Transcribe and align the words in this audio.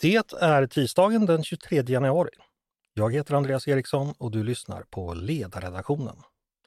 Det 0.00 0.34
är 0.40 0.66
tisdagen 0.66 1.26
den 1.26 1.44
23 1.44 1.82
januari. 1.86 2.30
Jag 2.94 3.14
heter 3.14 3.34
Andreas 3.34 3.68
Eriksson 3.68 4.14
och 4.18 4.30
du 4.30 4.44
lyssnar 4.44 4.82
på 4.82 5.14
Ledarredaktionen. 5.14 6.16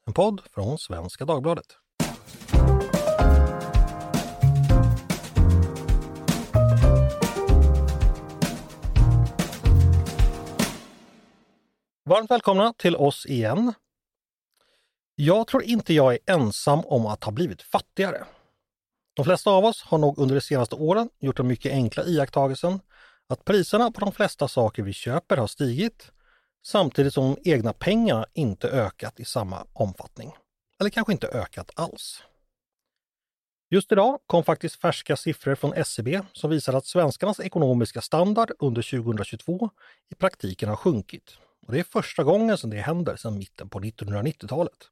En 0.06 0.14
podd 0.14 0.42
från 0.54 0.78
Svenska 0.78 1.26
Dagbladet. 1.26 1.66
Varmt 12.06 12.32
välkomna 12.32 12.74
till 12.78 12.96
oss 12.96 13.26
igen. 13.26 13.74
Jag 15.16 15.48
tror 15.48 15.64
inte 15.64 15.94
jag 15.94 16.14
är 16.14 16.20
ensam 16.26 16.80
om 16.86 17.06
att 17.06 17.24
ha 17.24 17.32
blivit 17.32 17.62
fattigare. 17.62 18.26
De 19.14 19.26
flesta 19.26 19.52
av 19.52 19.66
oss 19.66 19.84
har 19.84 19.98
nog 19.98 20.20
under 20.20 20.36
de 20.36 20.42
senaste 20.42 20.76
åren 20.76 21.10
gjort 21.20 21.38
den 21.38 21.48
mycket 21.48 21.72
enkla 21.72 22.04
iakttagelsen 22.04 22.80
att 23.32 23.46
priserna 23.46 23.92
på 23.92 24.00
de 24.00 24.12
flesta 24.12 24.48
saker 24.48 24.84
vi 24.84 24.94
köper 24.94 25.38
har 25.38 25.48
stigit 25.48 26.12
samtidigt 26.64 27.14
som 27.14 27.36
de 27.36 27.52
egna 27.52 27.74
pengarna 27.74 28.26
inte 28.34 28.70
ökat 28.70 29.20
i 29.20 29.26
samma 29.26 29.66
omfattning. 29.74 30.32
Eller 30.80 30.90
kanske 30.90 31.14
inte 31.14 31.28
ökat 31.28 31.72
alls. 31.76 32.24
Just 33.70 33.92
idag 33.92 34.20
kom 34.28 34.44
faktiskt 34.44 34.76
färska 34.76 35.18
siffror 35.18 35.56
från 35.56 35.74
SCB 35.74 36.22
som 36.34 36.50
visar 36.50 36.74
att 36.74 36.86
svenskarnas 36.86 37.40
ekonomiska 37.40 38.02
standard 38.02 38.52
under 38.60 38.82
2022 38.82 39.70
i 40.10 40.16
praktiken 40.16 40.70
har 40.70 40.76
sjunkit. 40.76 41.38
Och 41.68 41.74
det 41.74 41.80
är 41.80 41.84
första 41.84 42.24
gången 42.24 42.58
som 42.58 42.70
det 42.70 42.78
händer 42.78 43.16
sedan 43.16 43.38
mitten 43.38 43.70
på 43.70 43.80
1990-talet. 43.80 44.90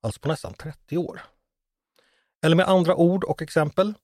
Alltså 0.00 0.20
på 0.20 0.28
nästan 0.28 0.54
30 0.54 0.98
år. 0.98 1.22
Eller 2.42 2.56
med 2.56 2.68
andra 2.68 2.96
ord 2.96 3.24
och 3.24 3.42
exempel. 3.42 3.94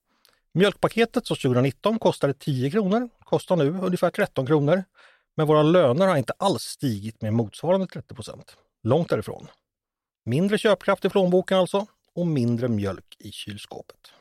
Mjölkpaketet 0.53 1.25
som 1.25 1.37
2019 1.37 1.99
kostade 1.99 2.33
10 2.33 2.71
kronor 2.71 3.09
kostar 3.19 3.55
nu 3.55 3.69
ungefär 3.69 4.09
13 4.09 4.45
kronor. 4.45 4.83
Men 5.37 5.47
våra 5.47 5.63
löner 5.63 6.07
har 6.07 6.17
inte 6.17 6.33
alls 6.37 6.63
stigit 6.63 7.21
med 7.21 7.33
motsvarande 7.33 7.87
30 7.87 8.15
procent. 8.15 8.57
Långt 8.83 9.09
därifrån. 9.09 9.47
Mindre 10.25 10.57
köpkraft 10.57 11.05
i 11.05 11.09
plånboken 11.09 11.57
alltså 11.57 11.85
och 12.15 12.27
mindre 12.27 12.67
mjölk 12.67 13.15
i 13.19 13.31
kylskåpet. 13.31 14.13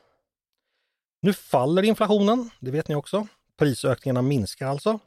Nu 1.23 1.33
faller 1.33 1.83
inflationen, 1.83 2.51
det 2.61 2.71
vet 2.71 2.89
ni 2.89 2.95
också. 2.95 3.27
Prisökningarna 3.59 4.23
minskar 4.23 4.67
alltså. 4.67 4.99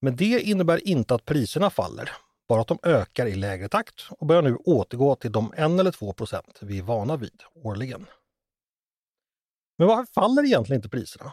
Men 0.00 0.16
det 0.16 0.40
innebär 0.40 0.88
inte 0.88 1.14
att 1.14 1.24
priserna 1.24 1.70
faller, 1.70 2.10
bara 2.48 2.60
att 2.60 2.68
de 2.68 2.78
ökar 2.82 3.26
i 3.26 3.34
lägre 3.34 3.68
takt 3.68 4.06
och 4.10 4.26
börjar 4.26 4.42
nu 4.42 4.56
återgå 4.56 5.14
till 5.14 5.32
de 5.32 5.52
1 5.52 5.58
eller 5.58 5.90
2 5.90 6.12
procent 6.12 6.58
vi 6.60 6.78
är 6.78 6.82
vana 6.82 7.16
vid 7.16 7.42
årligen. 7.54 8.06
Men 9.78 9.88
varför 9.88 10.12
faller 10.12 10.44
egentligen 10.44 10.78
inte 10.78 10.88
priserna? 10.88 11.32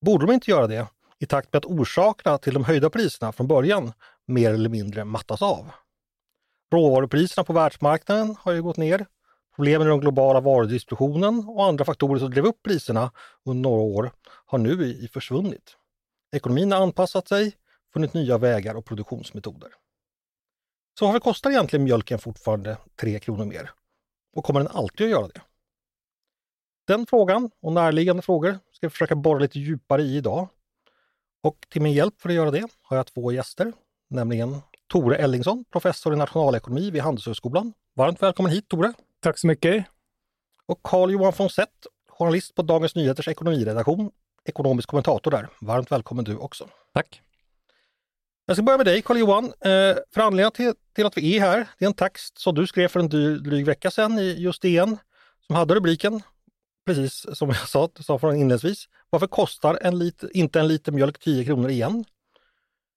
Borde 0.00 0.26
de 0.26 0.32
inte 0.32 0.50
göra 0.50 0.66
det 0.66 0.86
i 1.18 1.26
takt 1.26 1.52
med 1.52 1.58
att 1.58 1.64
orsakerna 1.64 2.38
till 2.38 2.54
de 2.54 2.64
höjda 2.64 2.90
priserna 2.90 3.32
från 3.32 3.46
början 3.46 3.92
mer 4.26 4.54
eller 4.54 4.68
mindre 4.68 5.04
mattas 5.04 5.42
av? 5.42 5.70
Råvarupriserna 6.72 7.44
på 7.44 7.52
världsmarknaden 7.52 8.36
har 8.40 8.52
ju 8.52 8.62
gått 8.62 8.76
ner. 8.76 9.06
Problemen 9.56 9.86
i 9.86 9.90
den 9.90 10.00
globala 10.00 10.40
varudistributionen 10.40 11.44
och 11.48 11.64
andra 11.64 11.84
faktorer 11.84 12.18
som 12.18 12.30
drev 12.30 12.46
upp 12.46 12.62
priserna 12.62 13.12
under 13.44 13.62
några 13.62 13.82
år 13.82 14.12
har 14.24 14.58
nu 14.58 15.08
försvunnit. 15.08 15.76
Ekonomin 16.36 16.72
har 16.72 16.82
anpassat 16.82 17.28
sig, 17.28 17.52
funnit 17.92 18.14
nya 18.14 18.38
vägar 18.38 18.74
och 18.74 18.84
produktionsmetoder. 18.84 19.70
Så 20.98 21.06
varför 21.06 21.20
kostar 21.20 21.50
egentligen 21.50 21.84
mjölken 21.84 22.18
fortfarande 22.18 22.76
3 23.00 23.18
kronor 23.20 23.44
mer? 23.44 23.70
Och 24.36 24.44
kommer 24.44 24.60
den 24.60 24.68
alltid 24.68 25.06
att 25.06 25.10
göra 25.10 25.28
det? 25.28 25.40
Den 26.84 27.06
frågan 27.06 27.50
och 27.60 27.72
närliggande 27.72 28.22
frågor 28.22 28.58
ska 28.72 28.86
vi 28.86 28.90
försöka 28.90 29.14
borra 29.14 29.38
lite 29.38 29.58
djupare 29.58 30.02
i 30.02 30.16
idag. 30.16 30.48
Och 31.42 31.66
till 31.68 31.82
min 31.82 31.92
hjälp 31.92 32.20
för 32.20 32.28
att 32.28 32.34
göra 32.34 32.50
det 32.50 32.68
har 32.82 32.96
jag 32.96 33.06
två 33.06 33.32
gäster, 33.32 33.72
nämligen 34.10 34.60
Tore 34.88 35.16
Ellingsson, 35.16 35.64
professor 35.72 36.14
i 36.14 36.16
nationalekonomi 36.16 36.90
vid 36.90 37.02
Handelshögskolan. 37.02 37.72
Varmt 37.94 38.22
välkommen 38.22 38.52
hit 38.52 38.68
Tore! 38.68 38.92
Tack 39.20 39.38
så 39.38 39.46
mycket! 39.46 39.84
Och 40.66 40.82
Carl-Johan 40.82 41.32
von 41.38 41.50
Sett, 41.50 41.86
journalist 42.08 42.54
på 42.54 42.62
Dagens 42.62 42.94
Nyheters 42.94 43.28
ekonomiredaktion, 43.28 44.10
ekonomisk 44.44 44.88
kommentator 44.88 45.30
där. 45.30 45.48
Varmt 45.60 45.92
välkommen 45.92 46.24
du 46.24 46.36
också! 46.36 46.68
Tack! 46.94 47.22
Jag 48.46 48.56
ska 48.56 48.62
börja 48.62 48.76
med 48.76 48.86
dig 48.86 49.02
Carl-Johan. 49.02 49.44
Eh, 49.44 49.96
för 50.14 50.20
anledningen 50.20 50.52
till, 50.52 50.72
till, 50.94 51.06
att 51.06 51.16
vi 51.16 51.36
är 51.36 51.40
här, 51.40 51.68
det 51.78 51.84
är 51.84 51.86
en 51.86 51.94
text 51.94 52.38
som 52.38 52.54
du 52.54 52.66
skrev 52.66 52.88
för 52.88 53.00
en 53.00 53.08
dryg 53.42 53.66
vecka 53.66 53.90
sedan 53.90 54.18
i 54.18 54.34
just 54.38 54.62
DN 54.62 54.98
som 55.46 55.56
hade 55.56 55.74
rubriken 55.74 56.22
precis 56.86 57.26
som 57.32 57.48
jag 57.48 57.68
sa, 57.68 57.88
sa 58.00 58.18
från 58.18 58.34
inledningsvis. 58.34 58.88
Varför 59.10 59.26
kostar 59.26 59.78
en 59.82 59.98
lit, 59.98 60.24
inte 60.34 60.60
en 60.60 60.68
liter 60.68 60.92
mjölk 60.92 61.18
10 61.18 61.44
kronor 61.44 61.70
igen? 61.70 62.04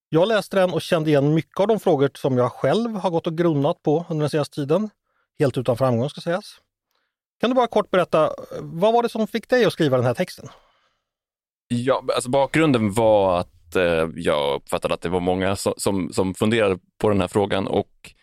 Jag 0.09 0.27
läste 0.27 0.57
den 0.57 0.73
och 0.73 0.81
kände 0.81 1.09
igen 1.09 1.33
mycket 1.33 1.59
av 1.59 1.67
de 1.67 1.79
frågor 1.79 2.09
som 2.15 2.37
jag 2.37 2.51
själv 2.51 2.95
har 2.95 3.09
gått 3.09 3.27
och 3.27 3.37
grunnat 3.37 3.83
på 3.83 4.05
under 4.09 4.23
den 4.23 4.29
senaste 4.29 4.55
tiden. 4.55 4.89
Helt 5.39 5.57
utan 5.57 5.77
framgång 5.77 6.09
ska 6.09 6.21
sägas. 6.21 6.45
Kan 7.41 7.49
du 7.49 7.55
bara 7.55 7.67
kort 7.67 7.91
berätta, 7.91 8.31
vad 8.59 8.93
var 8.93 9.03
det 9.03 9.09
som 9.09 9.27
fick 9.27 9.49
dig 9.49 9.65
att 9.65 9.73
skriva 9.73 9.97
den 9.97 10.05
här 10.05 10.13
texten? 10.13 10.49
Ja, 11.67 12.03
alltså 12.15 12.29
bakgrunden 12.29 12.93
var 12.93 13.39
att 13.39 13.75
eh, 13.75 14.09
jag 14.15 14.55
uppfattade 14.55 14.93
att 14.93 15.01
det 15.01 15.09
var 15.09 15.19
många 15.19 15.55
som, 15.55 15.73
som, 15.77 16.13
som 16.13 16.33
funderade 16.33 16.79
på 16.97 17.09
den 17.09 17.21
här 17.21 17.27
frågan 17.27 17.67
och 17.67 18.13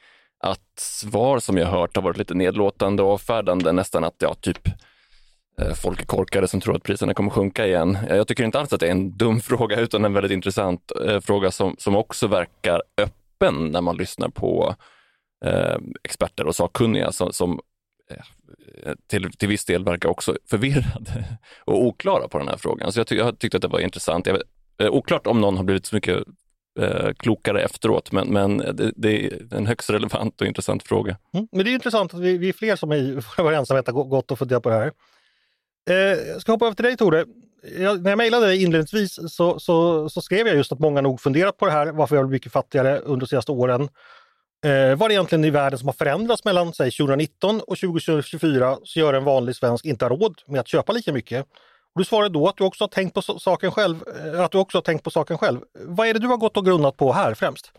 att 0.45 0.79
svar 0.79 1.39
som 1.39 1.57
jag 1.59 1.67
hört 1.67 1.97
har 1.97 2.03
varit 2.03 2.17
lite 2.17 2.35
nedlåtande 2.35 3.03
och 3.03 3.13
avfärdande, 3.13 3.73
nästan 3.73 4.05
att 4.05 4.17
ja, 4.19 4.35
typ 4.35 4.69
Eh, 4.69 4.73
Eh, 5.59 5.75
folk 5.75 6.01
är 6.01 6.07
korkade 6.07 6.49
som 6.49 6.61
tror 6.61 6.77
att 6.77 6.83
priserna 6.83 7.15
kommer 7.15 7.31
sjunka 7.31 7.67
igen. 7.67 7.99
Jag 8.09 8.29
tycker 8.29 8.45
inte 8.45 8.61
alls 8.61 8.73
att 8.73 8.81
det 8.81 8.87
är 8.87 8.91
en 8.91 9.17
dum 9.17 9.41
fråga 9.41 9.81
utan 9.81 10.05
en 10.05 10.13
väldigt 10.13 10.33
intressant 10.33 10.93
eh, 11.07 11.21
fråga 11.21 11.51
som, 11.51 11.77
som 11.79 11.97
också 11.97 12.27
verkar 12.27 12.83
öppen 12.97 13.69
när 13.69 13.81
man 13.81 13.97
lyssnar 13.97 14.29
på 14.29 14.75
eh, 15.45 15.77
experter 16.05 16.47
och 16.47 16.57
sakkunniga 16.57 17.13
som, 17.13 17.33
som 17.33 17.61
eh, 18.11 18.93
till, 19.07 19.33
till 19.33 19.49
viss 19.49 19.65
del 19.65 19.85
verkar 19.85 20.09
också 20.09 20.37
förvirrade 20.51 21.25
och 21.65 21.87
oklara 21.87 22.29
på 22.29 22.39
den 22.39 22.49
här 22.49 22.57
frågan. 22.57 22.93
Så 22.93 23.01
jag, 23.01 23.07
ty 23.07 23.17
jag 23.17 23.39
tyckte 23.39 23.57
att 23.57 23.63
det 23.63 23.69
var 23.69 23.81
intressant. 23.81 24.27
Jag 24.27 24.35
vet, 24.35 24.43
eh, 24.79 24.91
oklart 24.91 25.27
om 25.27 25.41
någon 25.41 25.57
har 25.57 25.65
blivit 25.65 25.87
så 25.87 25.95
mycket 25.97 26.25
eh, 26.81 27.13
klokare 27.13 27.63
efteråt, 27.63 28.13
men, 28.13 28.29
men 28.29 28.57
det, 28.59 28.93
det, 28.97 29.27
är 29.27 29.55
en 29.55 29.67
högst 29.67 29.91
relevant 29.91 30.41
och 30.41 30.47
intressant 30.47 30.83
fråga. 30.83 31.17
Mm, 31.35 31.49
men 31.53 31.65
det 31.65 31.71
är 31.71 31.75
intressant 31.75 32.15
att 32.15 32.21
vi, 32.21 32.39
vi 32.39 32.49
är 32.49 32.53
fler 32.53 32.77
som 32.77 32.93
i 32.93 33.21
vår 33.39 33.53
ensamhet 33.53 33.87
har 33.87 34.05
gått 34.05 34.31
och 34.31 34.39
funderat 34.39 34.63
på 34.63 34.69
det 34.69 34.75
här. 34.75 34.93
Eh, 35.91 35.95
jag 36.29 36.41
ska 36.41 36.53
hoppa 36.53 36.67
över 36.67 36.75
till 36.75 36.85
dig 36.85 36.97
Tore. 36.97 37.25
Jag, 37.79 38.03
när 38.03 38.11
jag 38.11 38.19
mejlade 38.19 38.47
dig 38.47 38.63
inledningsvis 38.63 39.35
så, 39.35 39.59
så, 39.59 40.09
så, 40.09 40.23
skrev 40.23 40.47
jag 40.47 40.57
just 40.57 40.73
att 40.73 40.79
många 40.79 41.01
nog 41.01 41.21
funderat 41.21 41.57
på 41.57 41.67
det 41.67 41.73
här, 41.73 41.87
varför 41.87 42.15
vi 42.15 42.19
har 42.19 42.25
blivit 42.25 42.43
mycket 42.43 42.53
fattigare 42.53 42.99
under 42.99 43.21
de 43.21 43.27
senaste 43.27 43.53
åren. 43.53 43.89
Eh, 44.65 44.97
vad 44.97 45.11
det 45.11 45.15
egentligen 45.15 45.45
i 45.45 45.51
världen 45.51 45.79
som 45.79 45.89
har 45.89 45.93
förändrats 45.93 46.45
mellan 46.45 46.75
säg 46.75 46.91
2019 46.91 47.61
och 47.61 47.79
2024 47.79 48.79
så 48.85 48.99
gör 48.99 49.15
en 49.15 49.25
vanlig 49.25 49.57
svensk 49.57 49.85
inte 49.85 50.05
har 50.05 50.11
råd 50.11 50.43
med 50.47 50.61
att 50.61 50.69
köpa 50.69 50.93
lika 50.93 51.13
mycket. 51.13 51.47
Och 51.95 52.01
du 52.01 52.05
svarade 52.05 52.29
då 52.35 52.49
att 52.49 52.57
du 52.57 52.65
också 52.65 52.85
har 52.85 52.89
tänkt 52.89 53.15
på 53.15 53.23
saken 53.23 53.73
själv. 53.73 54.05
Eh, 54.35 54.41
att 54.41 54.51
du 54.51 54.59
också 54.59 54.79
har 54.79 54.83
tänkt 54.83 55.05
på 55.05 55.11
saken 55.11 55.39
själv. 55.39 55.61
Vad 55.75 56.07
är 56.07 56.15
det 56.15 56.21
du 56.21 56.27
har 56.27 56.37
gått 56.37 56.57
och 56.57 56.65
grunnat 56.65 56.97
på 56.97 57.13
här 57.13 57.35
främst? 57.35 57.73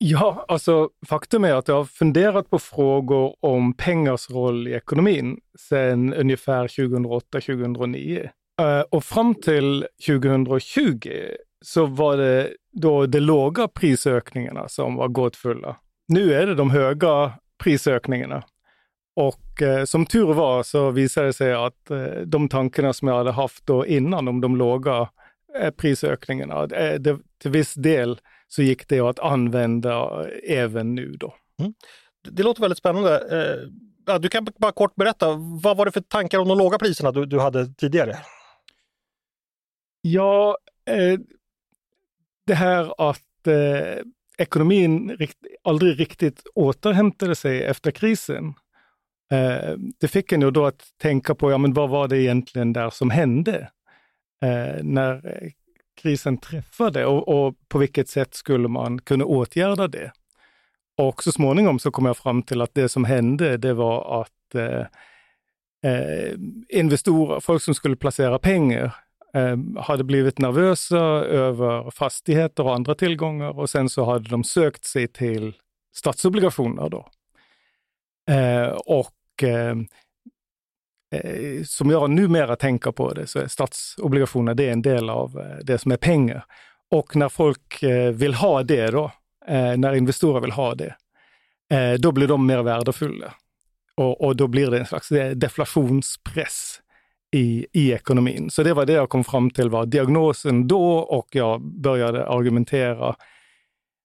Ja, 0.00 0.44
alltså 0.48 0.90
faktum 1.06 1.44
är 1.44 1.54
att 1.54 1.68
jag 1.68 1.74
har 1.74 1.84
funderat 1.84 2.50
på 2.50 2.58
frågor 2.58 3.36
om 3.40 3.74
pengars 3.74 4.30
roll 4.30 4.68
i 4.68 4.74
ekonomin 4.74 5.40
sedan 5.58 6.14
ungefär 6.14 6.68
2008-2009. 6.68 8.28
Eh, 8.60 8.80
och 8.80 9.04
fram 9.04 9.34
till 9.34 9.86
2020 10.06 11.10
så 11.64 11.86
var 11.86 12.16
det 12.16 12.50
då 12.72 13.06
de 13.06 13.20
låga 13.20 13.68
prisökningarna 13.68 14.68
som 14.68 14.96
var 14.96 15.08
gåtfulla. 15.08 15.76
Nu 16.08 16.34
är 16.34 16.46
det 16.46 16.54
de 16.54 16.70
höga 16.70 17.32
prisökningarna. 17.62 18.42
Och 19.16 19.62
eh, 19.62 19.84
som 19.84 20.06
tur 20.06 20.32
var 20.32 20.62
så 20.62 20.90
visade 20.90 21.26
det 21.26 21.32
sig 21.32 21.54
att 21.54 21.90
eh, 21.90 22.04
de 22.26 22.48
tankarna 22.48 22.92
som 22.92 23.08
jag 23.08 23.16
hade 23.16 23.32
haft 23.32 23.66
då 23.66 23.86
innan 23.86 24.28
om 24.28 24.40
de 24.40 24.56
låga 24.56 25.08
eh, 25.60 25.70
prisökningarna, 25.70 26.62
eh, 26.62 26.94
det, 26.94 27.18
till 27.42 27.50
viss 27.50 27.74
del 27.74 28.20
så 28.48 28.62
gick 28.62 28.88
det 28.88 29.00
att 29.00 29.18
använda 29.18 30.24
även 30.44 30.94
nu 30.94 31.12
då. 31.12 31.34
Mm. 31.60 31.74
Det 32.28 32.42
låter 32.42 32.60
väldigt 32.60 32.78
spännande. 32.78 33.18
Eh, 34.08 34.18
du 34.18 34.28
kan 34.28 34.46
bara 34.56 34.72
kort 34.72 34.94
berätta, 34.94 35.26
vad 35.62 35.76
var 35.76 35.84
det 35.84 35.92
för 35.92 36.00
tankar 36.00 36.38
om 36.38 36.48
de 36.48 36.58
låga 36.58 36.78
priserna 36.78 37.12
du, 37.12 37.26
du 37.26 37.40
hade 37.40 37.74
tidigare? 37.74 38.16
Ja, 40.00 40.58
eh, 40.90 41.18
det 42.46 42.54
här 42.54 43.08
att 43.10 43.46
eh, 43.46 44.04
ekonomin 44.38 45.10
rikt, 45.10 45.38
aldrig 45.64 46.00
riktigt 46.00 46.42
återhämtade 46.54 47.34
sig 47.34 47.64
efter 47.64 47.90
krisen. 47.90 48.54
Eh, 49.32 49.74
det 50.00 50.08
fick 50.08 50.32
en 50.32 50.52
då 50.52 50.66
att 50.66 50.82
tänka 50.98 51.34
på, 51.34 51.50
ja 51.50 51.58
men 51.58 51.72
vad 51.72 51.90
var 51.90 52.08
det 52.08 52.22
egentligen 52.22 52.72
där 52.72 52.90
som 52.90 53.10
hände? 53.10 53.70
Eh, 54.44 54.82
när 54.82 55.52
krisen 55.98 56.38
träffade 56.38 57.06
och, 57.06 57.28
och, 57.28 57.54
på 57.68 57.78
vilket 57.78 58.08
sätt 58.08 58.34
skulle 58.34 58.68
man 58.68 58.98
kunna 58.98 59.24
åtgärda 59.24 59.88
det? 59.88 60.12
Och 60.96 61.22
så 61.22 61.32
småningom 61.32 61.78
så 61.78 61.90
kom 61.90 62.06
jag 62.06 62.16
fram 62.16 62.42
till 62.42 62.60
att 62.60 62.74
det 62.74 62.88
som 62.88 63.04
hände, 63.04 63.56
det 63.56 63.74
var 63.74 64.22
att 64.22 64.54
eh, 64.54 64.86
eh, 65.92 66.34
investorer, 66.68 67.40
folk 67.40 67.62
som 67.62 67.74
skulle 67.74 67.96
placera 67.96 68.38
pengar, 68.38 68.94
eh, 69.34 69.56
hade 69.80 70.04
blivit 70.04 70.38
nervösa 70.38 70.98
över 71.24 71.90
fastigheter 71.90 72.62
och 72.62 72.74
andra 72.74 72.94
tillgångar 72.94 73.58
och 73.58 73.70
sen 73.70 73.88
så 73.88 74.04
hade 74.04 74.28
de 74.28 74.44
sökt 74.44 74.84
sig 74.84 75.08
till 75.08 75.54
statsobligationer 75.94 76.88
då. 76.88 77.08
Eh, 78.30 78.68
och 78.68 79.42
eh, 79.42 79.76
eh, 81.10 81.64
som 81.64 81.90
jag 81.90 82.10
numera 82.10 82.56
tänker 82.56 82.92
på 82.92 83.12
det 83.12 83.26
så 83.26 83.38
är 83.38 83.46
statsobligationer 83.46 84.54
det 84.54 84.68
är 84.68 84.72
en 84.72 84.82
del 84.82 85.10
av 85.10 85.40
eh, 85.40 85.64
det 85.64 85.78
som 85.78 85.92
är 85.92 85.96
pengar. 85.96 86.44
Och 86.90 87.16
när 87.16 87.28
folk 87.28 87.82
eh, 87.82 88.12
vill 88.12 88.34
ha 88.34 88.62
det 88.62 88.90
då, 88.90 89.12
eh, 89.46 89.76
när 89.76 89.94
investerare 89.94 90.40
vill 90.40 90.52
ha 90.52 90.74
det, 90.74 90.94
då 91.98 92.12
blir 92.12 92.28
de 92.28 92.46
mer 92.46 92.62
värdefulla. 92.62 93.34
Och, 93.94 94.20
och 94.20 94.36
då 94.36 94.46
blir 94.46 94.70
det 94.70 94.78
en 94.78 94.86
slags 94.86 95.08
deflationspress 95.34 96.80
i, 97.32 97.66
i 97.72 97.92
ekonomin. 97.92 98.50
Så 98.50 98.62
det 98.62 98.74
var 98.74 98.86
det 98.86 98.92
jag 98.92 99.08
kom 99.08 99.24
fram 99.24 99.50
till 99.50 99.70
var 99.70 99.86
diagnosen 99.86 100.68
då 100.68 100.98
och 100.98 101.26
jag 101.30 101.62
började 101.62 102.26
argumentera 102.26 103.16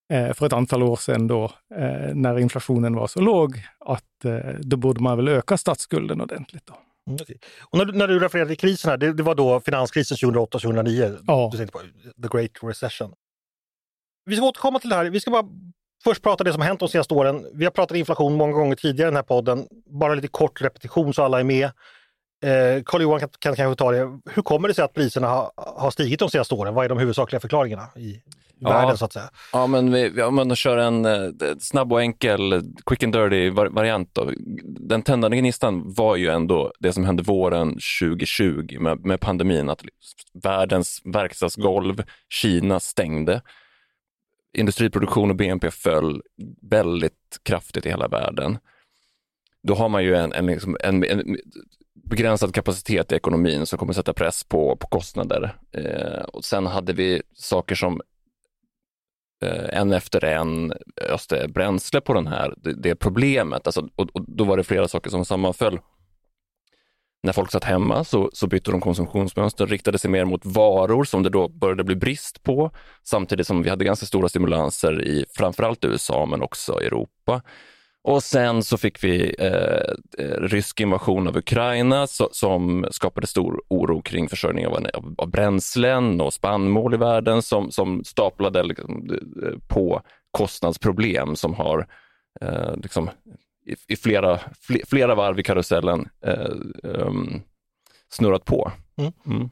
för 0.09 0.45
ett 0.45 0.53
antal 0.53 0.83
år 0.83 0.95
sedan 0.95 1.27
då, 1.27 1.51
när 2.13 2.39
inflationen 2.39 2.95
var 2.95 3.07
så 3.07 3.21
låg, 3.21 3.61
att 3.79 4.25
då 4.59 4.77
borde 4.77 5.03
man 5.03 5.17
väl 5.17 5.27
öka 5.27 5.57
statsskulden 5.57 6.21
ordentligt. 6.21 6.65
Då. 6.65 6.73
Mm, 7.07 7.19
och 7.69 7.77
när, 7.77 7.85
du, 7.85 7.93
när 7.93 8.07
du 8.07 8.19
refererade 8.19 8.49
till 8.49 8.57
krisen 8.57 8.89
här, 8.91 8.97
det, 8.97 9.13
det 9.13 9.23
var 9.23 9.35
då 9.35 9.59
finanskrisen 9.59 10.17
2008-2009? 10.17 11.23
Ja. 11.27 11.49
Du 11.51 11.57
tänkte 11.57 11.79
på 11.79 11.83
the 12.21 12.37
great 12.37 12.51
recession. 12.61 13.13
Vi 14.25 14.35
ska 14.35 14.45
återkomma 14.45 14.79
till 14.79 14.89
det 14.89 14.95
här. 14.95 15.05
Vi 15.05 15.19
ska 15.19 15.31
bara 15.31 15.45
först 16.03 16.23
prata 16.23 16.43
det 16.43 16.53
som 16.53 16.61
hänt 16.61 16.79
de 16.79 16.89
senaste 16.89 17.13
åren. 17.13 17.45
Vi 17.53 17.65
har 17.65 17.71
pratat 17.71 17.97
inflation 17.97 18.33
många 18.33 18.53
gånger 18.53 18.75
tidigare 18.75 19.07
i 19.07 19.11
den 19.11 19.15
här 19.15 19.23
podden. 19.23 19.67
Bara 19.85 20.13
lite 20.13 20.27
kort 20.27 20.61
repetition 20.61 21.13
så 21.13 21.23
alla 21.23 21.39
är 21.39 21.43
med. 21.43 21.71
Eh, 22.43 22.83
Carl-Johan 22.85 23.19
kan, 23.19 23.29
kan 23.39 23.55
kanske 23.55 23.75
ta 23.83 23.91
det. 23.91 24.19
Hur 24.25 24.41
kommer 24.41 24.67
det 24.67 24.73
sig 24.73 24.83
att 24.83 24.93
priserna 24.93 25.27
har, 25.27 25.51
har 25.55 25.91
stigit 25.91 26.19
de 26.19 26.29
senaste 26.29 26.55
åren? 26.55 26.73
Vad 26.73 26.85
är 26.85 26.89
de 26.89 26.97
huvudsakliga 26.97 27.39
förklaringarna 27.39 27.87
i 27.95 28.21
ja. 28.59 28.69
världen 28.69 28.97
så 28.97 29.05
att 29.05 29.13
säga? 29.13 29.29
Ja, 29.53 29.67
men 29.67 29.91
vi, 29.91 30.21
om 30.21 30.35
man 30.35 30.55
kör 30.55 30.77
en 30.77 31.05
eh, 31.05 31.29
snabb 31.59 31.93
och 31.93 32.01
enkel 32.01 32.61
quick 32.85 33.03
and 33.03 33.13
dirty 33.13 33.49
variant. 33.49 34.09
Då. 34.13 34.31
Den 34.63 35.01
tändande 35.01 35.37
gnistan 35.37 35.93
var 35.93 36.15
ju 36.15 36.27
ändå 36.27 36.73
det 36.79 36.93
som 36.93 37.05
hände 37.05 37.23
våren 37.23 37.69
2020 38.01 38.77
med, 38.79 39.05
med 39.05 39.19
pandemin, 39.19 39.69
att 39.69 39.81
världens 40.33 41.01
verkstadsgolv, 41.05 42.03
Kina 42.29 42.79
stängde. 42.79 43.41
Industriproduktion 44.57 45.29
och 45.29 45.35
BNP 45.35 45.71
föll 45.71 46.21
väldigt 46.61 47.39
kraftigt 47.43 47.85
i 47.85 47.89
hela 47.89 48.07
världen 48.07 48.57
då 49.67 49.73
har 49.75 49.89
man 49.89 50.03
ju 50.03 50.15
en, 50.15 50.33
en, 50.33 50.45
liksom, 50.45 50.77
en, 50.79 51.03
en, 51.03 51.37
begränsad 51.95 52.53
kapacitet 52.53 53.11
i 53.11 53.15
ekonomin 53.15 53.65
som 53.65 53.79
kommer 53.79 53.93
sätta 53.93 54.13
press 54.13 54.43
på, 54.43 54.75
på 54.75 54.87
kostnader. 54.87 55.55
Eh, 55.71 56.23
och 56.23 56.45
sen 56.45 56.65
hade 56.65 56.93
vi 56.93 57.21
saker 57.33 57.75
som 57.75 58.01
eh, 59.43 59.79
en 59.79 59.91
efter 59.91 60.25
en 60.25 60.73
öste 61.09 61.47
bränsle 61.47 62.01
på 62.01 62.13
den 62.13 62.27
här, 62.27 62.53
det, 62.57 62.73
det 62.73 62.95
problemet. 62.95 63.67
Alltså, 63.67 63.89
och, 63.95 64.09
och, 64.13 64.25
då 64.27 64.43
var 64.43 64.57
det 64.57 64.63
flera 64.63 64.87
saker 64.87 65.09
som 65.09 65.25
sammanföll. 65.25 65.79
När 67.23 67.33
folk 67.33 67.51
satt 67.51 67.63
hemma 67.63 68.03
så, 68.03 68.29
så 68.33 68.47
bytte 68.47 68.71
de 68.71 68.81
konsumtionsmönster, 68.81 69.67
riktade 69.67 69.97
sig 69.97 70.11
mer 70.11 70.25
mot 70.25 70.45
varor 70.45 71.03
som 71.03 71.23
det 71.23 71.29
då 71.29 71.47
började 71.47 71.83
bli 71.83 71.95
brist 71.95 72.43
på, 72.43 72.71
samtidigt 73.03 73.47
som 73.47 73.63
vi 73.63 73.69
hade 73.69 73.85
ganska 73.85 74.05
stora 74.05 74.29
stimulanser 74.29 75.01
i 75.01 75.25
framförallt 75.29 75.85
USA 75.85 76.25
men 76.25 76.41
också 76.41 76.81
Europa. 76.81 77.41
Och 78.03 78.23
sen 78.23 78.63
så 78.63 78.77
fick 78.77 79.03
vi 79.03 79.35
eh, 79.39 80.25
eh, 80.25 80.41
rysk 80.41 80.79
invasion 80.79 81.27
av 81.27 81.37
Ukraina 81.37 82.07
so 82.07 82.29
som 82.31 82.87
skapade 82.91 83.27
stor 83.27 83.61
oro 83.67 84.01
kring 84.01 84.29
försörjning 84.29 84.67
av, 84.67 84.73
av, 84.93 85.15
av 85.17 85.29
bränslen 85.29 86.21
och 86.21 86.33
spannmål 86.33 86.93
i 86.93 86.97
världen 86.97 87.41
som, 87.41 87.71
som 87.71 88.03
staplade 88.03 88.63
liksom, 88.63 89.09
eh, 89.43 89.59
på 89.67 90.01
kostnadsproblem 90.31 91.35
som 91.35 91.53
har 91.53 91.87
eh, 92.41 92.75
liksom, 92.75 93.09
i, 93.65 93.93
i, 93.93 93.95
flera, 93.95 94.39
flera 94.87 95.15
varv 95.15 95.39
i 95.39 95.43
karusellen 95.43 96.09
eh, 96.25 96.51
um, 96.83 97.41
snurrat 98.09 98.45
på. 98.45 98.71
Mm. 98.97 99.11
Mm. 99.25 99.49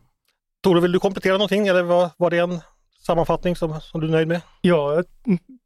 Tore, 0.64 0.82
vill 0.82 0.92
du 0.92 1.00
komplettera 1.00 1.34
någonting 1.34 1.68
eller 1.68 1.84
var, 1.84 2.10
var 2.18 2.30
det 2.30 2.38
en 2.38 2.60
sammanfattning 3.06 3.56
som, 3.56 3.82
som 3.82 4.02
du 4.02 4.08
är 4.08 4.12
nöjd 4.12 4.28
med? 4.28 4.42
Ja, 4.62 5.04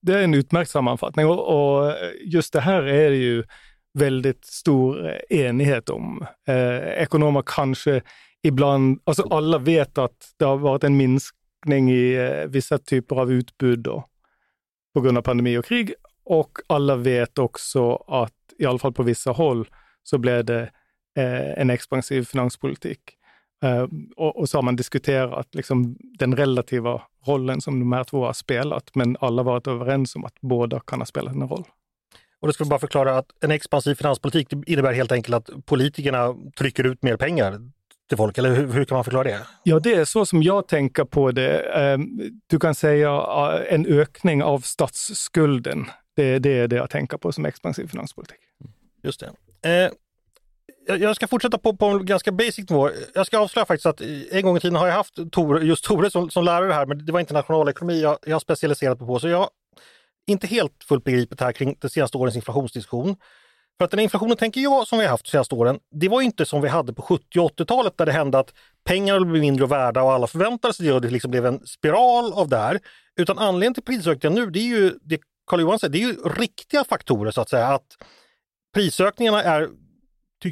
det 0.05 0.19
är 0.19 0.23
en 0.23 0.33
utmärkt 0.33 0.71
sammanfattning 0.71 1.25
och, 1.25 1.47
och 1.47 1.93
just 2.25 2.53
det 2.53 2.61
här 2.61 2.83
är 2.83 3.09
det 3.09 3.15
ju 3.15 3.43
väldigt 3.93 4.45
stor 4.45 5.07
eh, 5.07 5.39
enighet 5.39 5.89
om. 5.89 6.25
Eh, 6.47 6.77
ekonomer 6.77 7.43
kanske 7.45 8.01
ibland, 8.43 8.99
alltså 9.03 9.27
alla 9.29 9.57
vet 9.57 9.97
att 9.97 10.33
det 10.37 10.45
har 10.45 10.57
varit 10.57 10.83
en 10.83 10.97
minskning 10.97 11.91
i 11.91 12.13
eh, 12.13 12.47
vissa 12.47 12.77
typer 12.77 13.15
av 13.15 13.31
utbud 13.31 13.79
då, 13.79 14.05
på 14.93 15.01
grund 15.01 15.17
av 15.17 15.21
pandemi 15.21 15.57
och 15.57 15.65
krig. 15.65 15.93
Och 16.25 16.51
alla 16.67 16.95
vet 16.95 17.37
också 17.37 17.95
att 17.95 18.33
i 18.59 18.65
alla 18.65 18.79
fall 18.79 18.93
på 18.93 19.03
vissa 19.03 19.31
håll 19.31 19.67
så 20.03 20.17
blev 20.17 20.45
det 20.45 20.61
eh, 21.17 21.61
en 21.61 21.69
expansiv 21.69 22.23
finanspolitik. 22.23 22.99
Eh, 23.63 23.87
och, 24.15 24.39
och, 24.39 24.49
så 24.49 24.57
har 24.57 24.63
man 24.63 24.75
diskuterat 24.75 25.55
liksom, 25.55 25.97
den 25.99 26.35
relativa 26.35 27.01
rollen 27.25 27.61
som 27.61 27.79
de 27.79 27.91
här 27.91 28.03
två 28.03 28.25
har 28.25 28.33
spelat, 28.33 28.95
men 28.95 29.17
alla 29.19 29.43
varit 29.43 29.67
överens 29.67 30.15
om 30.15 30.25
att 30.25 30.41
båda 30.41 30.79
kan 30.79 30.99
ha 30.99 31.05
spelat 31.05 31.33
en 31.33 31.47
roll. 31.47 31.63
Och 32.39 32.47
då 32.47 32.53
ska 32.53 32.63
vi 32.63 32.69
bara 32.69 32.79
förklara 32.79 33.17
att 33.17 33.43
en 33.43 33.51
expansiv 33.51 33.95
finanspolitik 33.95 34.53
innebär 34.65 34.93
helt 34.93 35.11
enkelt 35.11 35.35
att 35.35 35.65
politikerna 35.65 36.35
trycker 36.57 36.83
ut 36.83 37.03
mer 37.03 37.17
pengar 37.17 37.59
till 38.09 38.17
folk, 38.17 38.37
eller 38.37 38.55
hur, 38.55 38.67
hur, 38.67 38.85
kan 38.85 38.95
man 38.95 39.03
förklara 39.03 39.23
det? 39.23 39.39
Ja, 39.63 39.79
det 39.79 39.93
är 39.93 40.05
så 40.05 40.25
som 40.25 40.43
jag 40.43 40.67
tänker 40.67 41.03
på 41.03 41.31
det. 41.31 41.59
Ehm, 41.59 42.19
du 42.47 42.59
kan 42.59 42.75
säga 42.75 43.09
eh, 43.09 43.73
en 43.73 43.85
ökning 43.85 44.43
av 44.43 44.59
statsskulden. 44.59 45.85
Det, 46.15 46.39
det 46.39 46.59
är 46.59 46.67
det 46.67 46.75
jag 46.75 46.89
tänker 46.89 47.17
på 47.17 47.31
som 47.31 47.45
expansiv 47.45 47.87
finanspolitik. 47.87 48.39
Just 49.03 49.19
det. 49.19 49.31
Jag 50.87 51.15
ska 51.15 51.27
fortsätta 51.27 51.57
på, 51.57 51.75
på 51.75 51.85
en 51.85 52.05
ganska 52.05 52.31
basic 52.31 52.69
nivå. 52.69 52.89
Jag 53.13 53.25
ska 53.25 53.39
avslöja 53.39 53.65
faktiskt 53.65 53.85
att 53.85 54.01
en 54.31 54.41
gång 54.41 54.57
i 54.57 54.59
tiden 54.59 54.75
har 54.75 54.87
jag 54.87 54.93
haft 54.93 55.31
Tore, 55.31 55.65
just 55.65 55.83
Tore 55.83 56.11
som, 56.11 56.29
som 56.29 56.43
lärare 56.43 56.73
här, 56.73 56.85
men 56.85 57.05
det 57.05 57.11
var 57.11 57.19
inte 57.19 57.33
nationalekonomi 57.33 58.01
jag, 58.01 58.17
jag 58.25 58.41
specialiserat 58.41 58.99
mig 58.99 59.07
på. 59.07 59.19
Så 59.19 59.27
jag 59.27 59.49
inte 60.27 60.47
helt 60.47 60.83
fullt 60.83 61.03
begripet 61.03 61.39
här 61.39 61.51
kring 61.51 61.77
de 61.79 61.89
senaste 61.89 62.17
årens 62.17 62.35
inflationsdiskussion. 62.35 63.15
För 63.77 63.85
att 63.85 63.91
den 63.91 63.99
inflationen, 63.99 64.37
tänker 64.37 64.61
jag, 64.61 64.87
som 64.87 64.99
vi 64.99 65.05
har 65.05 65.11
haft 65.11 65.25
de 65.25 65.31
senaste 65.31 65.55
åren, 65.55 65.79
det 65.91 66.09
var 66.09 66.21
inte 66.21 66.45
som 66.45 66.61
vi 66.61 66.67
hade 66.67 66.93
på 66.93 67.01
70 67.01 67.39
och 67.39 67.59
80-talet 67.59 67.97
där 67.97 68.05
det 68.05 68.11
hände 68.11 68.39
att 68.39 68.53
pengar 68.83 69.19
blev 69.19 69.41
mindre 69.41 69.67
värda 69.67 70.03
och 70.03 70.11
alla 70.11 70.27
förväntade 70.27 70.73
sig 70.73 70.85
det 70.85 70.93
och 70.93 71.01
det 71.01 71.09
liksom 71.09 71.31
blev 71.31 71.45
en 71.45 71.67
spiral 71.67 72.33
av 72.33 72.49
det 72.49 72.57
här. 72.57 72.79
Utan 73.19 73.37
anledningen 73.37 73.73
till 73.73 73.83
prisökningen 73.83 74.39
nu, 74.39 74.49
det 74.49 74.59
är 74.59 74.67
ju 74.67 74.93
det 75.01 75.19
Carl 75.47 75.61
Johan 75.61 75.79
säger, 75.79 75.91
det 75.91 75.97
är 75.97 76.07
ju 76.07 76.13
riktiga 76.13 76.83
faktorer 76.83 77.31
så 77.31 77.41
att 77.41 77.49
säga. 77.49 77.67
Att 77.67 77.97
prisökningarna 78.73 79.43
är 79.43 79.69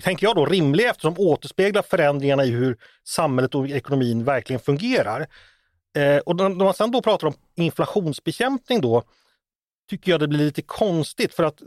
tänker 0.01 0.27
jag 0.27 0.35
då, 0.35 0.45
rimliga 0.45 0.89
eftersom 0.89 1.13
de 1.13 1.21
återspeglar 1.21 1.81
förändringarna 1.81 2.45
i 2.45 2.51
hur 2.51 2.77
samhället 3.07 3.55
och 3.55 3.69
ekonomin 3.69 4.23
verkligen 4.23 4.59
fungerar. 4.59 5.27
Eh, 5.97 6.17
och 6.17 6.35
när 6.35 6.49
man 6.49 6.73
sedan 6.73 6.91
då 6.91 7.01
pratar 7.01 7.27
om 7.27 7.33
inflationsbekämpning 7.55 8.81
då, 8.81 9.03
tycker 9.89 10.11
jag 10.11 10.19
det 10.19 10.27
blir 10.27 10.39
lite 10.39 10.61
konstigt 10.61 11.33
för 11.33 11.43
att 11.43 11.61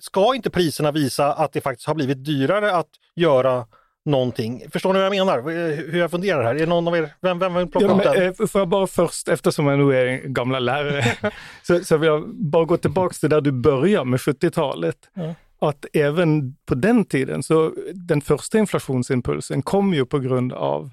ska 0.00 0.34
inte 0.34 0.50
priserna 0.50 0.92
visa 0.92 1.32
att 1.32 1.52
det 1.52 1.60
faktiskt 1.60 1.86
har 1.86 1.94
blivit 1.94 2.24
dyrare 2.24 2.76
att 2.76 2.88
göra 3.14 3.66
någonting. 4.04 4.62
Förstår 4.72 4.92
ni 4.92 4.98
vad 4.98 5.06
jag 5.06 5.26
menar? 5.26 5.38
Eh, 5.38 5.76
hur 5.76 5.98
jag 5.98 6.10
funderar 6.10 6.42
här? 6.42 6.54
Är 6.54 6.66
någon 6.66 6.88
av 6.88 6.96
er, 6.96 7.14
vem, 7.20 7.38
vem 7.38 7.54
vill 7.54 7.66
plocka 7.66 7.86
ja, 7.86 7.92
upp 7.92 8.02
den? 8.02 8.22
Eh, 8.22 8.46
får 8.46 8.60
jag 8.60 8.68
bara 8.68 8.86
först, 8.86 9.28
eftersom 9.28 9.66
jag 9.66 9.78
nu 9.78 9.96
är 9.96 10.06
en 10.06 10.34
gamla 10.34 10.58
lärare, 10.58 11.04
så, 11.62 11.84
så 11.84 11.96
vill 11.96 12.06
jag 12.06 12.34
bara 12.34 12.64
gå 12.64 12.76
tillbaks 12.76 13.20
till 13.20 13.30
där 13.30 13.40
du 13.40 13.52
började 13.52 14.04
med 14.04 14.20
70-talet. 14.20 14.96
Ja 15.14 15.34
att 15.60 15.86
även 15.92 16.56
på 16.66 16.74
den 16.74 17.04
tiden, 17.04 17.42
så 17.42 17.74
den 17.94 18.20
första 18.20 18.58
inflationsimpulsen 18.58 19.62
kom 19.62 19.94
ju 19.94 20.06
på 20.06 20.18
grund 20.18 20.52
av 20.52 20.90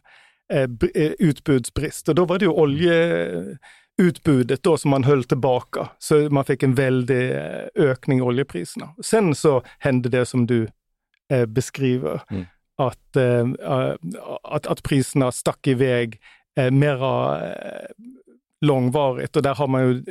eh, 0.54 0.70
eh 0.96 1.12
utbudsbrist 1.20 2.10
och 2.10 2.16
då 2.16 2.26
var 2.26 2.40
det 2.40 2.46
ju 2.46 2.52
oljeutbudet 2.52 4.64
då 4.64 4.78
som 4.78 4.92
man 4.92 5.04
höll 5.04 5.24
tillbaka. 5.24 5.90
Så 5.98 6.16
man 6.16 6.46
fick 6.46 6.64
en 6.64 6.76
väldig 6.76 7.32
eh, 7.32 7.66
ökning 7.76 8.20
i 8.20 8.22
oljepriserna. 8.22 8.90
Sen 9.04 9.36
så 9.36 9.64
hände 9.80 10.10
det 10.10 10.26
som 10.26 10.48
du 10.48 10.68
eh, 11.32 11.46
beskriver, 11.46 12.22
mm. 12.30 12.46
att, 12.78 13.16
eh, 13.16 13.48
att, 14.44 14.68
att 14.68 14.84
priserna 14.84 15.32
stack 15.32 15.68
iväg 15.68 16.20
eh, 16.60 16.72
mera 16.72 17.46
eh, 17.48 17.88
långvarigt 18.62 19.36
och 19.36 19.42
där 19.42 19.56
har 19.56 19.68
man 19.68 19.82
ju 19.82 20.04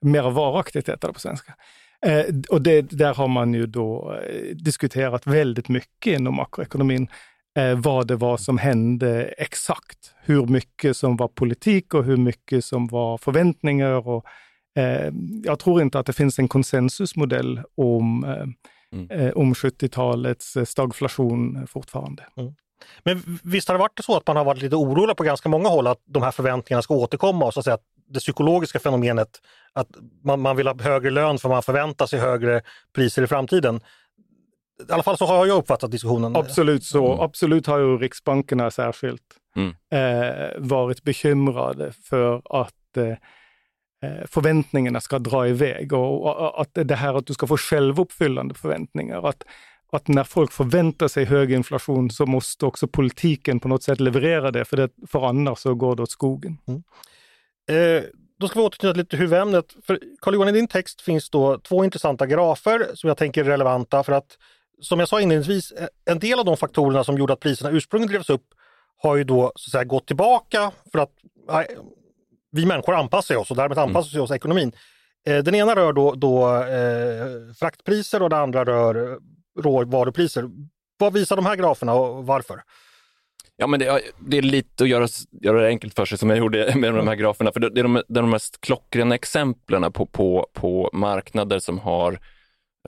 mera 0.00 0.30
varaktigt 0.30 0.88
heter 0.88 1.08
det 1.08 1.14
på 1.14 1.20
svenska. 1.20 1.54
Eh, 2.04 2.24
och 2.50 2.62
det, 2.62 2.82
där 2.82 3.14
har 3.14 3.28
man 3.28 3.54
ju 3.54 3.66
då 3.66 4.14
eh, 4.28 4.56
diskuterat 4.56 5.26
väldigt 5.26 5.68
mycket 5.68 6.18
inom 6.18 6.34
makroekonomin, 6.36 7.08
eh, 7.58 7.78
vad 7.78 8.06
det 8.06 8.16
var 8.16 8.36
som 8.36 8.58
hände 8.58 9.24
exakt. 9.24 10.14
Hur 10.22 10.46
mycket 10.46 10.96
som 10.96 11.16
var 11.16 11.28
politik 11.28 11.94
och 11.94 12.04
hur 12.04 12.16
mycket 12.16 12.64
som 12.64 12.86
var 12.86 13.18
förväntningar. 13.18 14.08
Och, 14.08 14.24
eh, 14.78 15.12
jag 15.44 15.58
tror 15.58 15.82
inte 15.82 15.98
att 15.98 16.06
det 16.06 16.12
finns 16.12 16.38
en 16.38 16.48
konsensusmodell 16.48 17.62
om, 17.76 18.24
mm. 18.92 19.32
om 19.34 19.54
70-talets 19.54 20.56
stagflation 20.64 21.66
fortfarande. 21.66 22.24
Mm. 22.36 22.54
Men 23.04 23.38
visst 23.42 23.68
har 23.68 23.74
det 23.74 23.78
varit 23.78 24.04
så 24.04 24.16
att 24.16 24.26
man 24.26 24.36
har 24.36 24.44
varit 24.44 24.62
lite 24.62 24.76
orolig 24.76 25.16
på 25.16 25.22
ganska 25.22 25.48
många 25.48 25.68
håll 25.68 25.86
att 25.86 26.00
de 26.06 26.22
här 26.22 26.30
förväntningarna 26.30 26.82
ska 26.82 26.94
återkomma 26.94 27.44
och 27.44 27.54
så 27.54 27.60
att 27.60 27.64
säga 27.64 27.74
att 27.74 27.93
det 28.08 28.20
psykologiska 28.20 28.78
fenomenet 28.78 29.40
att 29.72 29.88
man, 30.24 30.40
man 30.40 30.56
vill 30.56 30.66
ha 30.66 30.82
högre 30.82 31.10
lön 31.10 31.38
för 31.38 31.48
man 31.48 31.62
förväntar 31.62 32.06
sig 32.06 32.20
högre 32.20 32.62
priser 32.94 33.22
i 33.22 33.26
framtiden. 33.26 33.80
I 34.88 34.92
alla 34.92 35.02
fall 35.02 35.18
så 35.18 35.26
har 35.26 35.46
jag 35.46 35.58
uppfattat 35.58 35.90
diskussionen. 35.90 36.36
Absolut 36.36 36.84
så. 36.84 37.06
Mm. 37.06 37.20
Absolut 37.20 37.66
har 37.66 37.78
ju 37.78 37.98
riksbankerna 37.98 38.70
särskilt 38.70 39.22
Mm. 39.56 39.74
eh, 39.90 40.48
varit 40.58 41.02
bekymrade 41.02 41.92
för 41.92 42.42
att 42.62 42.96
eh, 42.96 43.08
eh, 44.02 44.26
förväntningarna 44.26 45.00
ska 45.00 45.18
dra 45.18 45.48
iväg 45.48 45.92
och, 45.92 46.22
och 46.22 46.60
att 46.60 46.70
det 46.72 46.94
här 46.94 47.14
att 47.14 47.26
du 47.26 47.34
ska 47.34 47.46
få 47.46 47.56
självuppfyllande 47.56 48.54
förväntningar. 48.54 49.28
Att, 49.28 49.44
att 49.92 50.08
när 50.08 50.24
folk 50.24 50.52
förväntar 50.52 51.08
sig 51.08 51.24
hög 51.24 51.52
inflation 51.52 52.10
så 52.10 52.26
måste 52.26 52.66
också 52.66 52.88
politiken 52.88 53.60
på 53.60 53.68
något 53.68 53.82
sätt 53.82 54.00
leverera 54.00 54.50
det, 54.50 54.64
för, 54.64 54.76
det, 54.76 54.88
för 55.06 55.26
annars 55.28 55.58
så 55.58 55.74
går 55.74 55.96
det 55.96 56.02
åt 56.02 56.10
skogen. 56.10 56.58
Eh, 57.68 58.02
då 58.40 58.48
ska 58.48 58.58
vi 58.58 58.66
återknyta 58.66 58.96
lite 58.96 59.10
till 59.10 59.18
huvudämnet. 59.18 59.66
För 59.86 60.00
Carl-Johan, 60.20 60.48
i 60.48 60.52
din 60.52 60.68
text 60.68 61.00
finns 61.00 61.30
då 61.30 61.58
två 61.58 61.84
intressanta 61.84 62.26
grafer 62.26 62.90
som 62.94 63.08
jag 63.08 63.16
tänker 63.16 63.44
är 63.44 63.48
relevanta 63.48 64.02
för 64.02 64.12
att 64.12 64.38
som 64.80 64.98
jag 64.98 65.08
sa 65.08 65.20
inledningsvis, 65.20 65.72
eh, 65.72 65.88
en 66.04 66.18
del 66.18 66.38
av 66.38 66.44
de 66.44 66.56
faktorerna 66.56 67.04
som 67.04 67.18
gjorde 67.18 67.32
att 67.32 67.40
priserna 67.40 67.70
ursprungligen 67.70 68.12
drevs 68.12 68.30
upp 68.30 68.46
har 69.02 69.16
ju 69.16 69.24
då 69.24 69.52
så 69.56 69.68
att 69.68 69.72
säga, 69.72 69.84
gått 69.84 70.06
tillbaka 70.06 70.70
för 70.92 70.98
att 70.98 71.12
nej, 71.48 71.76
vi 72.50 72.66
människor 72.66 72.94
anpassar 72.94 73.36
oss 73.36 73.50
och 73.50 73.56
därmed 73.56 73.78
anpassar 73.78 74.18
vi 74.18 74.18
oss 74.18 74.30
ekonomin. 74.30 74.72
Eh, 75.26 75.38
den 75.38 75.54
ena 75.54 75.76
rör 75.76 75.92
då, 75.92 76.14
då 76.14 76.62
eh, 76.62 77.54
fraktpriser 77.58 78.22
och 78.22 78.30
den 78.30 78.38
andra 78.38 78.64
rör 78.64 79.12
eh, 79.12 79.16
råvarupriser. 79.62 80.50
Vad 80.98 81.12
visar 81.12 81.36
de 81.36 81.46
här 81.46 81.56
graferna 81.56 81.94
och 81.94 82.26
varför? 82.26 82.62
Ja, 83.56 83.66
men 83.66 83.80
det, 83.80 83.86
är- 83.86 84.00
det 84.18 84.38
är 84.38 84.42
lite 84.42 84.84
att 84.84 84.90
göra, 84.90 85.08
göra 85.42 85.60
det 85.60 85.68
enkelt 85.68 85.94
för 85.94 86.04
sig 86.04 86.18
som 86.18 86.30
jag 86.30 86.38
gjorde 86.38 86.72
med 86.78 86.94
de 86.94 87.08
här 87.08 87.14
graferna. 87.14 87.52
För 87.52 87.60
det, 87.60 87.70
det 87.70 87.80
är 87.80 87.82
de, 87.82 87.94
det 88.08 88.18
är 88.18 88.22
de 88.22 88.30
mest 88.30 88.60
klockrena 88.60 89.14
exemplen 89.14 89.92
på, 89.92 90.06
på, 90.06 90.46
på 90.52 90.90
marknader 90.92 91.58
som 91.58 91.78
har 91.78 92.12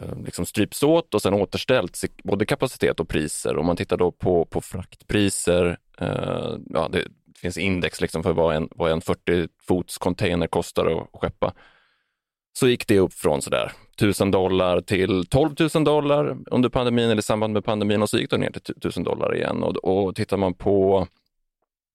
eh, 0.01 0.19
liksom 0.25 0.47
strypts 0.47 0.83
åt 0.83 1.15
och 1.15 1.23
sen 1.23 1.35
återställts 1.35 2.05
i 2.05 2.09
både 2.25 2.47
kapacitet 2.47 3.01
och 3.01 3.09
priser. 3.09 3.57
Om 3.57 3.67
man 3.67 3.77
tittar 3.77 3.97
då 3.97 4.13
på, 4.13 4.45
på 4.45 4.61
fraktpriser, 4.61 5.79
eh, 6.01 6.55
ja, 6.71 6.89
det 6.93 7.03
finns 7.41 7.59
index 7.59 8.01
liksom 8.01 8.23
för 8.23 8.33
vad 8.33 8.57
en, 8.57 8.69
vad 8.71 8.91
en 8.93 9.01
40 9.01 9.49
fots 9.63 9.99
container 9.99 10.47
kostar 10.47 10.87
att 10.87 11.21
skeppa. 11.21 11.53
Så 12.59 12.69
gick 12.69 12.87
det 12.87 12.99
upp 12.99 13.13
från 13.13 13.43
sådär 13.43 13.73
1000 13.97 14.31
dollar 14.31 14.81
till 14.81 15.27
12 15.27 15.55
000 15.75 15.85
dollar 15.85 16.37
under 16.51 16.69
pandemin 16.69 17.05
eller 17.05 17.19
i 17.19 17.23
samband 17.23 17.53
med 17.53 17.65
pandemin 17.65 18.03
och 18.03 18.11
så 18.11 18.19
gick 18.19 18.31
det 18.31 18.39
ner 18.39 18.51
till 18.51 18.75
1000 18.77 19.05
dollar 19.05 19.35
igen. 19.37 19.63
Och, 19.63 19.77
och 19.77 20.17
tittar 20.17 20.37
man 20.37 20.55
på 20.55 21.07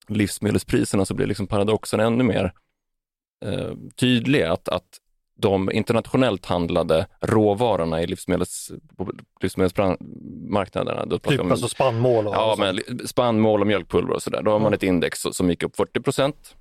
livsmedelspriserna 0.08 1.06
så 1.06 1.14
blir 1.14 1.28
liksom 1.28 1.48
paradoxen 1.48 2.00
ännu 2.00 2.24
mer 2.24 2.54
eh, 3.46 3.72
tydlig. 3.96 4.42
Att, 4.44 4.70
att 4.70 4.88
de 5.38 5.72
internationellt 5.72 6.46
handlade 6.46 7.08
råvarorna 7.22 8.02
i 8.02 8.08
livsmedels, 8.08 8.72
livsmedelsmarknaderna, 9.42 11.06
då 11.06 11.18
Typ 11.20 11.40
om- 11.40 11.52
alltså 11.52 11.68
spannmål 11.68 12.28
och 12.28 12.34
Ja, 12.36 12.54
och 12.54 12.60
men 12.60 13.08
spannmål 13.08 13.62
och 13.62 13.68
mjölkpulver 13.68 14.14
och 14.14 14.24
sådär. 14.24 14.42
Då 14.42 14.52
har 14.52 14.60
man 14.60 14.74
ett 14.74 14.84
index 14.84 15.20
som 15.32 15.50
gick 15.50 15.64
upp 15.64 15.76
40 15.76 16.00
procent 16.02 16.56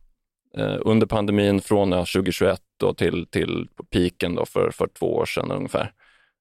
eh, 0.57 0.76
under 0.80 1.07
pandemin 1.07 1.61
från 1.61 1.92
ja, 1.92 1.99
2021 1.99 2.61
då 2.81 2.95
till, 2.95 3.27
till 3.27 3.69
piken 3.91 4.35
då 4.35 4.47
för, 4.47 4.71
för 4.71 4.87
två 4.87 5.15
år 5.17 5.27
sedan 5.27 5.51
ungefär. 5.51 5.93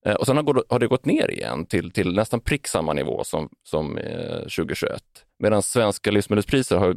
Eh, 0.05 0.13
och 0.13 0.25
sen 0.25 0.37
har, 0.37 0.63
har 0.69 0.79
det 0.79 0.87
gått 0.87 1.05
ner 1.05 1.31
igen 1.31 1.65
till, 1.65 1.91
till 1.91 2.13
nästan 2.13 2.39
prick 2.39 2.67
samma 2.67 2.93
nivå 2.93 3.23
som, 3.23 3.49
som 3.63 3.97
eh, 3.97 4.39
2021. 4.39 5.03
Medan 5.39 5.61
svenska 5.61 6.11
livsmedelspriser 6.11 6.77
har 6.77 6.95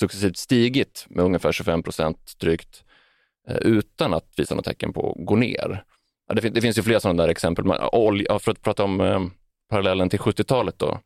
successivt 0.00 0.36
stigit 0.36 1.06
med 1.08 1.24
ungefär 1.24 1.52
25 1.52 1.82
procent 1.82 2.32
drygt 2.40 2.84
eh, 3.48 3.56
utan 3.56 4.14
att 4.14 4.32
visa 4.36 4.54
något 4.54 4.64
tecken 4.64 4.92
på 4.92 5.10
att 5.10 5.26
gå 5.26 5.36
ner. 5.36 5.84
Det, 6.34 6.42
fin- 6.42 6.52
det 6.52 6.60
finns 6.60 6.78
ju 6.78 6.82
flera 6.82 7.00
sådana 7.00 7.22
där 7.22 7.30
exempel. 7.30 7.64
Men, 7.64 7.78
olja, 7.92 8.38
för 8.38 8.52
att 8.52 8.62
prata 8.62 8.84
om 8.84 9.00
eh, 9.00 9.20
parallellen 9.70 10.08
till 10.08 10.18
70-talet 10.18 10.78
då. 10.78 11.00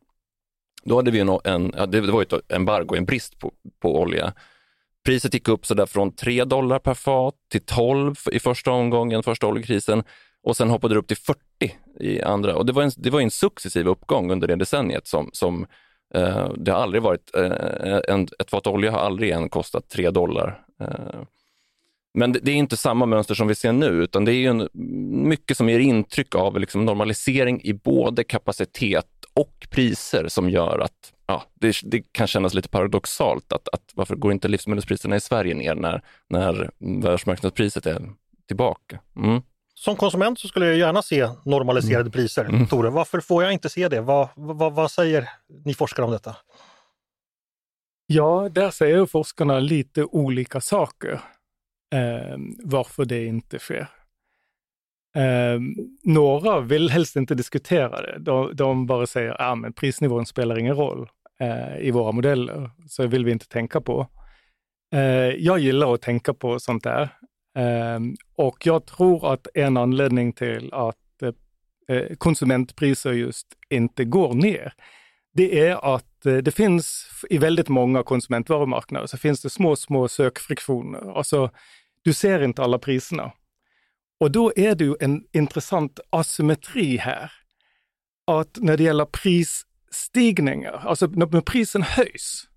Då 0.83 0.95
hade 0.95 1.11
vi 1.11 1.19
en, 1.19 1.29
en 1.43 1.73
ja, 1.77 1.85
det 1.85 2.01
var 2.01 2.21
ju 2.21 2.37
ett 2.37 2.51
embargo, 2.51 2.95
en 2.95 3.05
brist 3.05 3.39
på, 3.39 3.53
på 3.81 3.99
olja. 4.01 4.33
Priset 5.05 5.33
gick 5.33 5.47
upp 5.47 5.65
så 5.65 5.73
där 5.73 5.85
från 5.85 6.15
3 6.15 6.43
dollar 6.43 6.79
per 6.79 6.93
fat 6.93 7.35
till 7.51 7.61
12 7.61 8.15
i 8.31 8.39
första 8.39 8.71
omgången, 8.71 9.23
första 9.23 9.47
oljekrisen 9.47 10.03
och 10.43 10.57
sen 10.57 10.69
hoppade 10.69 10.95
det 10.95 10.99
upp 10.99 11.07
till 11.07 11.17
40 11.17 11.39
i 11.99 12.21
andra. 12.21 12.55
Och 12.55 12.65
det 12.65 12.73
var 12.73 12.83
en, 12.83 12.91
det 12.97 13.09
var 13.09 13.21
en 13.21 13.31
successiv 13.31 13.87
uppgång 13.87 14.31
under 14.31 14.47
det 14.47 14.55
decenniet 14.55 15.07
som, 15.07 15.29
som 15.33 15.65
eh, 16.13 16.51
det 16.57 16.71
har 16.71 16.79
aldrig 16.79 17.03
varit, 17.03 17.35
eh, 17.35 17.99
en, 18.07 18.27
ett 18.39 18.49
fat 18.49 18.67
olja 18.67 18.91
har 18.91 18.99
aldrig 18.99 19.31
än 19.31 19.49
kostat 19.49 19.89
3 19.89 20.09
dollar. 20.09 20.65
Eh, 20.81 21.21
men 22.13 22.31
det, 22.31 22.39
det 22.39 22.51
är 22.51 22.55
inte 22.55 22.77
samma 22.77 23.05
mönster 23.05 23.35
som 23.35 23.47
vi 23.47 23.55
ser 23.55 23.71
nu, 23.71 23.87
utan 23.87 24.25
det 24.25 24.31
är 24.31 24.35
ju 24.35 24.47
en, 24.47 24.69
mycket 25.27 25.57
som 25.57 25.69
ger 25.69 25.79
intryck 25.79 26.35
av 26.35 26.59
liksom 26.59 26.85
normalisering 26.85 27.61
i 27.63 27.73
både 27.73 28.23
kapacitet 28.23 29.07
och 29.33 29.67
priser 29.69 30.27
som 30.27 30.49
gör 30.49 30.79
att 30.79 31.13
ja, 31.27 31.43
det, 31.53 31.75
det 31.83 32.01
kan 32.11 32.27
kännas 32.27 32.53
lite 32.53 32.69
paradoxalt 32.69 33.53
att, 33.53 33.67
att 33.73 33.91
varför 33.93 34.15
går 34.15 34.31
inte 34.31 34.47
livsmedelspriserna 34.47 35.15
i 35.15 35.19
Sverige 35.21 35.53
ner 35.55 35.75
när, 35.75 36.01
när 36.29 36.71
världsmarknadspriset 37.01 37.85
är 37.85 38.09
tillbaka? 38.47 38.99
Mm. 39.15 39.41
Som 39.73 39.95
konsument 39.95 40.39
så 40.39 40.47
skulle 40.47 40.65
jag 40.65 40.77
gärna 40.77 41.01
se 41.01 41.29
normaliserade 41.45 42.01
Mm. 42.01 42.11
priser. 42.11 42.65
Tore, 42.69 42.89
varför 42.89 43.19
får 43.19 43.43
jag 43.43 43.53
inte 43.53 43.69
se 43.69 43.87
det? 43.89 44.01
Vad, 44.01 44.27
vad, 44.35 44.73
vad 44.73 44.91
säger 44.91 45.29
ni 45.65 45.73
forskare 45.73 46.05
om 46.05 46.11
detta? 46.11 46.35
Ja, 48.07 48.49
där 48.51 48.71
säger 48.71 49.05
forskarna 49.05 49.59
lite 49.59 50.03
olika 50.03 50.61
saker 50.61 51.21
eh, 51.93 52.37
varför 52.63 53.05
det 53.05 53.25
inte 53.25 53.59
sker. 53.59 53.87
Eh, 55.15 55.59
några 56.03 56.59
vill 56.59 56.89
helst 56.89 57.15
inte 57.15 57.35
diskutera 57.35 58.01
det. 58.01 58.19
De, 58.19 58.55
de 58.55 58.85
bara 58.85 59.07
säger 59.07 59.31
att 59.31 59.41
ah, 59.51 59.55
men 59.55 59.73
prisnivån 59.73 60.25
spelar 60.25 60.59
ingen 60.59 60.75
roll 60.75 61.09
eh, 61.39 61.87
i 61.87 61.91
våra 61.91 62.11
modeller, 62.11 62.71
så 62.87 63.07
vill 63.07 63.25
vi 63.25 63.31
inte 63.31 63.47
tänka 63.47 63.81
på. 63.81 64.07
Eh, 64.93 65.01
jag 65.39 65.59
gillar 65.59 65.93
att 65.93 66.01
tänka 66.01 66.33
på 66.33 66.59
sånt 66.59 66.83
där. 66.83 67.01
Eh, 67.57 67.99
och 68.35 68.65
jag 68.65 68.85
tror 68.85 69.33
att 69.33 69.47
en 69.53 69.77
anledning 69.77 70.33
till 70.33 70.73
att 70.73 71.21
eh, 71.21 71.97
eh, 71.97 72.15
konsumentpriser 72.17 73.11
just 73.11 73.47
inte 73.69 74.05
går 74.05 74.33
ner, 74.33 74.73
det 75.33 75.59
är 75.67 75.95
att 75.95 76.25
eh, 76.25 76.37
det 76.37 76.51
finns 76.51 77.07
i 77.29 77.37
väldigt 77.37 77.69
många 77.69 78.03
konsumentvarumarknader 78.03 79.07
så 79.07 79.17
finns 79.17 79.41
det 79.41 79.49
små, 79.49 79.75
små 79.75 80.07
sökfriktioner. 80.07 81.17
Alltså, 81.17 81.49
du 82.03 82.13
ser 82.13 82.43
inte 82.43 82.63
alla 82.63 82.79
priserna. 82.79 83.31
Och 84.21 84.31
då 84.31 84.53
är 84.55 84.75
det 84.75 84.83
ju 84.83 84.95
en 84.99 85.23
intressant 85.31 85.99
asymmetri 86.09 86.97
här. 86.97 87.31
Att 88.27 88.57
när 88.57 88.77
det 88.77 88.83
gäller 88.83 89.05
prisstigningar, 89.05 90.83
alltså 90.85 91.07
när 91.07 91.41
prisen 91.41 91.81
höjs, 91.81 92.47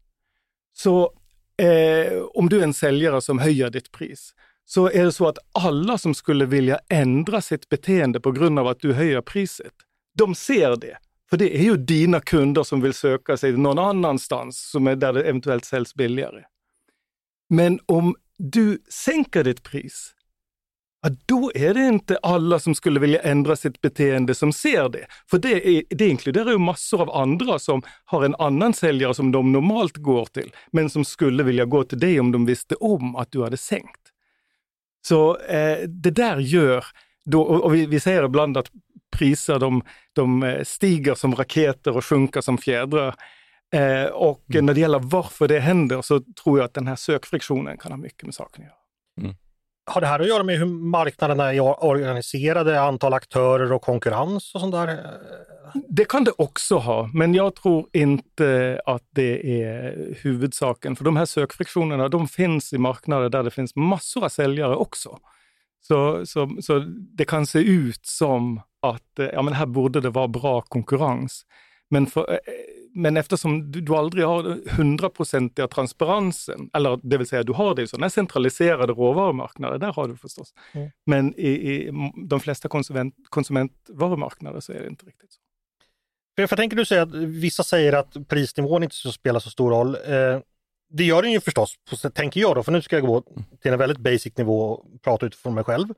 så 0.72 1.12
eh, 1.56 2.18
om 2.34 2.48
du 2.48 2.58
är 2.58 2.64
en 2.64 2.74
säljare 2.74 3.20
som 3.20 3.38
höjer 3.38 3.70
ditt 3.70 3.92
pris, 3.92 4.34
så 4.64 4.90
är 4.90 5.04
det 5.04 5.12
så 5.12 5.28
att 5.28 5.38
alla 5.52 5.98
som 5.98 6.14
skulle 6.14 6.46
vilja 6.46 6.80
ändra 6.88 7.40
sitt 7.40 7.68
beteende 7.68 8.20
på 8.20 8.32
grund 8.32 8.58
av 8.58 8.66
att 8.66 8.80
du 8.80 8.92
höjer 8.92 9.20
priset, 9.20 9.74
de 10.18 10.34
ser 10.34 10.76
det. 10.76 10.98
För 11.30 11.36
det 11.36 11.56
är 11.56 11.62
ju 11.62 11.76
dina 11.76 12.20
kunder 12.20 12.62
som 12.62 12.80
vill 12.80 12.94
söka 12.94 13.36
sig 13.36 13.52
någon 13.52 13.78
annanstans 13.78 14.70
som 14.70 14.86
är 14.86 14.96
där 14.96 15.12
det 15.12 15.22
eventuellt 15.22 15.64
säljs 15.64 15.94
billigare. 15.94 16.44
Men 17.48 17.80
om 17.86 18.16
du 18.38 18.82
sänker 18.88 19.44
ditt 19.44 19.62
pris, 19.62 20.14
ja, 21.04 21.10
då 21.26 21.52
är 21.54 21.74
det 21.74 21.86
inte 21.86 22.18
alla 22.22 22.58
som 22.58 22.74
skulle 22.74 23.00
vilja 23.00 23.20
ändra 23.20 23.56
sitt 23.56 23.80
beteende 23.80 24.34
som 24.34 24.52
ser 24.52 24.88
det. 24.88 25.06
För 25.30 25.38
det, 25.38 25.68
är, 25.68 25.82
det 25.90 26.08
inkluderar 26.08 26.50
ju 26.50 26.58
massor 26.58 27.02
av 27.02 27.10
andra 27.10 27.58
som 27.58 27.82
har 28.04 28.24
en 28.24 28.34
annan 28.34 28.74
säljare 28.74 29.14
som 29.14 29.32
de 29.32 29.52
normalt 29.52 29.96
går 29.96 30.24
till, 30.24 30.52
men 30.72 30.90
som 30.90 31.04
skulle 31.04 31.42
vilja 31.42 31.64
gå 31.64 31.84
till 31.84 32.00
dig 32.00 32.20
om 32.20 32.32
de 32.32 32.46
visste 32.46 32.74
om 32.74 33.16
att 33.16 33.32
du 33.32 33.42
hade 33.42 33.56
sänkt. 33.56 34.00
Så 35.06 35.36
eh, 35.38 35.78
det 35.88 36.10
där 36.10 36.38
gör, 36.38 36.84
då, 37.24 37.42
och, 37.42 37.74
vi, 37.74 37.86
vi 37.86 38.00
säger 38.00 38.24
ibland 38.24 38.56
att 38.56 38.70
priser 39.16 39.58
de, 39.58 39.82
de 40.12 40.42
eh, 40.42 40.62
stiger 40.64 41.14
som 41.14 41.34
raketer 41.34 41.96
och 41.96 42.04
sjunker 42.04 42.40
som 42.40 42.58
fjädrar. 42.58 43.14
Eh, 43.74 44.04
och 44.04 44.44
Mm. 44.50 44.66
när 44.66 44.74
det 44.74 44.80
gäller 44.80 44.98
varför 44.98 45.48
det 45.48 45.60
händer 45.60 46.02
så 46.02 46.20
tror 46.20 46.58
jag 46.58 46.64
att 46.64 46.74
den 46.74 46.86
här 46.86 46.96
sökfriktionen 46.96 47.78
kan 47.78 47.92
ha 47.92 47.96
mycket 47.96 48.22
med 48.22 48.34
saken 48.34 48.64
att 48.64 48.70
göra. 48.70 49.34
Har 49.86 50.00
det 50.00 50.06
här 50.06 50.20
att 50.20 50.28
göra 50.28 50.42
med 50.42 50.58
hur 50.58 50.66
marknaderna 50.66 51.54
är 51.54 51.84
organiserade, 51.84 52.80
antal 52.80 53.14
aktörer 53.14 53.72
och 53.72 53.82
konkurrens 53.82 54.54
och 54.54 54.60
sånt 54.60 54.72
där? 54.72 55.06
Det 55.88 56.04
kan 56.04 56.24
det 56.24 56.32
också 56.38 56.76
ha, 56.76 57.10
men 57.14 57.34
jag 57.34 57.54
tror 57.54 57.88
inte 57.92 58.80
att 58.86 59.02
det 59.10 59.62
är 59.62 60.14
huvudsaken. 60.22 60.96
För 60.96 61.04
de 61.04 61.16
här 61.16 61.24
sökfriktionerna, 61.24 62.08
de 62.08 62.28
finns 62.28 62.72
i 62.72 62.78
marknader 62.78 63.28
där 63.28 63.42
det 63.42 63.50
finns 63.50 63.76
massor 63.76 64.24
av 64.24 64.28
säljare 64.28 64.76
också. 64.76 65.18
Så, 65.80 66.26
så, 66.26 66.56
så 66.60 66.78
det 66.88 67.24
kan 67.24 67.46
se 67.46 67.58
ut 67.58 68.06
som 68.06 68.60
att 68.82 69.12
ja, 69.32 69.42
men 69.42 69.54
här 69.54 69.66
borde 69.66 70.00
det 70.00 70.10
vara 70.10 70.28
bra 70.28 70.60
konkurrens. 70.60 71.46
Men 71.90 72.06
för, 72.06 72.32
eh, 72.32 72.38
men 72.94 73.16
eftersom 73.16 73.72
du, 73.72 73.80
du 73.80 73.94
aldrig 73.94 74.24
har 74.24 74.70
hundraprocentiga 74.76 75.68
transparensen, 75.68 76.70
eller 76.72 77.00
det 77.02 77.18
vill 77.18 77.26
säga 77.26 77.42
du 77.42 77.52
har 77.52 77.74
det 77.74 77.82
i 77.82 77.86
sådana 77.86 78.10
centraliserade 78.10 78.92
råvarumarknader, 78.92 79.78
där 79.78 79.92
har 79.92 80.08
du 80.08 80.16
förstås. 80.16 80.54
Mm. 80.72 80.90
Men 81.06 81.34
i, 81.34 81.48
i 81.48 81.90
de 82.28 82.40
flesta 82.40 82.68
konsument, 82.68 83.14
konsumentvarumarknader 83.28 84.60
så 84.60 84.72
är 84.72 84.80
det 84.80 84.88
inte 84.88 85.06
riktigt 85.06 85.32
så. 85.32 85.40
För 86.36 86.42
jag 86.42 86.50
tänker 86.50 86.76
du 86.76 86.84
säger 86.84 87.02
att 87.02 87.14
vissa 87.14 87.62
säger 87.62 87.92
att 87.92 88.28
prisnivån 88.28 88.82
inte 88.82 88.96
spelar 88.96 89.40
så 89.40 89.50
stor 89.50 89.70
roll. 89.70 89.94
Eh, 89.94 90.40
det 90.90 91.04
gör 91.04 91.22
den 91.22 91.32
ju 91.32 91.40
förstås, 91.40 91.76
tänker 92.14 92.40
jag 92.40 92.54
då, 92.54 92.62
för 92.62 92.72
nu 92.72 92.82
ska 92.82 92.96
jag 92.96 93.06
gå 93.06 93.22
till 93.62 93.72
en 93.72 93.78
väldigt 93.78 93.98
basic 93.98 94.36
nivå 94.36 94.60
och 94.60 95.02
prata 95.02 95.26
utifrån 95.26 95.54
mig 95.54 95.64
själv. 95.64 95.88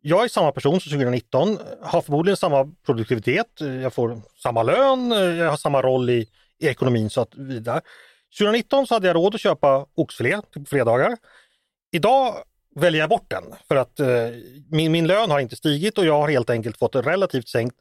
Jag 0.00 0.24
är 0.24 0.28
samma 0.28 0.52
person 0.52 0.80
som 0.80 0.90
2019, 0.90 1.58
har 1.82 2.02
förmodligen 2.02 2.36
samma 2.36 2.74
produktivitet, 2.86 3.60
jag 3.82 3.94
får 3.94 4.20
samma 4.42 4.62
lön, 4.62 5.10
jag 5.10 5.50
har 5.50 5.56
samma 5.56 5.82
roll 5.82 6.10
i, 6.10 6.26
i 6.58 6.66
ekonomin 6.66 7.10
så 7.10 7.20
att 7.20 7.34
vidare. 7.34 7.80
2019 8.38 8.86
så 8.86 8.94
hade 8.94 9.06
jag 9.06 9.14
råd 9.14 9.34
att 9.34 9.40
köpa 9.40 9.86
oxfilé 9.94 10.40
på 10.54 10.64
fredagar. 10.64 11.16
Idag 11.92 12.34
väljer 12.74 13.00
jag 13.00 13.10
bort 13.10 13.30
den 13.30 13.44
för 13.68 13.76
att 13.76 14.00
eh, 14.00 14.08
min, 14.70 14.92
min 14.92 15.06
lön 15.06 15.30
har 15.30 15.40
inte 15.40 15.56
stigit 15.56 15.98
och 15.98 16.06
jag 16.06 16.20
har 16.20 16.28
helt 16.28 16.50
enkelt 16.50 16.78
fått 16.78 16.96
relativt 16.96 17.48
sänkt. 17.48 17.76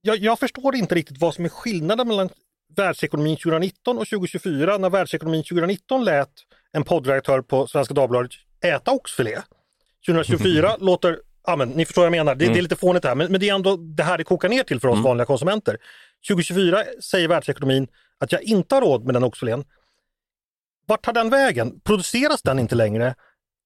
Jag, 0.00 0.16
jag 0.16 0.38
förstår 0.38 0.76
inte 0.76 0.94
riktigt 0.94 1.20
vad 1.20 1.34
som 1.34 1.44
är 1.44 1.48
skillnaden 1.48 2.08
mellan 2.08 2.28
världsekonomin 2.76 3.36
2019 3.36 3.98
och 3.98 4.08
2024 4.08 4.78
när 4.78 4.90
världsekonomin 4.90 5.44
2019 5.44 6.04
lät 6.04 6.30
en 6.72 6.84
poddredaktör 6.84 7.42
på 7.42 7.66
Svenska 7.66 7.94
Dagbladet 7.94 8.32
äta 8.64 8.90
oxfilé. 8.90 9.38
2024 10.06 10.76
låter, 10.80 11.18
ja 11.46 11.56
men 11.56 11.68
ni 11.68 11.84
förstår 11.84 12.02
vad 12.02 12.06
jag 12.06 12.10
menar, 12.10 12.34
det, 12.34 12.44
mm. 12.44 12.54
det 12.54 12.60
är 12.60 12.62
lite 12.62 12.76
fånigt 12.76 13.02
det 13.02 13.08
här, 13.08 13.16
men, 13.16 13.32
men, 13.32 13.40
det 13.40 13.48
är 13.48 13.54
ändå 13.54 13.76
det 13.76 14.02
här 14.02 14.18
det 14.18 14.24
kokar 14.24 14.48
ner 14.48 14.62
till 14.62 14.80
för 14.80 14.88
oss 14.88 14.94
mm. 14.94 15.04
vanliga 15.04 15.26
konsumenter. 15.26 15.76
2024 16.28 16.84
säger 17.04 17.28
världsekonomin 17.28 17.88
att 18.20 18.32
jag 18.32 18.42
inte 18.42 18.74
har 18.74 18.82
råd 18.82 19.04
med 19.04 19.14
den 19.14 19.24
oxfilén. 19.24 19.64
Vart 20.86 21.04
tar 21.04 21.12
den 21.12 21.30
vägen? 21.30 21.80
Produceras 21.80 22.42
den 22.42 22.58
inte 22.58 22.74
längre? 22.74 23.14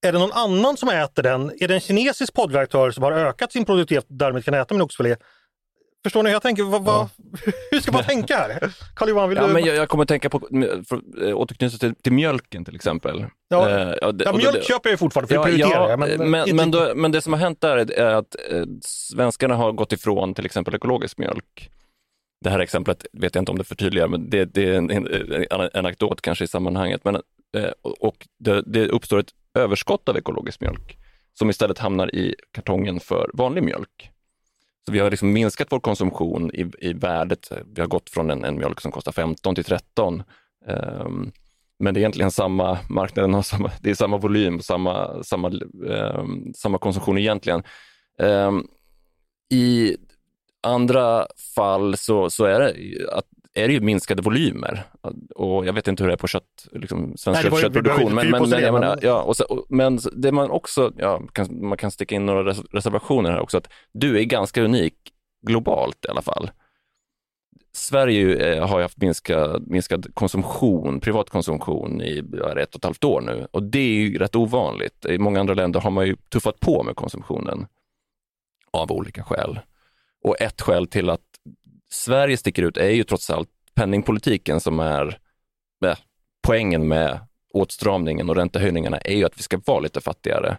Är 0.07 0.13
det 0.13 0.19
någon 0.19 0.33
annan 0.33 0.77
som 0.77 0.89
äter 0.89 1.23
den? 1.23 1.53
Är 1.61 1.69
det 1.69 1.75
en 1.75 1.81
kinesisk 1.81 2.35
poddredaktör 2.35 2.91
som 2.91 3.03
har 3.03 3.13
ökat 3.13 3.53
sin 3.53 3.65
produktivitet 3.65 4.05
och 4.11 4.17
därmed 4.17 4.45
kan 4.45 4.55
äta 4.55 4.75
min 4.75 4.83
oxfilé? 4.83 5.17
Förstår 6.05 6.23
ni 6.23 6.29
hur 6.29 6.35
jag 6.35 6.43
tänker? 6.43 6.63
Vad, 6.63 6.85
vad, 6.85 7.09
hur 7.71 7.81
ska 7.81 7.93
man 7.93 8.05
tänka 8.05 8.37
här? 8.37 8.73
Karl-Johan, 8.95 9.29
vill 9.29 9.39
ja, 9.39 9.47
du? 9.47 9.53
Men 9.53 9.65
jag, 9.65 9.77
jag 9.77 9.89
kommer 9.89 10.05
tänka 10.05 10.31
på, 10.31 10.41
för, 10.89 11.29
äh, 11.29 11.37
återknyta 11.37 11.79
till, 11.79 11.95
till 11.95 12.13
mjölken 12.13 12.65
till 12.65 12.75
exempel. 12.75 13.27
Ja, 13.49 13.71
äh, 13.71 13.95
ja, 14.01 14.13
det, 14.13 14.25
ja 14.25 14.33
mjölk 14.33 14.55
det, 14.55 14.65
köper 14.65 14.91
jag 14.91 14.99
fortfarande, 14.99 15.29
för 15.29 15.35
ja, 15.35 15.45
det 15.45 15.51
prioriterar 15.51 15.91
jag. 15.91 15.99
Men, 15.99 16.31
men, 16.31 16.57
men, 16.57 16.71
då, 16.71 16.93
men, 16.97 17.13
det 17.13 17.21
som 17.21 17.33
har 17.33 17.41
hänt 17.41 17.61
där 17.61 17.93
är 17.93 18.15
att 18.15 18.37
äh, 18.51 18.65
svenskarna 18.83 19.55
har 19.55 19.73
gått 19.73 19.93
ifrån 19.93 20.35
till 20.35 20.47
exempel 20.47 20.75
ekologisk 20.75 21.19
mjölk. 21.19 21.71
Det 22.45 22.51
här 22.51 22.59
exemplet 22.59 23.07
vet 23.13 23.35
jag 23.35 23.43
inte 23.43 23.53
om 23.53 23.59
det 23.59 23.65
förtydligar, 23.65 24.09
men 24.09 24.31
det, 24.31 24.45
det 24.45 24.69
är 24.69 24.73
en, 24.73 24.91
en, 24.91 25.07
en 25.51 25.71
anekdot 25.75 26.21
kanske 26.21 26.45
i 26.45 26.49
sammanhanget. 26.49 27.05
Men, 27.05 27.17
och 28.01 28.27
det, 28.39 28.63
det 28.67 28.89
uppstår 28.89 29.19
ett 29.19 29.31
överskott 29.59 30.09
av 30.09 30.17
ekologisk 30.17 30.61
mjölk 30.61 30.99
som 31.39 31.51
istället 31.51 31.79
hamnar 31.79 32.15
i 32.15 32.35
kartongen 32.53 33.01
för 33.01 33.31
vanlig 33.35 33.63
mjölk. 33.63 34.11
Så 34.87 34.93
vi 34.93 34.99
har 34.99 35.11
liksom 35.11 35.33
minskat 35.33 35.73
vår 35.73 35.81
konsumtion 35.81 36.51
i, 36.55 36.71
i 36.79 36.93
värdet. 36.93 37.53
Vi 37.75 37.81
har 37.81 37.89
gått 37.89 38.11
från 38.11 38.31
en, 38.31 38.45
en 38.45 38.59
mjölk 38.59 38.81
som 38.81 38.93
kostar 38.93 39.13
15 39.13 39.55
till 39.55 39.65
13. 39.65 40.15
Um, 40.15 40.23
ehm, 40.69 41.33
men 41.79 41.95
det 41.95 41.99
är 41.99 42.03
egentligen 42.03 42.31
samma, 42.31 42.79
marknaden 42.89 43.35
har 43.35 43.43
samma, 43.43 43.71
det 43.81 43.91
är 43.91 43.95
samma 43.95 44.17
volym, 44.17 44.61
samma, 44.61 45.23
samma, 45.23 45.51
um, 45.85 46.53
samma 46.57 46.79
konsumtion 46.79 47.19
egentligen. 47.19 47.63
Um, 48.19 48.69
I 49.51 49.97
andra 50.63 51.27
fall 51.55 51.97
så, 51.97 52.31
så 52.31 52.45
är 52.45 52.61
det 52.61 52.75
att 53.13 53.27
är 53.55 53.69
det 53.69 53.75
ju 53.75 53.81
minskade 53.81 54.23
volymer. 54.23 54.85
Och 55.35 55.67
jag 55.67 55.73
vet 55.73 55.89
inte 55.89 56.03
hur 56.03 56.09
det 56.09 56.15
är 56.15 56.19
på 56.19 56.27
kött, 56.27 56.69
liksom, 56.73 57.17
svensk 57.17 57.51
Nej, 57.51 57.61
köttproduktion. 57.61 58.15
Men, 58.15 58.31
men, 58.31 58.41
men, 58.43 58.51
det, 58.51 58.73
men, 58.73 58.99
ja, 59.03 59.23
och 59.23 59.37
så, 59.37 59.67
men 59.69 59.99
det 60.13 60.33
man 60.33 60.51
också, 60.51 60.93
ja, 60.97 61.23
kan, 61.33 61.69
man 61.69 61.79
kan 61.79 61.91
sticka 61.91 62.15
in 62.15 62.27
några 62.27 62.53
reservationer 62.73 63.31
här 63.31 63.41
också, 63.41 63.59
att 63.59 63.69
du 63.93 64.19
är 64.19 64.25
ganska 64.25 64.63
unik 64.63 64.95
globalt 65.47 66.05
i 66.05 66.09
alla 66.09 66.23
fall. 66.23 66.51
Sverige 67.73 68.61
har 68.61 68.79
ju 68.79 68.83
haft 68.83 69.01
minskad, 69.01 69.69
minskad 69.69 70.15
konsumtion, 70.15 71.01
privatkonsumtion 71.01 72.03
i 72.03 72.19
ett 72.57 72.75
och 72.75 72.81
ett 72.81 72.85
halvt 72.85 73.05
år 73.05 73.21
nu 73.21 73.47
och 73.51 73.63
det 73.63 73.79
är 73.79 73.95
ju 73.95 74.19
rätt 74.19 74.37
ovanligt. 74.37 75.07
I 75.07 75.19
många 75.19 75.41
andra 75.41 75.55
länder 75.55 75.81
har 75.81 75.91
man 75.91 76.07
ju 76.07 76.17
tuffat 76.17 76.61
på 76.61 76.83
med 76.83 76.97
konsumtionen 76.97 77.67
av 78.71 78.93
olika 78.93 79.25
skäl. 79.25 79.61
Och 80.25 80.41
ett 80.41 80.61
skäl 80.61 80.87
till 80.87 81.11
att 81.11 81.34
Sverige 81.95 82.37
sticker 82.37 82.63
ut 82.63 82.77
är 82.77 82.91
ju 82.91 83.05
trots 83.05 83.31
allt 83.31 83.49
penningpolitiken 83.75 84.61
som 84.61 84.81
är 84.81 85.19
eh, 85.85 85.97
poängen 86.47 86.89
med 86.89 87.21
åtstramningen 87.55 88.31
och 88.31 88.37
räntehöjningarna 88.37 88.99
är 88.99 89.17
ju 89.17 89.25
att 89.25 89.39
vi 89.39 89.43
ska 89.43 89.61
vara 89.67 89.81
lite 89.81 90.01
fattigare 90.01 90.59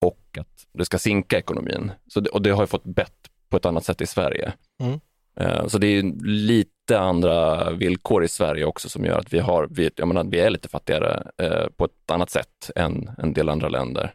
och 0.00 0.38
att 0.40 0.66
det 0.72 0.84
ska 0.84 0.98
sinka 0.98 1.38
ekonomin. 1.38 1.92
Så 2.06 2.20
det, 2.20 2.30
och 2.30 2.42
det 2.42 2.50
har 2.50 2.62
ju 2.62 2.66
fått 2.66 2.84
bett 2.84 3.30
på 3.48 3.56
ett 3.56 3.66
annat 3.66 3.84
sätt 3.84 4.00
i 4.00 4.06
Sverige. 4.06 4.52
Mm. 4.80 5.00
Eh, 5.40 5.66
så 5.66 5.78
det 5.78 5.86
är 5.86 6.24
lite 6.26 6.98
andra 6.98 7.70
villkor 7.70 8.24
i 8.24 8.28
Sverige 8.28 8.64
också 8.64 8.88
som 8.88 9.04
gör 9.04 9.18
att 9.18 9.32
vi, 9.32 9.38
har, 9.38 9.68
vi, 9.70 9.90
jag 9.96 10.08
menar, 10.08 10.24
vi 10.24 10.40
är 10.40 10.50
lite 10.50 10.68
fattigare 10.68 11.30
eh, 11.42 11.66
på 11.76 11.84
ett 11.84 12.10
annat 12.10 12.30
sätt 12.30 12.70
än 12.76 13.10
en 13.18 13.32
del 13.32 13.48
andra 13.48 13.68
länder. 13.68 14.12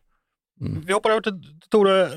Mm. 0.62 0.84
Vi 0.86 0.94
hoppar 0.94 1.10
över 1.10 1.22
till 1.22 1.42
Tore, 1.70 2.10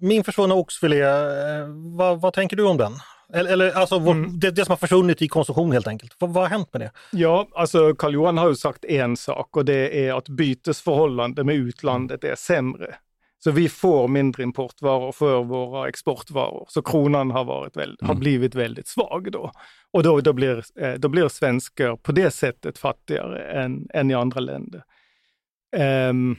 min 0.00 0.24
försvunna 0.24 0.54
oxfilé, 0.54 1.00
eh, 1.00 1.66
vad, 1.96 2.20
vad 2.20 2.32
tänker 2.32 2.56
du 2.56 2.64
om 2.64 2.76
den? 2.76 2.92
Eller, 3.32 3.52
eller 3.52 3.72
alltså 3.72 3.96
mm. 3.96 4.40
det, 4.40 4.50
det, 4.50 4.64
som 4.64 4.72
har 4.72 4.76
försvunnit 4.76 5.22
i 5.22 5.28
konsumtion 5.28 5.72
helt 5.72 5.86
enkelt. 5.86 6.16
Vad, 6.18 6.30
vad 6.30 6.44
har 6.44 6.50
hänt 6.50 6.72
med 6.72 6.82
det? 6.82 6.90
Ja, 7.12 7.48
alltså 7.54 7.94
Karl-Johan 7.94 8.38
har 8.38 8.48
ju 8.48 8.54
sagt 8.54 8.84
en 8.84 9.16
sak 9.16 9.56
och 9.56 9.64
det 9.64 10.06
är 10.06 10.14
att 10.14 10.28
bytesförhållande 10.28 11.44
med 11.44 11.54
utlandet 11.54 12.24
är 12.24 12.34
sämre. 12.34 12.94
Så 13.38 13.50
vi 13.50 13.68
får 13.68 14.08
mindre 14.08 14.42
importvaror 14.42 15.12
för 15.12 15.44
våra 15.44 15.88
exportvaror. 15.88 16.66
Så 16.68 16.82
kronan 16.82 17.30
har, 17.30 17.44
varit 17.44 17.76
mm. 17.76 17.96
har 18.00 18.14
blivit 18.14 18.54
väldigt 18.54 18.88
svag 18.88 19.32
då. 19.32 19.52
Och 19.90 20.02
då, 20.02 20.20
då, 20.20 20.32
blir, 20.32 20.64
eh, 20.80 20.94
då 20.94 21.08
blir 21.08 21.28
svenskar 21.28 21.96
på 21.96 22.12
det 22.12 22.30
sättet 22.30 22.78
fattigare 22.78 23.62
än, 23.62 23.88
än 23.94 24.10
i 24.10 24.14
andra 24.14 24.40
länder. 24.40 24.82
Um, 25.76 26.36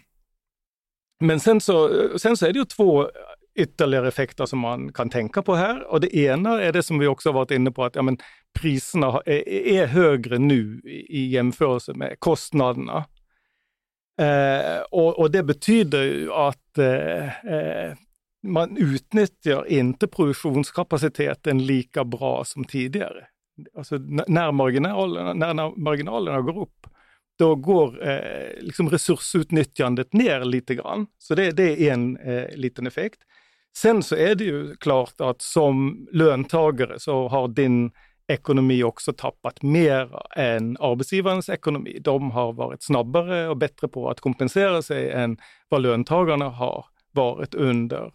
men 1.20 1.40
sen 1.40 1.62
så, 1.62 1.90
sen 2.20 2.38
så 2.38 2.46
är 2.46 2.54
det 2.54 2.60
ju 2.60 2.66
två 2.66 3.10
ytterligare 3.58 4.08
effekter 4.08 4.46
som 4.46 4.60
man 4.60 4.94
kan 4.94 5.10
tänka 5.10 5.42
på 5.42 5.56
här. 5.56 5.92
Och 5.92 6.02
det 6.02 6.16
ena 6.16 6.62
är 6.62 6.72
det 6.72 6.84
som 6.84 7.00
vi 7.00 7.08
också 7.08 7.32
varit 7.32 7.52
inne 7.52 7.72
på, 7.72 7.84
att 7.84 7.96
ja, 7.96 8.02
men, 8.02 8.18
priserna 8.60 9.22
är, 9.26 9.50
är 9.50 9.86
högre 9.86 10.38
nu 10.38 10.82
i 11.10 11.28
jämförelse 11.28 11.94
med 11.94 12.20
kostnaderna. 12.20 13.06
Eh, 14.20 14.82
och, 14.92 15.20
och, 15.20 15.32
det 15.32 15.44
betyder 15.44 16.04
ju 16.04 16.34
att 16.34 16.78
eh, 16.78 17.26
eh 17.28 17.94
man 18.48 18.78
utnyttjar 18.78 19.68
inte 19.68 20.08
produktionskapaciteten 20.08 21.66
lika 21.66 22.04
bra 22.04 22.44
som 22.44 22.66
tidigare. 22.66 23.28
Alltså 23.78 23.98
när 24.28 24.52
marginalerna, 24.52 25.34
när 25.34 25.80
marginalerna 25.80 26.42
går 26.42 26.62
upp, 26.62 26.88
då 27.38 27.56
går 27.56 28.10
eh, 28.10 28.62
liksom 28.62 28.90
resursutnyttjandet 28.90 30.14
ner 30.14 30.46
lite 30.46 30.76
grann. 30.76 31.08
Så 31.18 31.36
det, 31.36 31.52
det 31.52 31.90
är 31.90 31.94
en 31.94 32.18
eh, 32.18 32.56
liten 32.56 32.88
effekt. 32.88 33.20
Sen 33.82 34.04
så 34.04 34.16
är 34.16 34.36
det 34.36 34.44
ju 34.44 34.76
klart 34.76 35.22
att 35.22 35.42
som 35.42 36.08
löntagare 36.12 37.00
så 37.00 37.28
har 37.28 37.48
din 37.48 37.92
ekonomi 38.28 38.84
också 38.84 39.14
tappat 39.14 39.62
mer 39.62 40.22
än 40.36 40.78
arbetsgivarens 40.80 41.50
ekonomi. 41.50 42.00
De 42.02 42.32
har 42.32 42.54
varit 42.54 42.84
snabbare 42.84 43.48
och 43.48 43.58
bättre 43.58 43.88
på 43.88 44.10
att 44.10 44.20
kompensera 44.20 44.82
sig 44.82 45.12
än 45.12 45.38
vad 45.70 45.82
löntagarna 45.82 46.50
har 46.50 46.86
varit 47.12 47.56
under, 47.56 48.06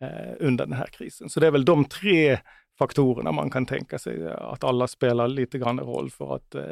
eh, 0.00 0.34
under 0.40 0.66
den 0.66 0.76
här 0.76 0.86
krisen. 0.86 1.28
Så 1.28 1.40
det 1.40 1.46
är 1.46 1.50
väl 1.50 1.64
de 1.64 1.84
tre 1.84 2.38
faktorerna 2.78 3.32
man 3.32 3.50
kan 3.50 3.66
tänka 3.66 3.98
sig 3.98 4.32
att 4.32 4.64
alla 4.64 4.88
spelar 4.88 5.28
lite 5.28 5.58
grann 5.58 5.80
roll 5.80 6.10
för 6.10 6.34
att 6.34 6.54
eh, 6.54 6.62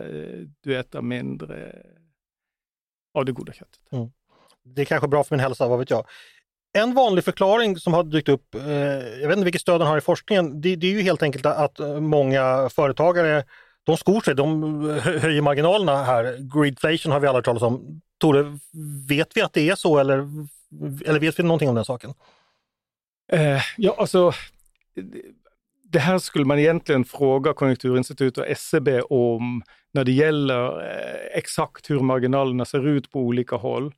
du 0.60 0.78
äter 0.78 1.02
mindre 1.02 1.82
av 3.14 3.24
det 3.24 3.32
goda 3.32 3.52
köttet. 3.52 3.92
Mm. 3.92 4.10
Det 4.64 4.80
är 4.80 4.86
kanske 4.86 5.08
bra 5.08 5.24
för 5.24 5.36
min 5.36 5.40
hälsa, 5.40 5.68
vad 5.68 5.78
vet 5.78 5.90
jag. 5.90 6.06
En 6.78 6.94
vanlig 6.94 7.24
förklaring 7.24 7.76
som 7.76 7.94
har 7.94 8.04
dykt 8.04 8.28
upp, 8.28 8.54
eh, 8.54 8.62
jag 9.20 9.28
vet 9.28 9.36
inte 9.36 9.44
vilket 9.44 9.60
stöd 9.60 9.80
den 9.80 9.88
har 9.88 9.98
i 9.98 10.00
forskningen, 10.00 10.60
det, 10.60 10.76
det, 10.76 10.86
är 10.86 10.90
ju 10.90 11.02
helt 11.02 11.22
enkelt 11.22 11.46
att 11.46 11.80
eh, 11.80 12.00
många 12.00 12.68
företagare 12.68 13.44
de 13.84 13.96
skor 13.96 14.20
sig, 14.20 14.34
de 14.34 14.90
eh, 14.90 15.02
höjer 15.02 15.42
marginalerna 15.42 16.04
här. 16.04 16.36
Greedflation 16.54 17.12
har 17.12 17.20
vi 17.20 17.26
alla 17.26 17.38
hört 17.38 17.44
talas 17.44 17.62
om. 17.62 18.00
Tore, 18.18 18.58
vet 19.08 19.36
vi 19.36 19.42
att 19.42 19.52
det 19.52 19.70
är 19.70 19.74
så 19.74 19.98
eller, 19.98 20.18
eller 21.06 21.20
vet 21.20 21.38
vi 21.38 21.42
någonting 21.42 21.68
om 21.68 21.74
den 21.74 21.84
saken? 21.84 22.14
Eh, 23.32 23.60
ja, 23.76 23.94
alltså 23.98 24.32
det 25.92 25.98
här 25.98 26.18
skulle 26.18 26.44
man 26.44 26.58
egentligen 26.58 27.04
fråga 27.04 27.52
Konjunkturinstitutet 27.52 28.38
och 28.38 28.50
SCB 28.50 29.00
om 29.00 29.62
när 29.92 30.04
det 30.04 30.12
gäller 30.12 30.82
eh, 30.82 31.38
exakt 31.38 31.90
hur 31.90 32.00
marginalerna 32.00 32.64
ser 32.64 32.86
ut 32.88 33.10
på 33.10 33.20
olika 33.20 33.56
håll. 33.56 33.94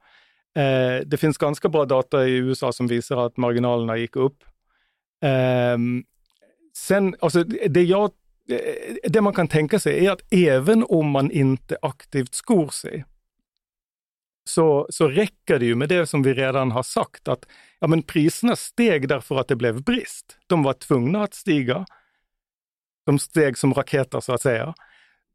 Eh, 0.57 1.01
det 1.07 1.17
finns 1.17 1.39
ganska 1.39 1.69
bra 1.69 1.85
data 1.85 2.27
i 2.27 2.37
USA 2.37 2.73
som 2.73 2.87
visar 2.87 3.27
att 3.27 3.37
marginalerna 3.37 3.97
gick 3.97 4.17
upp. 4.17 4.45
Eh, 5.23 5.79
sen, 6.77 7.17
alltså 7.21 7.45
det 7.45 7.83
jag 7.83 8.11
eh, 8.49 9.11
det 9.11 9.21
man 9.21 9.35
kan 9.35 9.49
tänka 9.49 9.79
sig 9.79 10.07
är 10.07 10.11
att 10.11 10.33
även 10.33 10.85
om 10.89 11.11
man 11.11 11.31
inte 11.31 11.77
aktivt 11.83 12.35
skor 12.35 12.69
sig, 12.69 13.05
så, 14.49 14.87
så 14.91 15.09
räcker 15.09 15.59
det 15.59 15.67
ju 15.67 15.75
med 15.75 15.89
det 15.89 16.07
som 16.07 16.23
vi 16.23 16.35
redan 16.35 16.71
har 16.71 16.83
sagt, 16.83 17.29
att 17.29 17.47
ja, 17.79 17.87
men 17.87 18.03
priserna 18.03 18.57
steg 18.57 19.09
därför 19.09 19.37
att 19.37 19.49
det 19.49 19.57
blev 19.57 19.83
brist. 19.83 20.39
De 20.47 20.63
var 20.63 20.73
tvungna 20.73 21.23
att 21.23 21.35
stiga. 21.35 21.87
De 23.07 23.19
steg 23.19 23.59
som 23.59 23.75
raketer 23.75 24.21
så 24.21 24.33
att 24.33 24.43
säga. 24.43 24.75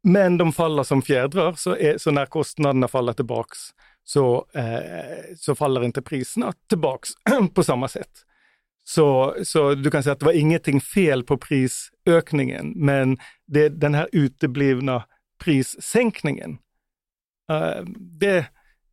Men 0.02 0.38
de 0.38 0.52
faller 0.52 0.82
som 0.82 1.02
fjädrar, 1.02 1.52
så, 1.52 1.76
är, 1.76 1.98
så 1.98 2.10
när 2.10 2.26
kostnaderna 2.26 2.88
faller 2.88 3.12
tillbaks 3.12 3.58
så, 4.04 4.46
eh, 4.54 5.36
så 5.36 5.54
faller 5.54 5.84
inte 5.84 6.02
priserna 6.02 6.52
tillbaks 6.68 7.10
på 7.54 7.64
samma 7.64 7.88
sätt. 7.88 8.10
Så, 8.84 9.36
så 9.44 9.74
du 9.74 9.90
kan 9.90 10.02
säga 10.02 10.12
att 10.12 10.20
det 10.20 10.26
var 10.26 10.32
ingenting 10.32 10.80
fel 10.80 11.24
på 11.24 11.38
prisökningen, 11.38 12.72
men 12.76 13.18
det, 13.46 13.68
den 13.68 13.94
här 13.94 14.08
uteblivna 14.12 15.04
prissänkningen, 15.44 16.58
eh, 17.50 17.84
det, 17.96 18.46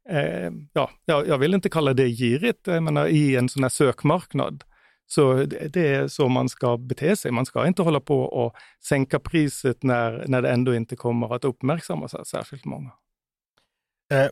eh, 0.10 0.52
ja, 0.74 0.92
jag 1.06 1.38
vill 1.38 1.54
inte 1.54 1.70
kalla 1.70 1.94
det 1.94 2.10
girigt, 2.10 2.68
jag 2.68 2.84
menar 2.84 3.08
i 3.08 3.36
en 3.36 3.50
sån 3.50 3.64
här 3.64 3.70
sökmarknad. 3.70 4.64
Så 5.08 5.34
det, 5.34 5.68
det 5.74 5.88
är 5.88 6.08
så 6.08 6.28
man 6.28 6.50
ska 6.50 6.78
bete 6.78 7.16
sig. 7.16 7.32
Man 7.32 7.46
ska 7.46 7.68
inte 7.68 7.82
hålla 7.82 8.00
på 8.00 8.22
och 8.22 8.56
sänka 8.84 9.20
priset 9.20 9.84
när, 9.84 10.26
när 10.28 10.42
det 10.42 10.50
ändå 10.50 10.76
inte 10.76 10.96
kommer 10.96 11.36
att 11.36 11.46
uppmärksammas 11.46 12.28
särskilt 12.28 12.66
många. 12.66 12.92
Eh, 14.12 14.28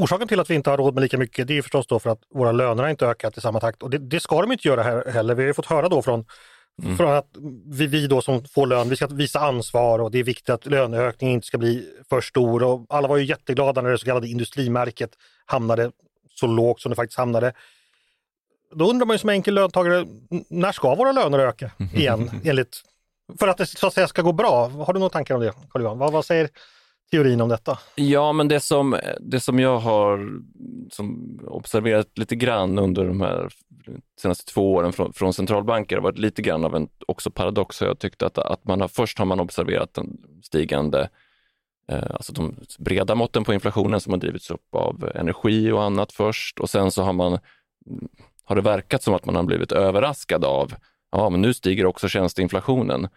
Orsaken 0.00 0.28
till 0.28 0.40
att 0.40 0.50
vi 0.50 0.54
inte 0.54 0.70
har 0.70 0.76
råd 0.76 0.94
med 0.94 1.02
lika 1.02 1.18
mycket 1.18 1.48
det 1.48 1.58
är 1.58 1.62
förstås 1.62 1.86
då 1.86 1.98
för 1.98 2.10
att 2.10 2.20
våra 2.34 2.52
löner 2.52 2.88
inte 2.88 3.06
ökat 3.06 3.38
i 3.38 3.40
samma 3.40 3.60
takt 3.60 3.82
och 3.82 3.90
det, 3.90 3.98
det 3.98 4.20
ska 4.20 4.40
de 4.40 4.52
inte 4.52 4.68
göra 4.68 4.82
här 4.82 5.10
heller. 5.10 5.34
Vi 5.34 5.46
har 5.46 5.52
fått 5.52 5.66
höra 5.66 5.88
då 5.88 6.02
från, 6.02 6.24
mm. 6.82 6.96
från 6.96 7.12
att 7.12 7.28
vi, 7.66 7.86
vi 7.86 8.06
då 8.06 8.22
som 8.22 8.44
får 8.44 8.66
lön, 8.66 8.88
vi 8.88 8.96
ska 8.96 9.06
visa 9.06 9.40
ansvar 9.40 9.98
och 9.98 10.10
det 10.10 10.18
är 10.18 10.24
viktigt 10.24 10.50
att 10.50 10.66
löneökningen 10.66 11.34
inte 11.34 11.46
ska 11.46 11.58
bli 11.58 11.86
för 12.08 12.20
stor 12.20 12.62
och 12.62 12.86
alla 12.88 13.08
var 13.08 13.16
ju 13.16 13.24
jätteglada 13.24 13.82
när 13.82 13.90
det 13.90 13.98
så 13.98 14.06
kallade 14.06 14.28
industrimärket 14.28 15.10
hamnade 15.46 15.90
så 16.34 16.46
lågt 16.46 16.80
som 16.80 16.90
det 16.90 16.96
faktiskt 16.96 17.18
hamnade. 17.18 17.52
Då 18.74 18.90
undrar 18.90 19.06
man 19.06 19.14
ju 19.14 19.18
som 19.18 19.30
enkel 19.30 19.54
löntagare, 19.54 20.06
när 20.48 20.72
ska 20.72 20.94
våra 20.94 21.12
löner 21.12 21.38
öka 21.38 21.70
igen? 21.94 22.30
enligt, 22.44 22.82
för 23.38 23.48
att 23.48 23.56
det 23.56 23.66
så 23.66 23.86
att 23.86 23.94
säga 23.94 24.08
ska 24.08 24.22
gå 24.22 24.32
bra. 24.32 24.68
Har 24.68 24.92
du 24.92 25.00
några 25.00 25.10
tankar 25.10 25.34
om 25.34 25.40
det, 25.40 25.52
Carl-Johan? 25.70 25.98
Vad, 25.98 26.12
vad 26.12 26.24
säger 26.24 26.48
teorin 27.10 27.40
om 27.40 27.48
detta? 27.48 27.78
Ja, 27.94 28.32
men 28.32 28.48
det 28.48 28.60
som, 28.60 28.96
det 29.20 29.40
som 29.40 29.58
jag 29.58 29.78
har 29.78 30.40
som 30.90 31.38
observerat 31.48 32.18
lite 32.18 32.36
grann 32.36 32.78
under 32.78 33.04
de 33.04 33.20
här 33.20 33.48
senaste 34.20 34.52
två 34.52 34.72
åren 34.72 34.92
från, 34.92 35.12
från 35.12 35.32
centralbanker 35.32 35.96
har 35.96 36.02
varit 36.02 36.18
lite 36.18 36.42
grann 36.42 36.64
av 36.64 36.76
en 36.76 36.88
också 37.08 37.30
paradox. 37.30 37.82
Jag 37.82 37.98
tyckte 37.98 38.26
att, 38.26 38.38
att 38.38 38.64
man 38.64 38.80
har, 38.80 38.88
först 38.88 39.18
har 39.18 39.26
man 39.26 39.40
observerat 39.40 39.94
den 39.94 40.16
stigande 40.42 41.08
eh, 41.88 42.10
Alltså 42.10 42.32
de 42.32 42.56
breda 42.78 43.14
måtten 43.14 43.44
på 43.44 43.54
inflationen 43.54 44.00
som 44.00 44.12
har 44.12 44.20
drivits 44.20 44.50
upp 44.50 44.74
av 44.74 45.10
energi 45.14 45.70
och 45.70 45.82
annat 45.82 46.12
först 46.12 46.60
och 46.60 46.70
sen 46.70 46.90
så 46.90 47.02
har 47.02 47.12
man 47.12 47.38
har 48.44 48.56
det 48.56 48.62
verkat 48.62 49.02
som 49.02 49.14
att 49.14 49.24
man 49.24 49.36
har 49.36 49.42
blivit 49.42 49.72
överraskad 49.72 50.44
av, 50.44 50.74
ja 51.12 51.30
men 51.30 51.42
nu 51.42 51.54
stiger 51.54 51.86
också 51.86 52.08
tjänsteinflationen. 52.08 53.08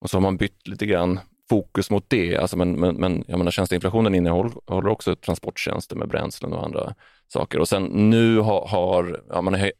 Och 0.00 0.10
så 0.10 0.16
har 0.16 0.22
man 0.22 0.36
bytt 0.36 0.68
lite 0.68 0.86
grann 0.86 1.20
fokus 1.48 1.90
mot 1.90 2.04
det. 2.08 2.36
Alltså 2.36 2.56
men, 2.56 2.72
men, 2.72 2.96
men 2.96 3.24
jag 3.26 3.38
menar, 3.38 3.50
tjänsteinflationen 3.50 4.14
innehåller 4.14 4.88
också 4.88 5.16
transporttjänster 5.16 5.96
med 5.96 6.08
bränslen 6.08 6.52
och 6.52 6.64
andra 6.64 6.94
saker. 7.28 7.58
Och 7.58 7.68
sen 7.68 7.84
nu 7.84 8.38
har, 8.38 8.66
har 8.66 9.22
ja, 9.28 9.42
man 9.42 9.54
har, 9.54 9.72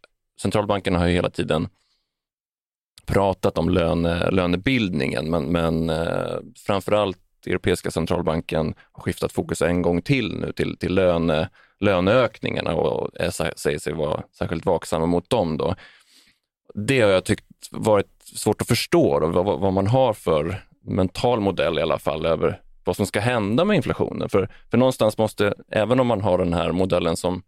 centralbankerna 0.42 0.98
har 0.98 1.06
ju 1.06 1.12
hela 1.12 1.30
tiden 1.30 1.68
pratat 3.06 3.58
om 3.58 3.68
löne, 3.68 4.30
lönebildningen, 4.30 5.30
men, 5.30 5.44
men 5.44 5.90
eh, 5.90 6.38
framförallt 6.66 7.18
Europeiska 7.46 7.90
centralbanken 7.90 8.74
har 8.92 9.02
skiftat 9.02 9.32
fokus 9.32 9.62
en 9.62 9.82
gång 9.82 10.02
till 10.02 10.34
nu 10.34 10.52
till, 10.52 10.78
till 10.78 10.94
löne, 10.94 11.50
löneökningarna 11.80 12.74
och 12.74 13.10
är, 13.20 13.58
säger 13.58 13.78
sig 13.78 13.92
vara 13.92 14.22
särskilt 14.38 14.66
vaksamma 14.66 15.06
mot 15.06 15.30
dem. 15.30 15.56
Då. 15.56 15.74
Det 16.74 17.00
har 17.00 17.10
jag 17.10 17.24
tyckt 17.24 17.46
varit 17.70 18.22
svårt 18.22 18.60
att 18.60 18.68
förstå, 18.68 19.20
då, 19.20 19.26
vad, 19.28 19.60
vad 19.60 19.72
man 19.72 19.86
har 19.86 20.12
för 20.12 20.62
mental 20.86 21.40
modell 21.40 21.78
i 21.78 21.82
alla 21.82 21.98
fall 21.98 22.26
över 22.26 22.60
vad 22.84 22.96
som 22.96 23.06
ska 23.06 23.20
hända 23.20 23.64
med 23.64 23.76
inflationen. 23.76 24.28
För, 24.28 24.48
för 24.70 24.78
någonstans 24.78 25.18
måste, 25.18 25.54
även 25.68 26.00
om 26.00 26.06
man 26.06 26.20
har 26.20 26.38
den 26.38 26.52
här 26.52 26.72
modellen 26.72 27.16
som 27.16 27.42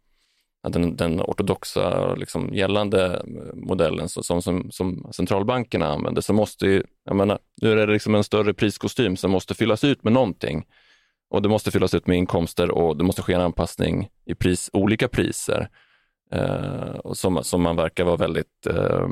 den, 0.69 0.97
den 0.97 1.21
ortodoxa 1.21 2.15
liksom, 2.15 2.55
gällande 2.55 3.23
modellen 3.55 4.09
som, 4.09 4.43
som, 4.43 4.71
som 4.71 5.11
centralbankerna 5.13 5.87
använder, 5.87 6.23
så 6.23 6.33
måste 6.33 6.67
ju, 6.67 6.83
jag 7.05 7.17
menar, 7.17 7.39
nu 7.63 7.73
är 7.73 7.87
det 7.87 7.93
liksom 7.93 8.15
en 8.15 8.25
större 8.25 8.55
priskostym 8.55 9.17
som 9.17 9.31
måste 9.31 9.55
fyllas 9.55 9.85
ut 9.85 10.05
med 10.05 10.13
någonting. 10.13 10.67
Och 11.31 11.43
det 11.43 11.49
måste 11.49 11.71
fyllas 11.71 11.95
ut 11.95 12.07
med 12.07 12.17
inkomster 12.17 12.71
och 12.71 12.97
det 12.97 13.05
måste 13.05 13.23
ske 13.23 13.33
en 13.33 13.41
anpassning 13.41 14.09
i 14.27 14.35
pris, 14.35 14.71
olika 14.73 15.09
priser. 15.09 15.69
Eh, 16.33 16.97
och 17.05 17.17
som, 17.17 17.45
som 17.45 17.63
man 17.63 17.77
verkar 17.77 18.05
vara 18.05 18.17
väldigt 18.17 18.67
eh, 18.67 19.07
Eh, 19.07 19.09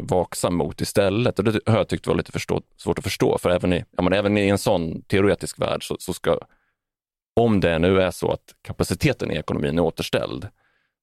vaksam 0.00 0.54
mot 0.54 0.80
istället. 0.80 1.38
Och 1.38 1.44
det 1.44 1.60
har 1.66 1.76
jag 1.76 1.88
tyckt 1.88 2.06
var 2.06 2.14
lite 2.14 2.32
förstå, 2.32 2.62
svårt 2.76 2.98
att 2.98 3.04
förstå, 3.04 3.38
för 3.38 3.50
även 3.50 3.72
i, 3.72 3.84
ja, 3.96 4.02
men 4.02 4.12
även 4.12 4.38
i 4.38 4.48
en 4.48 4.58
sån 4.58 5.02
teoretisk 5.02 5.60
värld 5.60 5.88
så, 5.88 5.96
så, 5.98 6.14
ska, 6.14 6.38
om 7.36 7.60
det 7.60 7.78
nu 7.78 8.02
är 8.02 8.10
så 8.10 8.32
att 8.32 8.54
kapaciteten 8.62 9.30
i 9.30 9.34
ekonomin 9.34 9.78
är 9.78 9.82
återställd, 9.82 10.48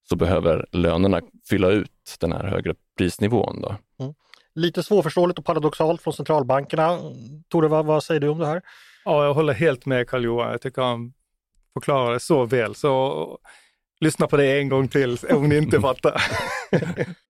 så 0.08 0.16
behöver 0.16 0.66
lönerna 0.72 1.20
fylla 1.48 1.68
ut 1.68 2.16
den 2.20 2.32
här 2.32 2.44
högre 2.44 2.74
prisnivån. 2.98 3.60
Då. 3.60 3.76
Mm. 4.00 4.14
Lite 4.54 4.82
svårförståeligt 4.82 5.38
och 5.38 5.44
paradoxalt 5.44 6.02
från 6.02 6.14
centralbankerna. 6.14 6.98
Tore, 7.48 7.68
vad, 7.68 7.86
vad 7.86 8.04
säger 8.04 8.20
du 8.20 8.28
om 8.28 8.38
det 8.38 8.46
här? 8.46 8.62
Ja, 9.04 9.24
jag 9.24 9.34
håller 9.34 9.52
helt 9.52 9.86
med 9.86 10.08
Karl-Johan. 10.08 10.50
Jag 10.50 10.60
tycker 10.60 10.82
han 10.82 11.12
förklarar 11.72 12.12
det 12.12 12.20
så 12.20 12.44
väl. 12.44 12.74
Så 12.74 13.38
lyssna 14.00 14.26
på 14.26 14.36
det 14.36 14.58
en 14.58 14.68
gång 14.68 14.88
till 14.88 15.18
om 15.30 15.48
ni 15.48 15.56
inte 15.56 15.80
fattar. 15.80 16.22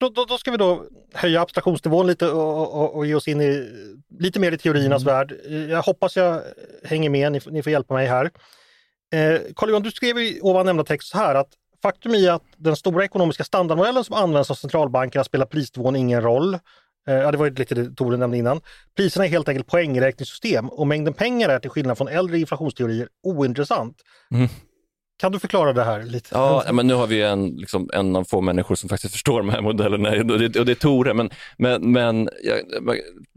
Då, 0.00 0.08
då, 0.08 0.24
då, 0.24 0.38
ska 0.38 0.50
vi 0.50 0.56
då 0.56 0.84
höja 1.14 1.40
abstraktionsnivån 1.40 2.06
lite 2.06 2.28
och, 2.28 2.74
och, 2.80 2.96
och 2.96 3.06
ge 3.06 3.14
oss 3.14 3.28
in 3.28 3.40
i 3.40 3.68
lite 4.18 4.40
mer 4.40 4.52
i 4.52 4.58
teoriernas 4.58 5.02
mm. 5.02 5.14
värld. 5.14 5.34
Jag 5.70 5.82
hoppas 5.82 6.16
jag 6.16 6.42
hänger 6.84 7.10
med, 7.10 7.32
ni, 7.32 7.40
ni 7.46 7.62
får 7.62 7.72
hjälpa 7.72 7.94
mig 7.94 8.06
här. 8.06 8.30
Eh, 9.12 9.40
Carl-Johan, 9.56 9.82
du 9.82 9.90
skrev 9.90 10.18
i 10.18 10.40
ovan 10.42 10.66
nämnda 10.66 10.84
text 10.84 11.08
så 11.08 11.18
här 11.18 11.34
att 11.34 11.48
faktum 11.82 12.14
är 12.14 12.30
att 12.30 12.42
den 12.56 12.76
stora 12.76 13.04
ekonomiska 13.04 13.44
standardmodellen 13.44 14.04
som 14.04 14.14
används 14.14 14.50
av 14.50 14.54
centralbankerna 14.54 15.24
spelar 15.24 15.46
prisnivån 15.46 15.96
ingen 15.96 16.22
roll. 16.22 16.54
Eh, 17.08 17.14
ja, 17.14 17.30
det 17.30 17.38
var 17.38 17.46
ju 17.46 17.54
lite 17.54 17.74
det 17.74 17.94
Tore 17.94 18.16
nämnde 18.16 18.38
innan. 18.38 18.60
Priserna 18.96 19.24
är 19.24 19.28
helt 19.28 19.48
enkelt 19.48 19.66
poängräkningssystem 19.66 20.68
och 20.68 20.86
mängden 20.86 21.14
pengar 21.14 21.48
är 21.48 21.58
till 21.58 21.70
skillnad 21.70 21.98
från 21.98 22.08
äldre 22.08 22.38
inflationsteorier 22.38 23.08
ointressant. 23.22 23.96
Mm. 24.34 24.48
Kan 25.20 25.32
du 25.32 25.38
förklara 25.38 25.72
det 25.72 25.84
här 25.84 26.02
lite? 26.02 26.28
Ja, 26.32 26.64
men 26.72 26.86
nu 26.86 26.94
har 26.94 27.06
vi 27.06 27.22
en, 27.22 27.46
liksom, 27.46 27.90
en 27.92 28.16
av 28.16 28.24
få 28.24 28.40
människor 28.40 28.74
som 28.74 28.88
faktiskt 28.88 29.12
förstår 29.12 29.38
de 29.38 29.48
här 29.48 29.60
modellerna 29.60 30.10
och 30.10 30.38
det, 30.38 30.58
och 30.58 30.66
det 30.66 30.72
är 30.72 30.74
Tore. 30.74 31.14
Men, 31.14 31.30
men, 31.58 31.92
men 31.92 32.28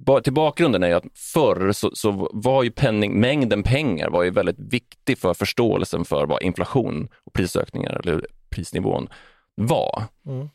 ja, 0.05 0.19
till 0.21 0.33
bakgrunden 0.33 0.83
är 0.83 0.87
ju 0.87 0.93
att 0.93 1.05
förr 1.15 1.71
så, 1.71 1.91
så, 1.93 2.29
var 2.33 2.63
ju 2.63 2.71
penning, 2.71 3.19
mängden 3.19 3.63
pengar 3.63 4.09
var 4.09 4.23
ju 4.23 4.29
väldigt 4.29 4.59
viktig 4.59 5.17
för 5.17 5.33
förståelsen 5.33 6.05
för 6.05 6.25
vad 6.25 6.41
inflation 6.41 7.07
och 7.23 7.33
prisökningar 7.33 8.01
eller 8.03 8.25
prisnivån 8.49 9.09
var. 9.55 10.03
Mm. 10.27 10.49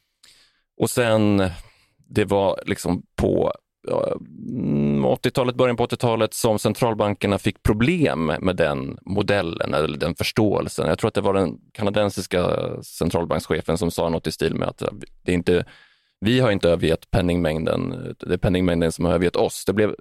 Och 0.81 0.91
sen, 0.91 1.51
det 2.09 2.25
var 2.25 2.61
liksom 2.67 3.03
på 3.17 3.53
80-talet, 3.89 5.53
mm, 5.53 5.57
början 5.57 5.77
på 5.77 5.87
80-talet 5.87 6.35
som 6.35 6.59
centralbankerna 6.59 7.39
fick 7.39 7.63
problem 7.63 8.27
med 8.27 8.57
den 8.57 8.99
modellen 9.03 9.75
eller 9.75 9.99
den 9.99 10.15
förståelsen. 10.15 10.89
Jag 10.89 10.99
tror 10.99 11.09
att 11.09 11.15
det 11.15 11.21
var 11.21 11.35
den 11.35 11.59
kanadensiska 11.73 12.59
centralbankschefen 12.83 13.79
som 13.79 13.91
sa 13.91 14.09
något 14.09 14.27
i 14.27 14.33
stil 14.33 14.55
med 14.55 14.69
att 14.69 14.83
det 15.23 15.33
är 15.33 15.35
inte, 15.35 15.65
vi 16.21 16.41
har 16.41 16.51
inte 16.51 16.71
övergett 16.71 17.11
penningmängden, 17.11 18.15
det 18.19 18.35
är 18.35 18.39
penningmängden 18.39 18.93
som 18.93 19.05
har 19.05 19.13
övergett 19.13 19.37
oss. 19.37 19.65
Det 19.65 19.73
blev 19.73 19.95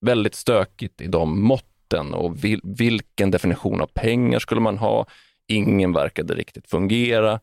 väldigt 0.00 0.34
stökigt 0.34 1.00
i 1.00 1.06
de 1.06 1.42
måtten 1.42 2.14
och 2.14 2.44
vil, 2.44 2.60
vilken 2.64 3.30
definition 3.30 3.80
av 3.80 3.86
pengar 3.86 4.38
skulle 4.38 4.60
man 4.60 4.78
ha? 4.78 5.06
Ingen 5.46 5.92
verkade 5.92 6.34
riktigt 6.34 6.70
fungera. 6.70 7.40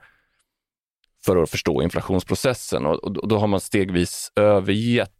för 1.25 1.43
att 1.43 1.49
förstå 1.49 1.81
inflationsprocessen 1.81 2.85
och, 2.85 3.03
och 3.03 3.27
då 3.27 3.37
har 3.37 3.47
man 3.47 3.59
stegvis 3.59 4.31
övergett 4.35 5.16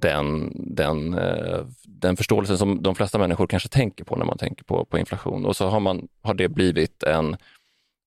den, 0.00 0.52
den, 0.54 1.14
eh, 1.14 1.60
den 1.84 2.16
förståelsen 2.16 2.58
som 2.58 2.82
de 2.82 2.94
flesta 2.94 3.18
människor 3.18 3.46
kanske 3.46 3.68
tänker 3.68 4.04
på 4.04 4.16
när 4.16 4.24
man 4.24 4.38
tänker 4.38 4.64
på, 4.64 4.84
på 4.84 4.98
inflation. 4.98 5.46
Och 5.46 5.56
så 5.56 5.68
har, 5.68 5.80
man, 5.80 6.08
har 6.22 6.34
det 6.34 6.48
blivit 6.48 7.02
en, 7.02 7.36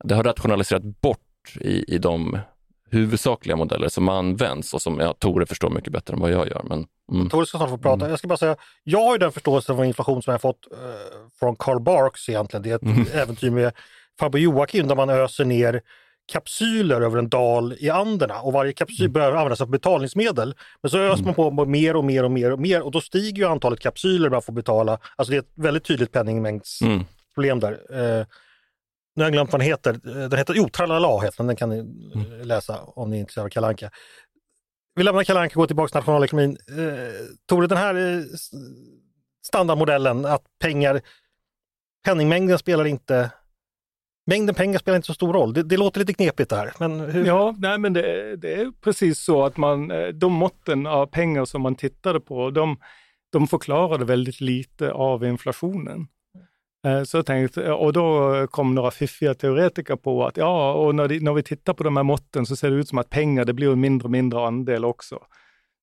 det 0.03 0.15
har 0.15 0.23
rationaliserat 0.23 0.83
bort 0.83 1.57
i, 1.59 1.95
i 1.95 1.97
de 1.97 2.37
huvudsakliga 2.91 3.55
modeller 3.55 3.89
som 3.89 4.09
används 4.09 4.73
och 4.73 4.81
som 4.81 4.99
ja, 4.99 5.13
Tore 5.13 5.45
förstår 5.45 5.69
mycket 5.69 5.93
bättre 5.93 6.13
än 6.13 6.19
vad 6.19 6.31
jag 6.31 6.47
gör. 6.47 6.61
Men, 6.63 6.87
mm. 7.11 7.29
Tore 7.29 7.45
ska 7.45 7.57
snart 7.57 7.69
få 7.69 7.77
prata. 7.77 7.95
Mm. 7.95 8.09
Jag 8.09 8.19
ska 8.19 8.27
bara 8.27 8.37
säga, 8.37 8.55
jag 8.83 8.99
har 8.99 9.11
ju 9.11 9.17
den 9.17 9.31
förståelsen 9.31 9.75
av 9.75 9.85
inflation 9.85 10.21
som 10.21 10.31
jag 10.31 10.41
fått 10.41 10.67
eh, 10.71 10.77
från 11.39 11.55
Karl 11.55 11.79
Barks 11.79 12.29
egentligen. 12.29 12.63
Det 12.63 12.69
är 12.69 12.75
ett 12.75 12.81
mm. 12.81 13.05
äventyr 13.13 13.49
med 13.49 13.71
farbror 14.19 14.41
Joakim 14.41 14.87
där 14.87 14.95
man 14.95 15.09
öser 15.09 15.45
ner 15.45 15.81
kapsyler 16.29 17.01
över 17.01 17.17
en 17.17 17.29
dal 17.29 17.75
i 17.79 17.89
Anderna 17.89 18.41
och 18.41 18.53
varje 18.53 18.73
kapsyl 18.73 19.05
mm. 19.05 19.13
börjar 19.13 19.31
användas 19.31 19.59
som 19.59 19.71
betalningsmedel. 19.71 20.55
Men 20.81 20.89
så 20.89 20.97
öser 20.97 21.23
man 21.23 21.33
på 21.33 21.65
mer 21.65 21.95
och 21.95 22.03
mer 22.03 22.23
och 22.23 22.31
mer 22.31 22.51
och 22.51 22.59
mer 22.59 22.81
och 22.81 22.91
då 22.91 23.01
stiger 23.01 23.37
ju 23.43 23.49
antalet 23.49 23.79
kapsyler 23.79 24.29
man 24.29 24.41
får 24.41 24.53
betala. 24.53 24.99
Alltså 25.15 25.31
det 25.31 25.37
är 25.37 25.41
ett 25.41 25.53
väldigt 25.55 25.83
tydligt 25.83 26.11
penningmängdsproblem 26.11 27.59
där. 27.59 27.71
Eh, 27.71 28.25
nu 29.15 29.23
har 29.23 29.25
jag 29.25 29.33
glömt 29.33 29.51
vad 29.51 29.61
den 29.61 29.67
heter. 29.67 29.93
Den 30.03 30.37
heter, 30.37 30.53
jo, 30.53 30.69
Tralala 30.69 31.19
heter 31.19 31.37
den, 31.37 31.47
den 31.47 31.55
kan 31.55 31.69
ni 31.69 31.79
mm. 31.79 32.41
läsa 32.41 32.81
om 32.81 33.09
ni 33.09 33.17
är 33.17 33.19
intresserade 33.19 33.45
av 33.45 33.49
Kalanka. 33.49 33.91
Vi 34.95 35.03
lämnar 35.03 35.23
Kalanka 35.23 35.53
och 35.53 35.57
går 35.57 35.67
tillbaka 35.67 35.89
till 35.89 35.97
nationalekonomin. 35.97 36.57
Eh, 36.69 37.13
Tore, 37.45 37.67
den 37.67 37.77
här 37.77 37.95
eh, 37.95 38.23
standardmodellen 39.47 40.25
att 40.25 40.43
pengar, 40.59 41.01
penningmängden 42.05 42.59
spelar 42.59 42.85
inte 42.85 43.31
Mängden 44.29 44.55
pengar 44.55 44.79
spelar 44.79 44.95
inte 44.95 45.05
så 45.05 45.13
stor 45.13 45.33
roll. 45.33 45.53
Det, 45.53 45.63
det 45.63 45.77
låter 45.77 45.99
lite 45.99 46.13
knepigt 46.13 46.49
det 46.49 46.55
här. 46.55 46.73
Men 46.79 46.99
hur... 46.99 47.25
Ja, 47.25 47.55
nej, 47.57 47.77
men 47.77 47.93
det, 47.93 48.35
det, 48.35 48.53
är 48.53 48.71
precis 48.81 49.19
så 49.19 49.45
att 49.45 49.57
man, 49.57 49.91
eh, 49.91 50.07
de 50.07 50.33
måtten 50.33 50.87
av 50.87 51.05
pengar 51.05 51.45
som 51.45 51.61
man 51.61 51.75
tittade 51.75 52.19
på, 52.19 52.49
de, 52.49 52.77
de 53.31 53.47
förklarade 53.47 54.05
väldigt 54.05 54.41
lite 54.41 54.91
av 54.91 55.25
inflationen. 55.25 56.07
Eh, 56.85 57.03
så 57.03 57.17
jag 57.17 57.25
tänkte, 57.25 57.71
och 57.71 57.93
då 57.93 58.47
kom 58.47 58.75
några 58.75 58.91
fiffiga 58.91 59.33
teoretiker 59.33 59.95
på 59.95 60.25
att 60.25 60.37
ja, 60.37 60.73
och 60.73 60.95
när, 60.95 61.07
det, 61.07 61.23
när 61.23 61.33
vi 61.33 61.43
tittar 61.43 61.73
på 61.73 61.83
de 61.83 61.97
här 61.97 62.03
måtten 62.03 62.45
så 62.45 62.55
ser 62.55 62.69
det 62.69 62.75
ut 62.75 62.87
som 62.87 62.97
att 62.97 63.09
pengar, 63.09 63.45
det 63.45 63.53
blir 63.53 63.71
en 63.71 63.79
mindre 63.79 64.05
och 64.05 64.11
mindre 64.11 64.47
andel 64.47 64.85
också. 64.85 65.19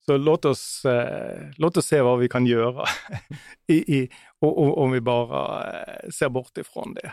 Så 0.06 0.16
låt 0.16 0.44
oss, 0.44 0.84
eh, 0.84 1.48
låt 1.56 1.76
oss 1.76 1.86
se 1.86 2.00
vad 2.00 2.18
vi 2.18 2.28
kan 2.28 2.46
göra 2.46 2.84
i, 3.66 3.96
i, 3.96 4.08
och, 4.40 4.62
och, 4.62 4.78
om 4.78 4.90
vi 4.90 5.00
bara 5.00 5.64
eh, 5.64 6.10
ser 6.10 6.28
bort 6.28 6.58
ifrån 6.58 6.94
det. 6.94 7.12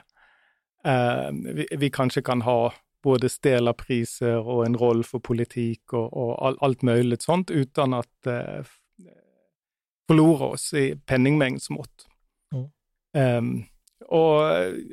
Eh, 0.86 1.32
vi, 1.32 1.68
vi, 1.72 1.90
kanske 1.90 2.22
kan 2.22 2.42
ha 2.42 2.74
både 3.04 3.30
stela 3.30 3.74
priser 3.74 4.38
och 4.38 4.66
en 4.66 4.78
roll 4.78 5.04
för 5.04 5.20
politik 5.20 5.94
och, 5.94 6.14
och 6.14 6.48
all, 6.48 6.58
allt 6.62 6.82
möjligt 6.82 7.22
sånt 7.22 7.52
utan 7.52 7.94
att 7.94 8.28
eh, 8.28 8.66
förlora 10.08 10.46
oss 10.46 10.74
i 10.74 10.96
penningmängdsmått. 11.06 12.08
Mm. 13.16 13.38
Um, 13.38 13.64
och 14.08 14.42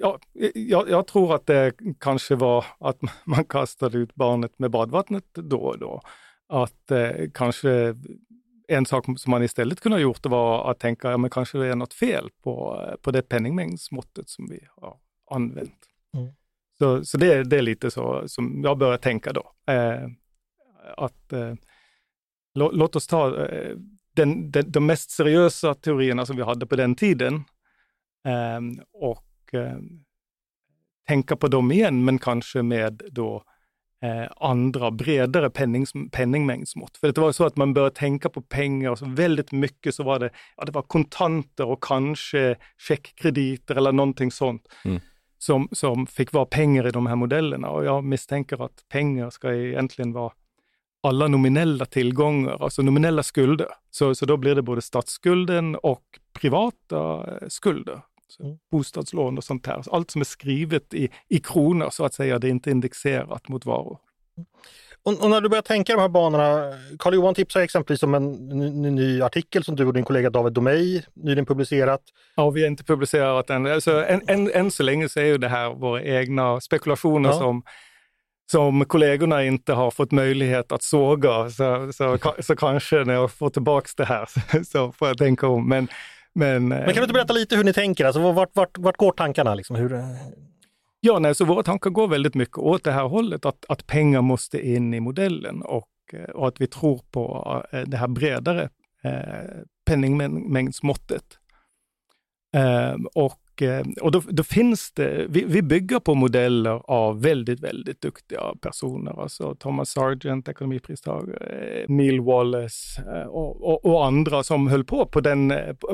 ja, 0.00 0.18
jag, 0.54 0.90
jag, 0.90 1.06
tror 1.06 1.34
att 1.34 1.46
det 1.46 1.72
kanske 2.00 2.34
var 2.34 2.64
att 2.78 2.98
man 3.24 3.44
kastade 3.44 3.98
ut 3.98 4.14
barnet 4.14 4.58
med 4.58 4.70
badvattnet 4.70 5.24
då 5.34 5.58
och 5.58 5.78
då. 5.78 6.02
Att 6.48 6.90
eh, 6.90 7.30
kanske 7.34 7.94
en 8.68 8.86
sak 8.86 9.04
som 9.16 9.30
man 9.30 9.42
istället 9.42 9.80
kunde 9.80 9.96
ha 9.96 10.02
gjort 10.02 10.26
var 10.26 10.70
att 10.70 10.78
tänka, 10.78 11.10
ja 11.10 11.16
men 11.16 11.30
kanske 11.30 11.58
det 11.58 11.66
är 11.66 11.76
något 11.76 11.94
fel 11.94 12.30
på, 12.42 12.84
på 13.02 13.10
det 13.10 13.22
penningmängdsmåttet 13.22 14.28
som 14.28 14.46
vi 14.50 14.60
har 14.76 14.96
använt. 15.30 15.78
Mm. 16.16 16.32
Så, 16.78 17.04
så 17.04 17.18
det, 17.18 17.44
det, 17.44 17.58
är 17.58 17.62
lite 17.62 17.90
så 17.90 18.28
som 18.28 18.60
jag 18.64 18.78
börjar 18.78 18.96
tänka 18.96 19.32
då. 19.32 19.52
Eh, 19.72 20.08
att 20.96 21.32
eh, 21.32 21.54
lå, 22.54 22.70
låt 22.70 22.96
oss 22.96 23.06
ta 23.06 23.46
eh, 23.46 23.76
den, 24.14 24.50
den, 24.50 24.72
de 24.72 24.86
mest 24.86 25.10
seriösa 25.10 25.74
teorierna 25.74 26.26
som 26.26 26.36
vi 26.36 26.42
hade 26.42 26.66
på 26.66 26.76
den 26.76 26.94
tiden 26.94 27.44
Ehm, 28.24 28.80
och 28.92 29.54
ehm, 29.54 30.04
tänka 31.08 31.36
på 31.36 31.48
dem 31.48 31.72
igen, 31.72 32.04
men 32.04 32.18
kanske 32.18 32.62
med 32.62 33.02
då 33.10 33.44
eh, 34.02 34.30
andra 34.36 34.90
bredare 34.90 35.50
penning, 35.50 35.86
penningmängdsmått. 36.12 36.96
För 36.96 37.12
det 37.12 37.18
var 37.18 37.32
så 37.32 37.44
att 37.44 37.56
man 37.56 37.74
började 37.74 37.96
tänka 37.96 38.28
på 38.28 38.42
pengar, 38.42 38.94
så 38.94 39.04
väldigt 39.04 39.52
mycket 39.52 39.94
så 39.94 40.02
var 40.02 40.18
det, 40.18 40.30
ja, 40.56 40.64
det 40.64 40.72
var 40.72 40.82
kontanter 40.82 41.64
och 41.64 41.82
kanske 41.82 42.56
checkkrediter 42.78 43.74
eller 43.74 43.92
någonting 43.92 44.30
sånt. 44.30 44.68
Mm. 44.84 45.00
Som, 45.42 45.68
som 45.72 46.06
fick 46.06 46.32
vara 46.32 46.44
pengar 46.46 46.86
i 46.86 46.90
de 46.90 47.06
här 47.06 47.16
modellerna 47.16 47.70
och 47.70 47.84
jag 47.84 48.04
misstänker 48.04 48.64
att 48.64 48.84
pengar 48.88 49.30
ska 49.30 49.54
egentligen 49.54 50.12
vara 50.12 50.32
alla 51.02 51.28
nominella 51.28 51.86
tillgångar, 51.86 52.62
alltså 52.62 52.82
nominella 52.82 53.22
skulder. 53.22 53.68
Så, 53.90 54.14
så 54.14 54.26
då 54.26 54.36
blir 54.36 54.54
det 54.54 54.62
både 54.62 54.82
statsskulden 54.82 55.76
och 55.76 56.04
privata 56.32 57.30
eh, 57.30 57.48
skulder 57.48 58.00
mm. 58.40 58.58
bostadslån 58.70 59.38
och 59.38 59.44
sånt 59.44 59.66
här. 59.66 59.82
Allt 59.90 60.10
som 60.10 60.20
är 60.20 60.24
skrivet 60.24 60.94
i, 60.94 61.08
i 61.28 61.38
kronor 61.38 61.88
så 61.90 62.04
att 62.04 62.14
säga, 62.14 62.38
det 62.38 62.48
är 62.48 62.50
inte 62.50 62.70
indexerat 62.70 63.48
mot 63.48 63.66
varor. 63.66 63.98
Och, 65.02 65.22
och 65.22 65.30
när 65.30 65.40
du 65.40 65.48
börjar 65.48 65.62
tänka 65.62 65.92
de 65.92 66.00
här 66.00 66.08
banorna, 66.08 66.72
Carl-Johan 66.98 67.34
tipsar 67.34 67.60
exempelvis 67.60 68.02
om 68.02 68.14
en 68.14 68.82
ny 68.82 69.22
artikel 69.22 69.64
som 69.64 69.76
du 69.76 69.86
och 69.86 69.92
din 69.92 70.04
kollega 70.04 70.30
David 70.30 70.52
Domey 70.52 71.02
nyligen 71.14 71.46
publicerat. 71.46 72.00
Ja, 72.36 72.50
vi 72.50 72.60
har 72.60 72.68
inte 72.68 72.84
publicerat 72.84 73.46
den. 73.46 73.66
Alltså, 73.66 74.04
än, 74.04 74.22
än, 74.26 74.50
än 74.50 74.70
så 74.70 74.82
länge 74.82 75.08
så 75.08 75.20
är 75.20 75.24
ju 75.24 75.38
det 75.38 75.48
här 75.48 75.70
våra 75.70 76.02
egna 76.02 76.60
spekulationer 76.60 77.30
ja. 77.30 77.38
som 77.38 77.62
som 78.50 78.84
kollegorna 78.84 79.44
inte 79.44 79.72
har 79.72 79.90
fått 79.90 80.12
möjlighet 80.12 80.72
att 80.72 80.82
såga. 80.82 81.50
Så, 81.50 81.92
så, 81.92 82.18
så 82.40 82.56
kanske 82.56 83.04
när 83.04 83.14
jag 83.14 83.32
får 83.32 83.50
tillbaks 83.50 83.94
det 83.94 84.04
här 84.04 84.28
så 84.64 84.92
får 84.92 85.08
jag 85.08 85.18
tänka 85.18 85.46
om. 85.46 85.68
Men 85.68 85.88
men, 86.32 86.68
Men 86.68 86.84
kan 86.84 86.94
du 86.94 87.02
inte 87.02 87.12
berätta 87.12 87.32
lite 87.32 87.56
hur 87.56 87.64
ni 87.64 87.72
tänker? 87.72 88.04
Alltså, 88.04 88.32
vart, 88.32 88.50
vart, 88.52 88.78
vart 88.78 88.96
går 88.96 89.12
tankarna? 89.12 89.54
Liksom? 89.54 89.76
Hur... 89.76 90.04
Ja, 91.02 91.18
nej, 91.18 91.34
så 91.34 91.44
våra 91.44 91.62
tankar 91.62 91.90
går 91.90 92.08
väldigt 92.08 92.34
mycket 92.34 92.58
åt 92.58 92.84
det 92.84 92.92
här 92.92 93.04
hållet, 93.04 93.44
att, 93.44 93.64
att 93.68 93.86
pengar 93.86 94.22
måste 94.22 94.66
in 94.66 94.94
i 94.94 95.00
modellen 95.00 95.62
och, 95.62 95.88
eh, 96.12 96.30
och 96.30 96.48
att 96.48 96.60
vi 96.60 96.66
tror 96.66 97.00
på 97.10 97.64
eh, 97.72 97.80
det 97.80 97.96
här 97.96 98.08
bredare 98.08 98.70
eh, 99.04 99.62
penningmängdsmåttet. 99.86 101.24
Eh, 102.56 102.94
och 103.14 103.40
Eh, 103.62 103.82
och 104.00 104.10
då, 104.10 104.22
då, 104.28 104.42
finns 104.42 104.92
det, 104.92 105.26
vi, 105.28 105.44
vi, 105.44 105.62
bygger 105.62 106.00
på 106.00 106.14
modeller 106.14 106.82
av 106.90 107.22
väldigt, 107.22 107.60
väldigt 107.60 108.00
duktiga 108.00 108.40
personer. 108.60 109.22
Alltså 109.22 109.54
Thomas 109.54 109.90
Sargent, 109.90 110.48
ekonomipristagare, 110.48 111.36
eh, 111.36 111.84
Neil 111.88 112.20
Wallace 112.20 113.02
eh, 113.02 113.26
och, 113.26 113.62
och, 113.62 113.84
och, 113.84 114.06
andra 114.06 114.42
som 114.42 114.68
höll 114.68 114.84
på 114.84 115.06
på, 115.06 115.20
den, 115.20 115.48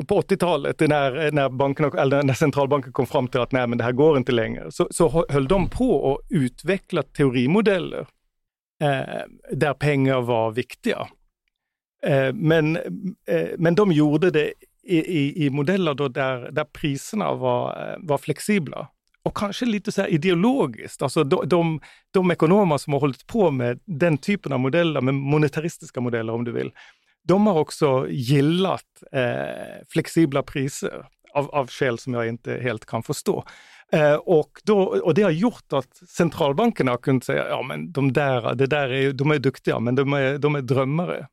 på 0.07 0.21
80-talet 0.21 0.79
när, 0.79 1.31
när, 1.31 1.49
banken, 1.49 1.91
när 1.93 2.33
centralbanken 2.33 2.93
kom 2.93 3.05
fram 3.05 3.27
till 3.27 3.39
att 3.39 3.51
nej, 3.51 3.67
men 3.67 3.77
det 3.77 3.83
här 3.83 3.91
går 3.91 4.17
inte 4.17 4.31
längre. 4.31 4.71
Så, 4.71 4.87
så 4.91 5.25
höll 5.29 5.47
de 5.47 5.69
på 5.69 6.13
att 6.13 6.31
utveckla 6.31 7.03
teorimodeller 7.03 8.07
eh, 8.81 9.23
där 9.51 9.73
pengar 9.73 10.21
var 10.21 10.51
viktiga. 10.51 11.07
Eh, 12.03 12.33
men, 12.33 12.75
eh, 13.27 13.47
men 13.57 13.75
de 13.75 13.91
gjorde 13.91 14.31
det 14.31 14.53
i, 14.87 14.97
i, 14.97 15.45
i 15.45 15.49
modeller 15.49 15.93
då 15.93 16.07
där, 16.07 16.51
där 16.51 16.63
priserna 16.63 17.33
var, 17.33 17.69
eh, 17.69 17.97
var 17.99 18.17
flexibla. 18.17 18.87
Och 19.23 19.37
kanske 19.37 19.65
lite 19.65 19.91
så 19.91 20.01
här 20.01 20.09
ideologiskt, 20.09 21.01
alltså 21.01 21.23
de, 21.23 21.49
de, 21.49 21.79
de 22.11 22.31
ekonomer 22.31 22.77
som 22.77 22.93
har 22.93 22.99
hållit 22.99 23.27
på 23.27 23.51
med 23.51 23.79
den 23.85 24.17
typen 24.17 24.53
av 24.53 24.59
modeller, 24.59 25.01
med 25.01 25.13
monetaristiska 25.13 26.01
modeller 26.01 26.33
om 26.33 26.43
du 26.43 26.51
vill, 26.51 26.71
de 27.27 27.47
har 27.47 27.59
också 27.59 28.07
gillat 28.09 29.03
eh, 29.11 29.85
flexibla 29.89 30.43
priser 30.43 31.05
av, 31.33 31.49
av 31.55 31.67
skäl 31.67 31.99
som 31.99 32.13
jag 32.13 32.27
inte 32.27 32.59
helt 32.63 32.85
kan 32.85 33.03
förstå. 33.03 33.43
Eh, 33.91 34.15
och, 34.15 34.51
då, 34.63 34.79
och 34.79 35.13
det 35.13 35.21
har 35.21 35.31
gjort 35.31 35.73
att 35.73 35.97
centralbankerna 35.97 36.91
har 36.91 36.97
kunnat 36.97 37.23
säga, 37.23 37.47
ja 37.49 37.61
men 37.61 37.91
de 37.91 38.13
där, 38.13 38.55
det 38.55 38.67
där 38.67 38.89
är, 38.89 39.13
de 39.13 39.31
är 39.31 39.39
duktiga, 39.39 39.79
men 39.79 39.95
de 39.95 40.13
är, 40.13 40.37
de 40.37 40.55
är 40.55 40.61
drömmare. 40.61 41.27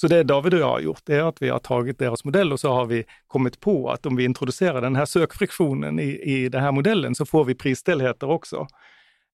Så 0.00 0.08
det 0.08 0.22
David 0.22 0.54
och 0.54 0.60
jag 0.60 0.68
har 0.68 0.80
gjort, 0.80 1.00
det 1.04 1.14
är 1.14 1.22
att 1.22 1.42
vi 1.42 1.48
har 1.48 1.58
tagit 1.58 1.98
deras 1.98 2.24
modell 2.24 2.52
och 2.52 2.60
så 2.60 2.72
har 2.72 2.86
vi 2.86 3.04
kommit 3.26 3.60
på 3.60 3.90
att 3.90 4.06
om 4.06 4.16
vi 4.16 4.24
introducerar 4.24 4.80
den 4.80 4.96
här 4.96 5.04
sökfriktionen 5.04 5.98
i, 5.98 6.20
i 6.22 6.48
den 6.48 6.62
här 6.62 6.72
modellen 6.72 7.14
så 7.14 7.26
får 7.26 7.44
vi 7.44 7.54
prisställheter 7.54 8.30
också. 8.30 8.66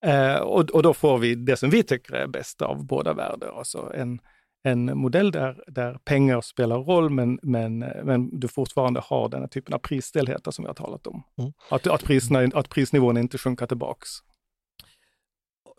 Eh, 0.05 0.37
och, 0.37 0.71
och 0.71 0.83
då 0.83 0.95
får 0.95 1.19
vi 1.19 1.35
det 1.35 1.57
som 1.57 1.71
vi 1.71 1.83
tycker 1.83 2.15
är 2.15 2.27
bäst 2.27 2.63
av 2.63 2.87
båda 2.87 3.13
världar, 3.13 3.59
alltså 3.59 3.93
en, 3.95 4.19
en 4.65 4.99
modell 4.99 5.31
där, 5.31 5.65
där 5.67 5.99
pengar 6.05 6.41
spelar 6.41 6.79
roll 6.79 7.11
men, 7.11 7.39
men, 7.43 7.79
men 7.79 8.41
du 8.41 8.49
fortfarande 8.49 9.01
har 9.05 9.29
den 9.29 9.41
här 9.41 9.49
typen 9.49 9.75
av 9.75 9.79
prisställheter 9.79 10.51
som 10.51 10.65
vi 10.65 10.67
har 10.67 10.75
talat 10.75 11.07
om. 11.07 11.23
Mm. 11.39 11.53
Att, 11.71 11.87
att, 11.87 12.05
priserna, 12.05 12.51
att 12.55 12.69
prisnivån 12.69 13.17
inte 13.17 13.39
sjunker 13.39 13.67
tillbaks. 13.67 14.09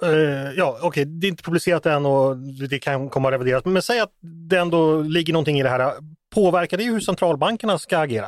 Uh, 0.04 0.54
ja, 0.58 0.78
okej, 0.78 0.88
okay. 0.88 1.06
det 1.06 1.28
är 1.28 1.30
inte 1.30 1.44
publicerat 1.44 1.86
än 1.86 2.06
och 2.06 2.38
det 2.70 2.80
kan 2.80 3.10
komma 3.10 3.28
att 3.28 3.34
revideras. 3.34 3.66
Men 3.66 3.82
säg 3.82 4.00
att 4.00 4.14
det 4.50 4.58
ändå 4.58 5.02
ligger 5.02 5.34
någonting 5.34 5.60
i 5.60 5.64
det 5.64 5.70
här. 5.70 5.94
Påverkar 6.36 6.78
det 6.78 6.84
hur 6.84 7.00
centralbankerna 7.00 7.80
ska 7.80 7.98
agera? 7.98 8.28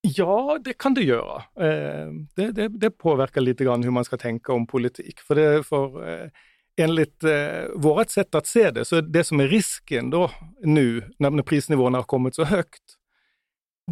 Ja, 0.00 0.58
det 0.64 0.72
kan 0.72 0.94
det 0.94 1.02
göra. 1.02 1.36
Uh, 1.36 2.12
det, 2.36 2.52
det, 2.52 2.68
det, 2.68 2.90
påverkar 2.90 3.40
lite 3.40 3.64
grann 3.64 3.82
hur 3.82 3.90
man 3.90 4.04
ska 4.04 4.16
tänka 4.16 4.52
om 4.52 4.66
politik. 4.66 5.20
För, 5.20 5.34
det, 5.34 5.62
för 5.62 6.08
uh, 6.08 6.28
enligt 6.76 7.24
eh, 7.24 7.64
vårt 7.74 8.10
sätt 8.10 8.34
att 8.34 8.46
se 8.46 8.70
det, 8.70 8.84
så 8.84 9.00
det 9.00 9.24
som 9.24 9.40
är 9.40 9.48
risken 9.48 10.10
då 10.10 10.30
nu 10.60 11.02
när 11.18 11.42
prisnivåerna 11.42 11.98
har 11.98 12.02
kommit 12.02 12.34
så 12.34 12.44
högt, 12.44 12.82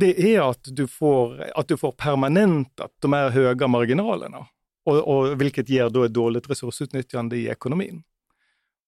det 0.01 0.37
är 0.37 0.51
att 0.51 0.65
du 0.65 0.88
får, 0.88 1.43
att 1.55 1.69
du 1.69 1.77
får 1.77 1.93
permanentat 1.93 2.91
de 2.99 3.12
här 3.12 3.31
höga 3.31 3.67
marginalerna. 3.67 4.47
Och, 4.85 5.16
och 5.16 5.40
vilket 5.40 5.68
ger 5.68 5.88
då 5.88 6.05
ett 6.05 6.14
dåligt 6.14 6.51
resursutnyttjande 6.51 7.37
i 7.37 7.49
ekonomin. 7.49 8.03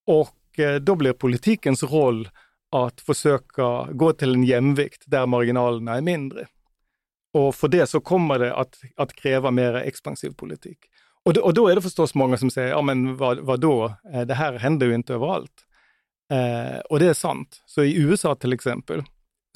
Och 0.06 0.58
eh, 0.58 0.80
då 0.80 0.94
blir 0.94 1.12
politikens 1.12 1.82
roll 1.82 2.28
att 2.70 3.00
försöka 3.00 3.88
gå 3.92 4.12
till 4.12 4.34
en 4.34 4.44
jämvikt 4.44 5.02
där 5.06 5.26
marginalerna 5.26 5.96
är 5.96 6.00
mindre. 6.00 6.46
Och 7.32 7.54
för 7.54 7.68
det 7.68 7.86
så 7.86 8.00
kommer 8.00 8.38
det 8.38 8.54
att, 8.54 8.80
att 8.96 9.12
kräva 9.12 9.50
mer 9.50 9.74
expansiv 9.74 10.30
politik. 10.30 10.78
Och 11.24 11.32
då, 11.32 11.42
och 11.42 11.54
då 11.54 11.68
är 11.68 11.74
det 11.74 11.82
förstås 11.82 12.14
många 12.14 12.36
som 12.36 12.50
säger, 12.50 12.68
ja 12.68 12.82
men 12.82 13.16
vad, 13.16 13.38
vad 13.38 13.60
då? 13.60 13.94
Eh, 14.12 14.20
det 14.20 14.34
här 14.34 14.52
händer 14.52 14.86
ju 14.86 14.94
inte 14.94 15.14
överallt. 15.14 15.66
Eh, 16.32 16.78
och 16.80 16.98
det 16.98 17.06
är 17.06 17.14
sant. 17.14 17.62
Så 17.66 17.82
i 17.82 17.96
USA 18.02 18.34
till 18.34 18.52
exempel, 18.52 19.02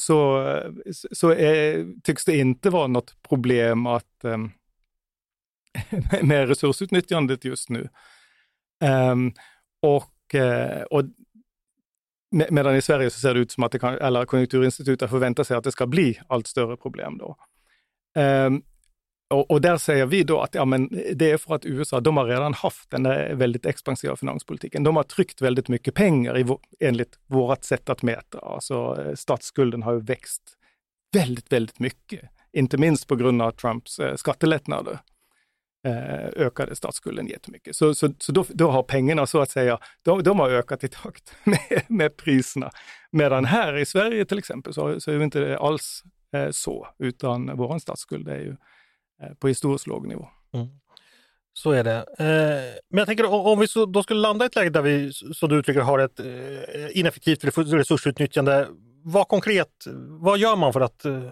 så, 0.03 0.47
så 0.93 1.31
är, 1.31 1.87
tycks 2.03 2.25
det 2.25 2.37
inte 2.37 2.71
vara 2.71 2.87
något 2.87 3.23
problem 3.29 3.87
att, 3.87 4.25
eh, 4.25 4.39
med 6.23 6.49
resursutnyttjandet 6.49 7.45
just 7.45 7.69
nu. 7.71 7.89
Um, 8.85 9.33
och, 9.83 10.35
eh, 10.35 10.83
och 10.83 11.05
med, 12.31 12.53
medan 12.53 12.77
i 12.77 12.83
Sverige 12.83 13.11
så 13.11 13.21
ser 13.21 13.35
det 13.35 13.41
ut 13.41 13.51
som 13.51 13.65
att 13.65 13.73
det 13.73 13.79
kan, 13.79 13.95
eller 13.95 14.25
Konjunkturinstitutet 14.25 15.11
förväntar 15.11 15.45
sig 15.45 15.57
att 15.57 15.65
det 15.65 15.73
ska 15.73 15.87
bli 15.87 16.21
allt 16.29 16.47
större 16.47 16.77
problem 16.77 17.19
då. 17.19 17.37
Um, 18.23 18.63
och, 19.31 19.51
och, 19.51 19.61
där 19.61 19.77
säger 19.77 20.07
vi 20.07 20.23
då 20.23 20.41
att 20.41 20.55
ja, 20.55 20.65
men 20.65 20.89
det 21.15 21.31
är 21.31 21.37
för 21.37 21.55
att 21.55 21.67
USA, 21.67 22.01
de 22.01 22.17
har 22.17 22.25
redan 22.25 22.55
haft 22.55 22.91
den 22.91 23.03
där 23.03 23.35
väldigt 23.35 23.67
expansiva 23.67 24.17
finanspolitiken. 24.17 24.85
De 24.85 24.97
har 24.97 25.03
tryckt 25.03 25.43
väldigt 25.43 25.69
mycket 25.69 25.95
pengar 25.95 26.39
i, 26.39 26.47
enligt 26.81 27.19
vårt 27.27 27.65
sätt 27.65 27.89
att 27.89 28.03
mäta. 28.03 28.39
Alltså 28.39 29.05
eh, 29.05 29.15
statsskulden 29.15 29.83
har 29.83 29.93
ju 29.93 30.01
växt 30.01 30.43
väldigt, 31.13 31.53
väldigt 31.53 31.79
mycket. 31.79 32.21
Inte 32.53 32.79
minst 32.79 33.07
på 33.07 33.17
grund 33.17 33.43
av 33.43 33.51
Trumps 33.51 33.99
eh, 33.99 34.17
skattelättnader 34.17 34.99
Eh, 35.87 36.45
ökade 36.47 36.77
statsskulden 36.77 37.27
jättemycket. 37.27 37.77
Så, 37.77 37.95
så, 37.95 38.09
så 38.19 38.33
då, 38.33 38.45
då, 38.49 38.71
har 38.71 38.83
pengarna 38.83 39.27
så 39.27 39.41
att 39.41 39.51
säga, 39.51 39.79
de, 40.03 40.23
de 40.23 40.39
har 40.39 40.51
ökat 40.51 40.85
i 40.85 40.89
takt 40.89 41.33
med, 41.45 41.83
med 41.89 42.17
priserna. 42.17 42.71
Medan 43.11 43.45
här 43.45 43.77
i 43.77 43.87
Sverige 43.87 44.25
till 44.25 44.39
exempel 44.39 44.75
så, 44.75 45.01
så 45.01 45.11
är 45.11 45.19
det 45.19 45.25
inte 45.25 45.59
alls 45.59 46.03
eh, 46.35 46.51
så, 46.51 46.89
utan 46.99 47.57
vår 47.57 47.79
statsskuld 47.79 48.29
är 48.29 48.39
ju 48.41 48.57
Eh, 49.23 49.35
på 49.35 49.49
historiskt 49.49 49.87
låg 49.87 50.07
nivå. 50.07 50.29
Mm. 50.53 50.67
Så 51.53 51.71
är 51.71 51.85
det. 51.85 51.97
Eh, 52.19 52.81
men 52.91 52.99
jag 52.99 53.07
tänker 53.07 53.33
om 53.33 53.59
vi 53.59 53.69
så, 53.69 53.87
då 53.87 54.03
skulle 54.03 54.21
landa 54.21 54.45
i 54.45 54.47
ett 54.47 54.57
läge 54.57 54.71
där 54.71 54.83
vi, 54.83 55.13
som 55.13 55.49
du 55.49 55.59
uttrycker 55.59 55.81
har 55.81 55.99
ett 55.99 56.21
eh, 56.21 56.99
ineffektivt 56.99 57.45
resursutnyttjande. 57.59 58.69
Vad 59.03 59.29
konkret, 59.29 59.85
vad 60.09 60.39
gör 60.39 60.57
man 60.57 60.73
för 60.73 60.81
att 60.81 61.05
eh, 61.05 61.23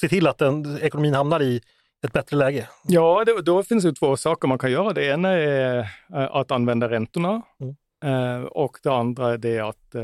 se 0.00 0.08
till 0.08 0.26
att 0.26 0.38
den, 0.38 0.78
ekonomin 0.82 1.14
hamnar 1.14 1.42
i 1.42 1.60
ett 2.06 2.12
bättre 2.12 2.36
läge? 2.36 2.68
Ja, 2.84 3.24
det, 3.26 3.42
då 3.42 3.62
finns 3.62 3.84
det 3.84 3.92
två 3.92 4.16
saker 4.16 4.48
man 4.48 4.58
kan 4.58 4.72
göra. 4.72 4.92
Det 4.92 5.04
ena 5.06 5.28
är 5.28 5.88
att 6.08 6.50
använda 6.50 6.90
räntorna 6.90 7.42
mm. 7.60 8.46
och 8.46 8.78
det 8.82 8.92
andra 8.92 9.34
är 9.34 9.68
att 9.68 9.94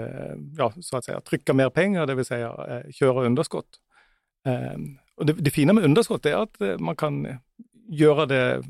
ja, 0.58 0.72
så 0.80 0.96
att 0.96 1.04
säga, 1.04 1.20
trycka 1.20 1.52
mer 1.52 1.70
pengar, 1.70 2.06
det 2.06 2.14
vill 2.14 2.24
säga 2.24 2.82
köra 2.90 3.26
underskott. 3.26 3.68
Och 5.18 5.26
det, 5.26 5.32
det 5.32 5.50
fina 5.50 5.72
med 5.72 5.84
underskott 5.84 6.26
är 6.26 6.34
att 6.34 6.60
eh, 6.60 6.78
man 6.78 6.96
kan 6.96 7.38
göra 7.88 8.26
det 8.26 8.62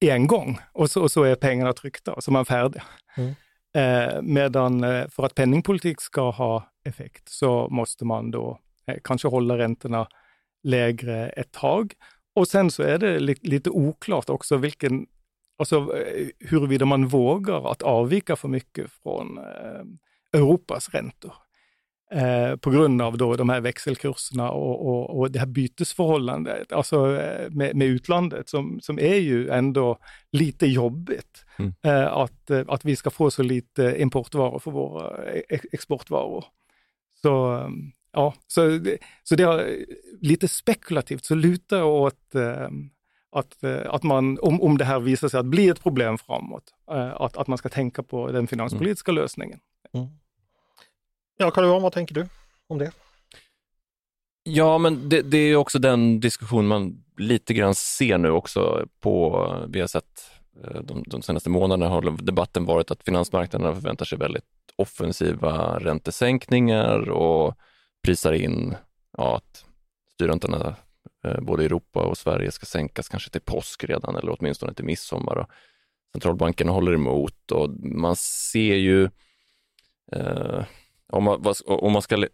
en 0.00 0.26
gång 0.26 0.58
och 0.72 0.90
så, 0.90 1.02
och 1.02 1.10
så 1.10 1.22
är 1.22 1.34
pengarna 1.34 1.72
tryckta 1.72 2.12
och 2.12 2.24
så 2.24 2.30
är 2.30 2.32
man 2.32 2.44
färdig. 2.44 2.82
Mm. 3.16 3.34
Eh, 3.74 4.22
medan 4.22 4.84
eh, 4.84 5.08
för 5.08 5.22
att 5.26 5.34
penningpolitik 5.34 6.00
ska 6.00 6.30
ha 6.30 6.70
effekt 6.84 7.28
så 7.28 7.68
måste 7.68 8.04
man 8.04 8.30
då 8.30 8.58
eh, 8.86 8.96
kanske 9.04 9.28
hålla 9.28 9.58
räntorna 9.58 10.08
lägre 10.62 11.28
ett 11.28 11.52
tag. 11.52 11.92
Och 12.38 12.48
sen 12.48 12.70
så 12.70 12.82
är 12.82 12.98
det 12.98 13.18
li 13.18 13.34
lite 13.42 13.70
oklart 13.70 14.30
också 14.30 14.56
vilken, 14.56 15.06
alltså 15.58 15.76
eh, 15.76 16.28
huruvida 16.38 16.84
man 16.84 17.06
vågar 17.08 17.70
att 17.72 17.82
avvika 17.82 18.36
för 18.36 18.48
mycket 18.48 18.90
från 19.02 19.38
eh, 19.38 20.40
Europas 20.40 20.88
räntor. 20.88 21.32
Eh, 22.10 22.56
på 22.56 22.70
grund 22.70 23.02
av 23.02 23.18
då 23.18 23.36
de 23.36 23.48
här 23.48 23.60
växelkurserna 23.60 24.50
och, 24.50 24.86
och, 24.88 25.18
och 25.18 25.30
det 25.30 25.38
här 25.38 25.46
bytesförhållandet, 25.46 26.72
alltså 26.72 27.16
eh, 27.16 27.50
med, 27.50 27.76
med, 27.76 27.88
utlandet 27.88 28.48
som, 28.48 28.80
som 28.80 28.98
är 28.98 29.16
ju 29.16 29.48
ändå 29.48 29.98
lite 30.32 30.66
jobbigt. 30.66 31.44
Mm. 31.58 31.72
Eh, 31.82 32.12
att, 32.12 32.50
att 32.50 32.84
vi 32.84 32.96
ska 32.96 33.10
få 33.10 33.30
så 33.30 33.42
lite 33.42 33.96
importvaror 33.98 34.58
för 34.58 34.70
våra 34.70 35.24
exportvaror. 35.72 36.44
Så 37.22 37.62
ja, 38.12 38.34
så, 38.46 38.68
det, 38.68 38.98
så 39.22 39.34
det 39.34 39.42
är 39.42 39.84
lite 40.20 40.48
spekulativt 40.48 41.24
så 41.24 41.34
lutar 41.34 41.78
jag 41.78 41.88
åt 41.88 42.34
att, 43.32 43.64
att 43.86 44.02
man, 44.02 44.38
om, 44.42 44.62
om 44.62 44.78
det 44.78 44.84
här 44.84 45.00
visar 45.00 45.28
sig 45.28 45.40
att 45.40 45.46
bli 45.46 45.68
ett 45.68 45.82
problem 45.82 46.18
framåt, 46.18 46.74
att, 47.14 47.36
att 47.36 47.46
man 47.46 47.58
ska 47.58 47.68
tänka 47.68 48.02
på 48.02 48.32
den 48.32 48.46
finanspolitiska 48.46 49.10
mm. 49.10 49.22
lösningen. 49.22 49.60
Mm. 49.94 50.06
Ja, 51.36 51.50
Carl-Johan, 51.50 51.82
vad 51.82 51.92
tänker 51.92 52.14
du 52.14 52.28
om 52.66 52.78
det? 52.78 52.92
Ja, 54.42 54.78
men 54.78 55.08
det, 55.08 55.22
det, 55.22 55.38
är 55.38 55.56
också 55.56 55.78
den 55.78 56.20
diskussion 56.20 56.66
man 56.66 57.04
lite 57.16 57.54
grann 57.54 57.74
ser 57.74 58.18
nu 58.18 58.30
också 58.30 58.86
på, 59.00 59.46
vi 59.68 59.80
har 59.80 59.86
sett 59.86 60.30
eh, 60.64 60.80
de, 60.80 61.04
de 61.06 61.22
senaste 61.22 61.50
månaderna 61.50 61.88
har 61.88 62.24
debatten 62.24 62.64
varit 62.64 62.90
att 62.90 63.02
finansmarknaderna 63.02 63.74
förväntar 63.74 64.04
sig 64.04 64.18
väldigt 64.18 64.44
offensiva 64.76 65.78
räntesänkningar 65.78 67.10
och 67.10 67.54
prisar 68.08 68.32
in 68.32 68.74
ja, 69.16 69.36
att 69.36 69.64
styrräntorna 70.14 70.76
eh, 71.24 71.40
både 71.40 71.62
i 71.62 71.66
Europa 71.66 72.02
och 72.02 72.18
Sverige 72.18 72.50
ska 72.50 72.66
sänkas 72.66 73.08
kanske 73.08 73.30
till 73.30 73.40
påsk 73.40 73.84
redan 73.84 74.16
eller 74.16 74.36
åtminstone 74.38 74.74
till 74.74 74.84
midsommar. 74.84 75.36
Och 75.36 75.46
centralbankerna 76.12 76.72
håller 76.72 76.94
emot 76.94 77.52
och 77.52 77.70
man 77.80 78.16
ser 78.16 78.74
ju 78.74 79.04
eh, 80.12 80.64
om 81.12 81.24
man, 81.24 81.54
om 81.66 81.92
man 81.92 82.02
ska 82.02 82.26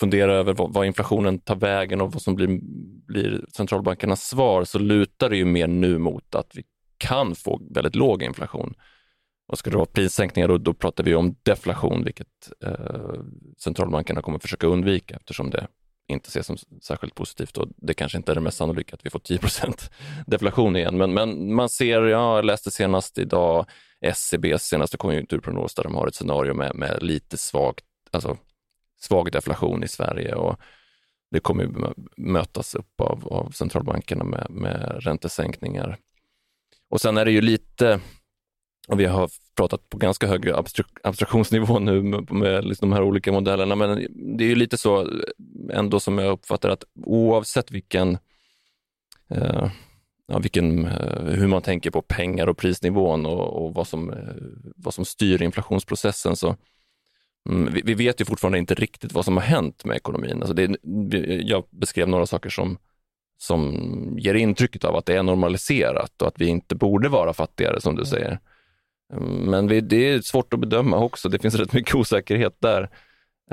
fundera 0.00 0.34
över 0.34 0.54
vad, 0.54 0.86
inflationen 0.86 1.38
tar 1.38 1.56
vägen 1.56 2.00
och 2.00 2.12
vad 2.12 2.22
som 2.22 2.34
blir, 2.34 2.60
blir 3.06 3.44
centralbankernas 3.56 4.28
svar 4.28 4.64
så 4.64 4.78
lutar 4.78 5.30
det 5.30 5.36
ju 5.36 5.44
mer 5.44 5.66
nu 5.66 5.98
mot 5.98 6.34
att 6.34 6.50
vi 6.54 6.64
kan 6.98 7.34
få 7.34 7.60
väldigt 7.70 7.94
låg 7.94 8.22
inflation. 8.22 8.74
Och 9.48 9.58
ska 9.58 9.70
det 9.70 9.76
vara 9.76 9.86
prissänkningar 9.86 10.48
då, 10.48 10.58
då 10.58 10.74
pratar 10.74 11.04
vi 11.04 11.14
om 11.14 11.36
deflation, 11.42 12.04
vilket 12.04 12.52
eh, 12.64 13.20
centralbankerna 13.58 14.22
kommer 14.22 14.38
försöka 14.38 14.66
undvika 14.66 15.16
eftersom 15.16 15.50
det 15.50 15.66
inte 16.08 16.28
ses 16.28 16.46
som 16.46 16.56
särskilt 16.82 17.14
positivt 17.14 17.56
och 17.56 17.68
det 17.76 17.94
kanske 17.94 18.18
inte 18.18 18.32
är 18.32 18.34
det 18.34 18.40
mest 18.40 18.56
sannolika 18.56 18.96
att 18.96 19.06
vi 19.06 19.10
får 19.10 19.18
10% 19.18 19.90
deflation 20.26 20.76
igen. 20.76 20.96
Men, 20.96 21.14
men 21.14 21.54
man 21.54 21.68
ser, 21.68 22.02
ja, 22.02 22.36
jag 22.36 22.44
läste 22.44 22.70
senast 22.70 23.18
idag 23.18 23.66
SCBs 24.00 24.62
senaste 24.62 24.96
konjunkturprognos 24.96 25.74
där 25.74 25.82
de 25.82 25.94
har 25.94 26.06
ett 26.06 26.14
scenario 26.14 26.54
med, 26.54 26.74
med 26.74 27.02
lite 27.02 27.36
svagt, 27.36 27.84
alltså 28.10 28.36
svag 29.00 29.32
deflation 29.32 29.84
i 29.84 29.88
Sverige 29.88 30.34
och 30.34 30.60
det 31.30 31.40
kommer 31.40 31.92
mötas 32.16 32.74
upp 32.74 33.00
av, 33.00 33.28
av 33.28 33.50
centralbankerna 33.50 34.24
med, 34.24 34.46
med 34.50 34.96
räntesänkningar. 35.00 35.98
Och 36.90 37.00
sen 37.00 37.16
är 37.16 37.24
det 37.24 37.30
ju 37.30 37.40
lite, 37.40 38.00
och 38.88 39.00
vi 39.00 39.04
har 39.04 39.30
pratat 39.56 39.88
på 39.88 39.98
ganska 39.98 40.26
hög 40.26 40.50
abstraktionsnivå 41.02 41.78
nu 41.78 42.02
med, 42.02 42.32
med 42.32 42.64
liksom 42.64 42.90
de 42.90 42.96
här 42.96 43.02
olika 43.02 43.32
modellerna, 43.32 43.74
men 43.74 44.06
det 44.36 44.44
är 44.44 44.48
ju 44.48 44.54
lite 44.54 44.78
så 44.78 45.10
ändå 45.72 46.00
som 46.00 46.18
jag 46.18 46.32
uppfattar 46.32 46.68
att 46.68 46.84
oavsett 47.04 47.70
vilken 47.70 48.18
eh, 49.30 49.70
ja, 50.28 50.38
vilken, 50.38 50.84
eh, 50.84 51.22
hur 51.24 51.46
man 51.46 51.62
tänker 51.62 51.90
på 51.90 52.02
pengar 52.02 52.46
och 52.46 52.58
prisnivån 52.58 53.26
och, 53.26 53.64
och 53.64 53.74
vad, 53.74 53.88
som, 53.88 54.10
eh, 54.10 54.34
vad 54.76 54.94
som 54.94 55.04
styr 55.04 55.42
inflationsprocessen 55.42 56.36
så 56.36 56.56
mm, 57.48 57.72
vi, 57.72 57.82
vi, 57.84 57.94
vet 57.94 58.20
ju 58.20 58.24
fortfarande 58.24 58.58
inte 58.58 58.74
riktigt 58.74 59.12
vad 59.12 59.24
som 59.24 59.36
har 59.36 59.44
hänt 59.44 59.84
med 59.84 59.96
ekonomin. 59.96 60.42
Alltså 60.42 60.54
det, 60.54 60.78
jag 61.42 61.64
beskrev 61.70 62.08
några 62.08 62.26
saker 62.26 62.50
som, 62.50 62.78
som 63.38 64.18
ger 64.18 64.34
intrycket 64.34 64.84
av 64.84 64.96
att 64.96 65.06
det 65.06 65.16
är 65.16 65.22
normaliserat 65.22 66.22
och 66.22 66.28
att 66.28 66.40
vi 66.40 66.46
inte 66.46 66.74
borde 66.74 67.08
vara 67.08 67.32
fattigare 67.32 67.80
som 67.80 67.94
du 67.94 68.02
mm. 68.02 68.10
säger. 68.10 68.40
Men 69.46 69.66
det 69.66 70.08
är 70.08 70.20
svårt 70.20 70.54
att 70.54 70.60
bedöma 70.60 70.98
också, 70.98 71.28
det 71.28 71.38
finns 71.38 71.54
rätt 71.54 71.72
mycket 71.72 71.94
osäkerhet 71.94 72.56
där. 72.58 72.90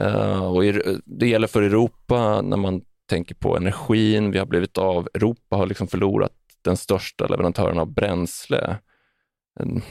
Uh, 0.01 0.45
och 0.45 0.63
det 1.05 1.27
gäller 1.27 1.47
för 1.47 1.61
Europa 1.61 2.41
när 2.41 2.57
man 2.57 2.81
tänker 3.09 3.35
på 3.35 3.57
energin, 3.57 4.31
vi 4.31 4.39
har 4.39 4.45
blivit 4.45 4.77
av, 4.77 5.09
Europa 5.13 5.55
har 5.55 5.67
liksom 5.67 5.87
förlorat 5.87 6.31
den 6.61 6.77
största 6.77 7.27
leverantören 7.27 7.79
av 7.79 7.93
bränsle. 7.93 8.77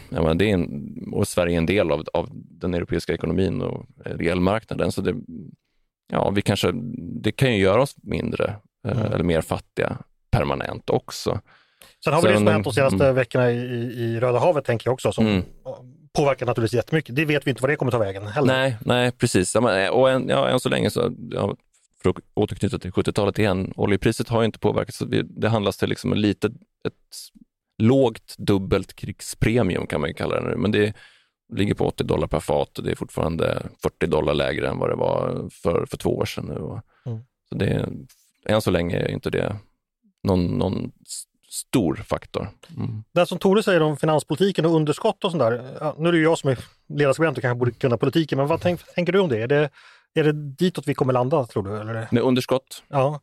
Ja, 0.09 0.35
det 0.35 0.51
är 0.51 0.55
en, 0.55 1.13
och 1.13 1.29
Sverige 1.29 1.57
är 1.57 1.59
en 1.59 1.67
del 1.67 1.91
av, 1.91 2.05
av 2.13 2.29
den 2.33 2.75
europeiska 2.75 3.15
ekonomin 3.15 3.63
och 3.63 3.87
elmarknaden. 4.21 4.93
Så 4.93 5.01
det, 5.01 5.15
ja, 6.13 6.31
vi 6.31 6.43
kanske, 6.43 6.73
det 7.23 7.33
kan 7.33 7.55
ju 7.55 7.63
göra 7.63 7.83
oss 7.83 7.97
mindre 8.03 8.57
eh, 8.87 9.01
mm. 9.01 9.13
eller 9.13 9.25
mer 9.25 9.41
fattiga 9.41 9.99
permanent 10.31 10.91
också. 10.91 11.41
Sen 12.05 12.13
har 12.13 12.23
vi 12.23 12.29
det 12.29 12.37
som 12.37 12.47
hänt 12.47 12.65
de 12.65 12.73
senaste 12.73 13.05
mm. 13.05 13.15
veckorna 13.15 13.51
i, 13.51 13.57
i, 13.57 14.21
Röda 14.21 14.39
havet 14.39 14.65
tänker 14.65 14.89
jag 14.89 14.95
också, 14.95 15.13
som 15.13 15.27
Mm. 15.27 15.45
påverkar 16.13 16.47
naturligtvis 16.47 16.77
jättemycket. 16.77 17.17
Det 17.17 17.25
vet 17.25 17.47
vi 17.47 17.51
inte 17.51 17.63
vad 17.63 17.71
det 17.71 17.77
kommer 17.77 17.93
ta 17.93 17.99
vägen 17.99 18.27
heller. 18.27 18.55
Nej, 18.55 18.77
nej 18.81 19.13
precis. 19.13 19.55
Men, 19.55 19.91
Och 19.91 20.11
än, 20.11 20.29
ja, 20.29 20.49
än 20.49 20.61
så 20.61 20.69
länge 20.69 20.91
så, 20.91 21.13
ja, 21.31 21.57
för 22.03 22.11
att 22.11 22.17
återknyta 22.35 22.79
till 22.79 22.91
70-talet 22.91 23.39
igen, 23.39 23.73
oljepriset 23.77 24.29
har 24.29 24.41
ju 24.41 24.47
inte 24.47 24.59
påverkats. 24.59 25.03
Det 25.23 25.49
handlas 25.49 25.77
till 25.77 25.89
liksom 25.89 26.13
en 26.13 26.21
litet, 26.21 26.53
ett 26.89 26.93
lågt 27.79 28.35
dubbelt 28.39 28.97
krigspremium 28.97 29.87
kan 29.87 30.01
man 30.01 30.11
ju 30.11 30.15
kalla 30.15 30.41
det 30.41 30.49
nu, 30.49 30.57
men 30.57 30.71
det 30.71 30.95
ligger 31.53 31.75
på 31.75 31.87
80 31.87 32.05
dollar 32.05 32.27
per 32.27 32.41
fat 32.41 32.79
och 32.79 32.85
det 32.85 32.91
är 32.91 32.97
fortfarande 32.97 33.67
40 33.83 34.07
dollar 34.07 34.35
lägre 34.35 34.69
än 34.69 34.79
vad 34.79 34.91
det 34.91 34.97
var 34.97 35.49
för, 35.53 35.87
för 35.87 35.97
två 35.97 36.17
år 36.17 36.25
sedan 36.25 36.45
nu. 36.45 36.81
Mm. 37.11 37.25
Så 37.49 37.55
det, 37.55 37.89
än 38.47 38.63
så 38.63 38.71
länge 38.71 38.97
är 38.97 39.09
inte 39.11 39.31
det 39.31 39.57
någon, 40.23 40.47
någon 40.47 40.93
stor 41.55 41.95
faktor. 41.95 42.49
Mm. 42.77 43.05
Det 43.13 43.27
som 43.27 43.39
Tore 43.39 43.63
säger 43.63 43.83
om 43.83 43.97
finanspolitiken 43.97 44.67
och 44.67 44.75
underskott 44.75 45.25
och 45.25 45.31
sånt 45.31 45.41
där. 45.41 45.77
Ja, 45.81 45.95
nu 45.99 46.09
är 46.09 46.13
det 46.13 46.19
ju 46.19 46.25
jag 46.25 46.39
som 46.39 46.51
är 46.51 46.59
ledarskribent 46.89 47.39
och 47.39 47.43
kanske 47.43 47.59
borde 47.59 47.71
kunna 47.71 47.97
politiken, 47.97 48.39
men 48.39 48.47
vad 48.47 48.61
tänk, 48.61 48.95
tänker 48.95 49.13
du 49.13 49.19
om 49.19 49.29
det? 49.29 49.43
Är, 49.43 49.47
det? 49.47 49.71
är 50.15 50.25
det 50.25 50.33
ditåt 50.33 50.89
vi 50.89 50.95
kommer 50.95 51.13
landa 51.13 51.45
tror 51.45 51.63
du? 51.63 51.81
Eller? 51.81 52.09
Med 52.11 52.23
underskott, 52.23 52.83
Ja, 52.89 53.21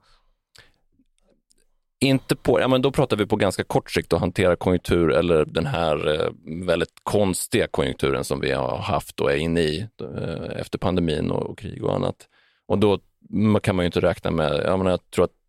Inte 1.99 2.35
på, 2.35 2.59
ja 2.59 2.67
men 2.67 2.81
då 2.81 2.91
pratar 2.91 3.17
vi 3.17 3.25
på 3.25 3.35
ganska 3.35 3.63
kort 3.63 3.91
sikt 3.91 4.13
och 4.13 4.19
hantera 4.19 4.55
konjunktur 4.55 5.11
eller 5.11 5.45
den 5.45 5.65
här 5.65 6.13
eh, 6.13 6.29
väldigt 6.65 6.93
konstiga 7.03 7.67
konjunkturen 7.67 8.23
som 8.23 8.39
vi 8.39 8.51
har 8.51 8.77
haft 8.77 9.19
och 9.19 9.31
är 9.31 9.37
inne 9.37 9.61
i 9.61 9.87
eh, 10.01 10.59
efter 10.61 10.77
pandemin 10.77 11.31
och, 11.31 11.43
och 11.43 11.59
krig 11.59 11.83
och 11.83 11.95
annat. 11.95 12.27
Och 12.67 12.77
då 12.77 12.99
kan 13.63 13.75
man 13.75 13.83
ju 13.83 13.85
inte 13.85 14.01
räkna 14.01 14.31
med, 14.31 14.61
jag, 14.65 14.77
menar, 14.77 14.91
jag 14.91 15.11
tror 15.11 15.25
att 15.25 15.40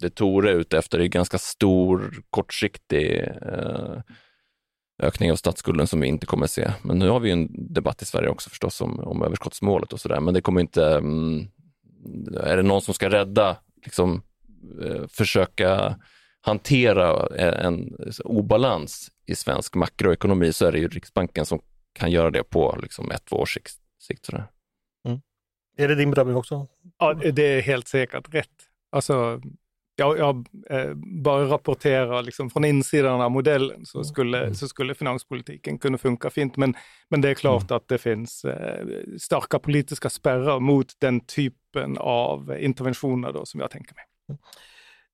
det 0.00 0.10
Tore 0.10 0.50
är 0.50 0.54
ute 0.54 0.78
efter 0.78 0.98
är 0.98 1.06
ganska 1.06 1.38
stor 1.38 2.14
kortsiktig 2.30 3.20
eh, 3.20 4.00
ökning 5.02 5.32
av 5.32 5.36
statsskulden 5.36 5.86
som 5.86 6.00
vi 6.00 6.08
inte 6.08 6.26
kommer 6.26 6.46
se. 6.46 6.70
Men 6.82 6.98
nu 6.98 7.08
har 7.08 7.20
vi 7.20 7.28
ju 7.28 7.32
en 7.32 7.74
debatt 7.74 8.02
i 8.02 8.04
Sverige 8.04 8.28
också 8.28 8.50
förstås 8.50 8.80
om, 8.80 9.00
om 9.00 9.22
överskottsmålet 9.22 9.92
och 9.92 10.00
sådär, 10.00 10.20
men 10.20 10.34
det 10.34 10.40
kommer 10.40 10.60
inte, 10.60 10.86
mm, 10.86 11.46
är 12.40 12.56
det 12.56 12.62
någon 12.62 12.82
som 12.82 12.94
ska 12.94 13.10
rädda 13.10 13.56
liksom, 13.84 14.22
eh, 14.84 15.06
försöka 15.08 15.98
hantera 16.40 17.36
en 17.36 17.96
obalans 18.24 19.10
i 19.26 19.34
svensk 19.34 19.74
makroekonomi 19.74 20.52
så 20.52 20.66
är 20.66 20.72
det 20.72 20.78
ju 20.78 20.88
Riksbanken 20.88 21.46
som 21.46 21.60
kan 21.92 22.10
göra 22.10 22.30
det 22.30 22.42
på 22.42 22.78
liksom 22.82 23.10
ett, 23.10 23.24
två 23.24 23.36
års 23.36 23.54
sikt. 23.54 23.74
sikt 23.98 24.26
sådär. 24.26 24.46
är 25.76 25.88
det 25.88 25.94
din 25.94 26.10
bedömning 26.10 26.36
också? 26.36 26.66
Ja, 26.98 27.14
det 27.14 27.42
är 27.42 27.62
helt 27.62 27.88
säkert 27.88 28.34
rätt. 28.34 28.73
Alltså, 28.94 29.40
jag, 29.96 30.18
jag 30.18 30.46
eh, 30.70 30.94
bara 31.24 31.44
rapporterar 31.44 32.22
liksom 32.22 32.50
från 32.50 32.64
insidan 32.64 33.20
av 33.20 33.30
modellen 33.30 33.86
så 33.86 34.04
skulle, 34.04 34.54
så 34.54 34.68
skulle 34.68 34.94
finanspolitiken 34.94 35.78
kunna 35.78 35.98
funka 35.98 36.30
fint. 36.30 36.56
Men, 36.56 36.74
men 37.08 37.20
det 37.20 37.28
är 37.28 37.34
klart 37.34 37.70
att 37.70 37.88
det 37.88 37.98
finns 37.98 38.44
eh, 38.44 38.86
starka 39.20 39.58
politiska 39.58 40.10
spärrar 40.10 40.60
mot 40.60 40.86
den 40.98 41.20
typen 41.20 41.98
av 41.98 42.56
interventioner 42.60 43.32
då, 43.32 43.46
som 43.46 43.60
jag 43.60 43.70
tänker 43.70 43.94
mig. 43.94 44.04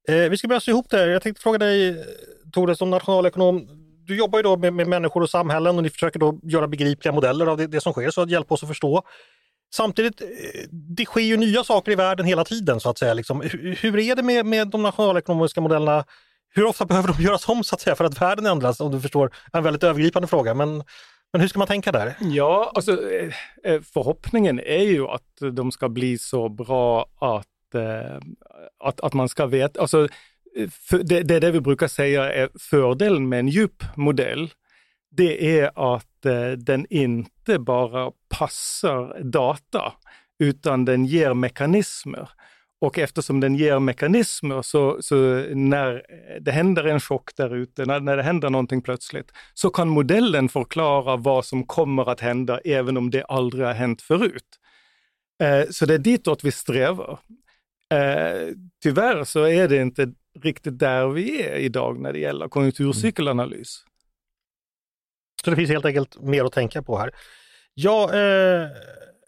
Eh, 0.08 0.30
vi 0.30 0.36
ska 0.36 0.48
börja 0.48 0.60
sy 0.60 0.70
ihop 0.70 0.90
det 0.90 0.96
här. 0.96 1.08
Jag 1.08 1.22
tänkte 1.22 1.42
fråga 1.42 1.58
dig, 1.58 2.04
Tore, 2.52 2.76
som 2.76 2.90
nationalekonom. 2.90 3.68
Du 4.06 4.16
jobbar 4.16 4.38
ju 4.38 4.42
då 4.42 4.56
med, 4.56 4.72
med 4.72 4.88
människor 4.88 5.22
och 5.22 5.30
samhällen 5.30 5.76
och 5.76 5.82
ni 5.82 5.90
försöker 5.90 6.18
då 6.18 6.40
göra 6.42 6.68
begripliga 6.68 7.12
modeller 7.12 7.46
av 7.46 7.56
det, 7.56 7.66
det 7.66 7.80
som 7.80 7.92
sker, 7.92 8.10
så 8.10 8.22
att 8.22 8.30
hjälpa 8.30 8.54
oss 8.54 8.62
att 8.62 8.68
förstå. 8.68 9.02
Samtidigt, 9.72 10.20
eh, 10.20 10.28
det 10.70 11.04
sker 11.04 11.20
ju 11.20 11.36
nya 11.36 11.64
saker 11.64 11.92
i 11.92 11.94
världen 11.94 12.26
hela 12.26 12.44
tiden 12.44 12.80
så 12.80 12.90
att 12.90 12.98
säga. 12.98 13.14
Liksom. 13.14 13.40
Hur, 13.40 13.76
hur 13.80 13.98
är 13.98 14.16
det 14.16 14.22
med, 14.22 14.46
med 14.46 14.68
de 14.68 14.82
nationalekonomiska 14.82 15.60
modellerna? 15.60 16.04
Hur 16.54 16.64
ofta 16.64 16.84
behöver 16.84 17.08
de 17.08 17.22
göras 17.22 17.48
om 17.48 17.64
så 17.64 17.74
att 17.74 17.80
säga 17.80 17.96
för 17.96 18.04
att 18.04 18.22
världen 18.22 18.46
ändras? 18.46 18.80
Om 18.80 18.92
du 18.92 19.00
förstår, 19.00 19.30
en 19.52 19.62
väldigt 19.62 19.84
övergripande 19.84 20.28
fråga. 20.28 20.54
Men, 20.54 20.84
men 21.32 21.40
hur 21.40 21.48
ska 21.48 21.58
man 21.58 21.68
tänka 21.68 21.92
där? 21.92 22.14
Ja, 22.20 22.72
alltså 22.74 23.12
eh, 23.12 23.32
eh, 23.64 23.80
förhoppningen 23.80 24.60
är 24.60 24.84
ju 24.84 25.06
att 25.06 25.42
de 25.52 25.72
ska 25.72 25.88
bli 25.88 26.18
så 26.18 26.48
bra 26.48 27.10
att, 27.20 27.46
att, 28.84 29.00
att 29.00 29.12
man 29.12 29.28
ska 29.28 29.46
veta, 29.46 29.80
alltså 29.80 30.08
det, 31.02 31.22
det 31.22 31.40
det 31.40 31.50
vi 31.50 31.60
brukar 31.60 31.88
säga 31.88 32.32
är 32.32 32.50
fördelen 32.58 33.28
med 33.28 33.40
en 33.40 33.48
djup 33.48 33.84
modell. 33.96 34.50
Det 35.10 35.58
är 35.60 35.94
att 35.94 36.09
Eh, 36.26 36.50
den 36.50 36.86
inte 36.90 37.58
bara 37.58 38.12
passar 38.28 39.22
data, 39.22 39.92
utan 40.38 40.84
den 40.84 41.04
ger 41.04 41.34
mekanismer. 41.34 42.30
Och 42.80 42.98
eftersom 42.98 43.40
den 43.40 43.54
ger 43.54 43.78
mekanismer 43.78 44.62
så, 44.62 45.02
så 45.02 45.16
när 45.54 46.02
det 46.40 46.52
händer 46.52 46.84
en 46.84 47.00
chock 47.00 47.36
där 47.36 47.56
ute, 47.56 47.84
när, 47.84 48.00
när 48.00 48.16
det 48.16 48.22
händer 48.22 48.50
någonting 48.50 48.82
plötsligt, 48.82 49.32
så 49.54 49.70
kan 49.70 49.88
modellen 49.88 50.48
förklara 50.48 51.16
vad 51.16 51.44
som 51.44 51.66
kommer 51.66 52.10
att 52.10 52.20
hända 52.20 52.60
även 52.64 52.96
om 52.96 53.10
det 53.10 53.24
aldrig 53.24 53.66
har 53.66 53.74
hänt 53.74 54.02
förut. 54.02 54.58
Eh, 55.42 55.68
så 55.70 55.86
det 55.86 55.94
är 55.94 55.98
ditåt 55.98 56.44
vi 56.44 56.52
strävar. 56.52 57.18
Eh, 57.94 58.54
tyvärr 58.82 59.24
så 59.24 59.44
är 59.44 59.68
det 59.68 59.76
inte 59.76 60.12
riktigt 60.40 60.78
där 60.78 61.08
vi 61.08 61.42
är 61.42 61.56
idag 61.56 62.00
när 62.00 62.12
det 62.12 62.18
gäller 62.18 62.48
konjunkturcykelanalys. 62.48 63.84
Så 65.44 65.50
det 65.50 65.56
finns 65.56 65.70
helt 65.70 65.84
enkelt 65.84 66.20
mer 66.20 66.44
att 66.44 66.52
tänka 66.52 66.82
på 66.82 66.98
här. 66.98 67.10
Ja, 67.74 68.14
eh, 68.14 68.68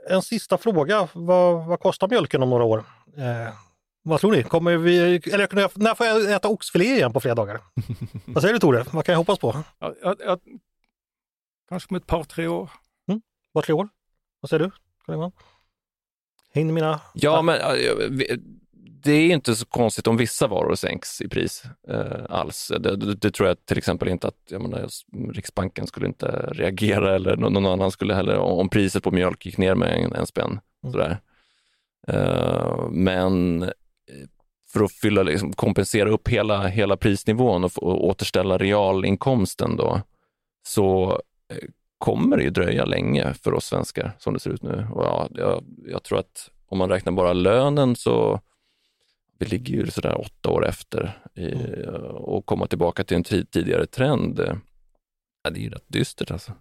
en 0.08 0.22
sista 0.22 0.58
fråga. 0.58 1.08
Vad, 1.12 1.66
vad 1.66 1.80
kostar 1.80 2.08
mjölken 2.08 2.42
om 2.42 2.50
några 2.50 2.64
år? 2.64 2.84
Eh, 3.16 3.54
vad 4.02 4.20
tror 4.20 4.32
ni? 4.32 4.42
Kommer 4.42 4.76
vi, 4.76 4.98
eller 4.98 5.78
när 5.78 5.94
får 5.94 6.06
jag 6.06 6.32
äta 6.32 6.48
oxfilé 6.48 6.84
igen 6.84 7.12
på 7.12 7.20
fredagar? 7.20 7.60
vad 8.26 8.42
säger 8.42 8.54
du 8.54 8.60
Tore? 8.60 8.84
Vad 8.90 9.04
kan 9.04 9.12
jag 9.12 9.18
hoppas 9.18 9.38
på? 9.38 9.62
Ja, 9.78 9.94
ja, 10.02 10.16
ja, 10.18 10.38
kanske 11.68 11.90
om 11.90 11.96
ett 11.96 12.06
par, 12.06 12.24
tre 12.24 12.46
år. 12.46 12.70
Var 13.52 13.62
tre 13.62 13.74
år? 13.74 13.88
Vad 14.40 14.50
säger 14.50 14.64
du? 14.64 14.70
Hinner 16.54 16.72
mina... 16.72 17.00
Ja, 17.14 17.42
men 17.42 17.58
det 19.05 19.12
är 19.12 19.30
inte 19.30 19.55
så 19.55 19.66
konstigt 19.66 20.07
om 20.07 20.16
vissa 20.16 20.46
varor 20.46 20.74
sänks 20.74 21.20
i 21.20 21.28
pris 21.28 21.62
eh, 21.88 22.24
alls. 22.28 22.72
Det, 22.80 22.96
det, 22.96 23.14
det 23.14 23.30
tror 23.30 23.48
jag 23.48 23.66
till 23.66 23.78
exempel 23.78 24.09
inte 24.09 24.28
att 24.28 24.38
jag 24.48 24.62
menar, 24.62 24.88
Riksbanken 25.32 25.86
skulle 25.86 26.07
inte 26.07 26.26
reagera 26.53 27.14
eller 27.14 27.36
nå- 27.36 27.48
någon 27.48 27.66
annan 27.66 27.90
skulle 27.90 28.14
heller, 28.14 28.36
om 28.36 28.68
priset 28.68 29.03
på 29.03 29.11
mjölk 29.11 29.46
gick 29.46 29.59
ner 29.59 29.74
med 29.74 30.05
en, 30.05 30.12
en 30.12 30.26
spänn. 30.26 30.61
Sådär. 30.92 31.20
Eh, 32.09 32.88
men 32.90 33.62
eh, 33.62 33.68
för 34.72 34.84
att 34.84 34.92
fylla, 34.92 35.22
liksom, 35.22 35.53
kompensera 35.53 36.11
upp 36.11 36.28
hela, 36.28 36.66
hela 36.66 36.96
prisnivån 36.96 37.64
och, 37.64 37.82
och 37.82 38.07
återställa 38.07 38.59
realinkomsten 38.59 39.76
då, 39.76 40.00
så 40.66 41.11
eh, 41.53 41.68
kommer 41.98 42.36
det 42.36 42.42
ju 42.42 42.50
dröja 42.50 42.84
länge 42.84 43.34
för 43.34 43.55
oss 43.55 43.64
svenskar 43.64 44.12
som 44.18 44.34
det 44.34 44.40
ser 44.40 44.50
ut 44.50 44.62
nu. 44.62 44.86
Och 44.92 45.05
ja, 45.05 45.28
jag, 45.30 45.64
jag 45.86 46.03
tror 46.03 46.18
att 46.18 46.50
om 46.66 46.78
man 46.78 46.88
räknar 46.88 47.12
bara 47.12 47.32
lönen 47.32 47.96
så 47.96 48.40
vi 49.43 49.49
ligger 49.49 49.74
ju 49.74 49.90
sådär 49.90 50.20
åtta 50.20 50.51
år 50.51 50.66
efter 50.68 51.18
i, 51.34 51.53
och 52.12 52.47
komma 52.47 52.66
tillbaka 52.66 53.05
till 53.05 53.16
en 53.16 53.24
tid, 53.24 53.51
tidigare 53.51 53.86
trend. 53.86 54.40
eh, 54.40 54.55
Ja, 55.45 55.51
det 55.51 55.61
är 55.61 55.62
ju 55.62 55.70
rätt 55.70 55.84
dystert 55.86 56.30
alltså. 56.30 56.53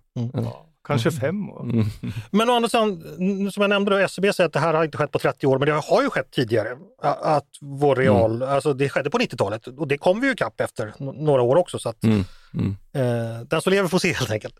Kanske 0.87 1.11
fem 1.11 1.49
år. 1.49 1.63
Mm. 1.63 1.85
Men 2.31 2.49
å 2.49 2.53
andra 2.53 2.69
sidan, 2.69 3.01
som 3.51 3.61
jag 3.61 3.69
nämnde, 3.69 3.91
då, 3.91 3.97
SCB 3.97 4.33
säger 4.33 4.45
att 4.47 4.53
det 4.53 4.59
här 4.59 4.73
har 4.73 4.83
inte 4.83 4.97
skett 4.97 5.11
på 5.11 5.19
30 5.19 5.47
år, 5.47 5.59
men 5.59 5.67
det 5.67 5.73
har 5.73 6.01
ju 6.01 6.09
skett 6.09 6.31
tidigare. 6.31 6.77
Att 7.01 7.47
vår 7.61 7.95
real, 7.95 8.43
alltså 8.43 8.73
det 8.73 8.89
skedde 8.89 9.09
på 9.09 9.17
90-talet 9.17 9.67
och 9.67 9.87
det 9.87 9.97
kom 9.97 10.19
vi 10.21 10.27
ju 10.27 10.33
ikapp 10.33 10.61
efter 10.61 10.93
några 11.13 11.41
år 11.41 11.55
också. 11.55 11.79
Så 11.79 11.89
att, 11.89 12.03
Mm. 12.03 12.23
Mm. 12.53 12.75
eh, 12.93 13.41
den 13.41 13.61
som 13.61 13.73
lever 13.73 13.89
får 13.89 13.99
se 13.99 14.13
helt 14.13 14.31
enkelt. 14.31 14.59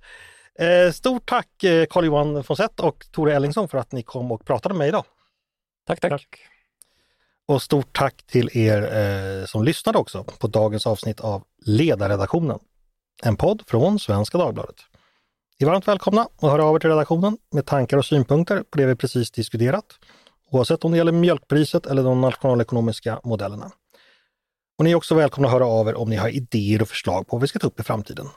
Eh, 0.59 0.91
stort 0.91 1.29
tack 1.29 1.63
eh, 1.63 1.85
Carl-Johan 1.85 2.43
Fonsett 2.43 2.79
och 2.79 3.05
Tore 3.11 3.35
Ellingsson 3.35 3.67
för 3.67 3.77
att 3.77 3.91
ni 3.91 4.03
kom 4.03 4.31
och 4.31 4.45
pratade 4.45 4.73
med 4.73 4.77
mig 4.79 4.87
idag. 4.87 5.05
Tack, 5.87 5.99
tack. 5.99 6.37
Och 7.51 7.61
stort 7.61 7.97
tack 7.97 8.23
till 8.27 8.57
er 8.57 8.81
eh, 8.81 9.45
som 9.45 9.63
lyssnade 9.63 9.97
också 9.97 10.23
på 10.23 10.47
dagens 10.47 10.87
avsnitt 10.87 11.19
av 11.19 11.43
Ledarredaktionen. 11.65 12.59
En 13.23 13.37
podd 13.37 13.63
från 13.67 13.99
Svenska 13.99 14.37
Dagbladet. 14.37 14.75
Ni 15.59 15.65
är 15.65 15.71
varmt 15.71 15.87
välkomna 15.87 16.21
att 16.21 16.51
höra 16.51 16.65
av 16.65 16.75
er 16.75 16.79
till 16.79 16.89
redaktionen 16.89 17.37
med 17.51 17.65
tankar 17.65 17.97
och 17.97 18.05
synpunkter 18.05 18.63
på 18.63 18.77
det 18.77 18.85
vi 18.85 18.95
precis 18.95 19.31
diskuterat. 19.31 19.85
Oavsett 20.51 20.85
om 20.85 20.91
det 20.91 20.97
gäller 20.97 21.11
mjölkpriset 21.11 21.85
eller 21.85 22.03
de 22.03 22.21
nationalekonomiska 22.21 23.19
modellerna. 23.23 23.71
Och 24.77 24.83
ni 24.85 24.91
är 24.91 24.95
också 24.95 25.15
välkomna 25.15 25.47
att 25.47 25.53
höra 25.53 25.65
av 25.65 25.87
er 25.87 25.95
om 25.95 26.09
ni 26.09 26.15
har 26.15 26.29
idéer 26.29 26.81
och 26.81 26.87
förslag 26.87 27.27
på 27.27 27.35
vad 27.35 27.41
vi 27.41 27.47
ska 27.47 27.59
ta 27.59 27.67
upp 27.67 27.79
i 27.79 27.83
framtiden. 27.83 28.27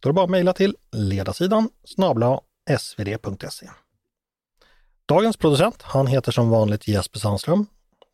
Då 0.00 0.08
är 0.08 0.12
det 0.12 0.14
bara 0.14 0.24
att 0.24 0.30
mejla 0.30 0.52
till 0.52 0.76
ledarsidan 0.92 1.68
snabla 1.84 2.40
svd.se. 2.78 3.66
Dagens 5.06 5.36
producent, 5.36 5.82
han 5.82 6.06
heter 6.06 6.32
som 6.32 6.50
vanligt 6.50 6.88
Jesper 6.88 7.18
Sandström. 7.18 7.66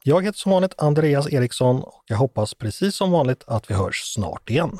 Jag 0.05 0.25
heter 0.25 0.39
som 0.39 0.53
vanligt 0.53 0.75
Andreas 0.79 1.33
Eriksson 1.33 1.83
och 1.83 2.05
jag 2.07 2.17
hoppas 2.17 2.55
precis 2.55 2.97
som 2.97 3.11
vanligt 3.11 3.45
att 3.47 3.71
vi 3.71 3.75
hörs 3.75 4.03
snart 4.15 4.51
igen. 4.51 4.79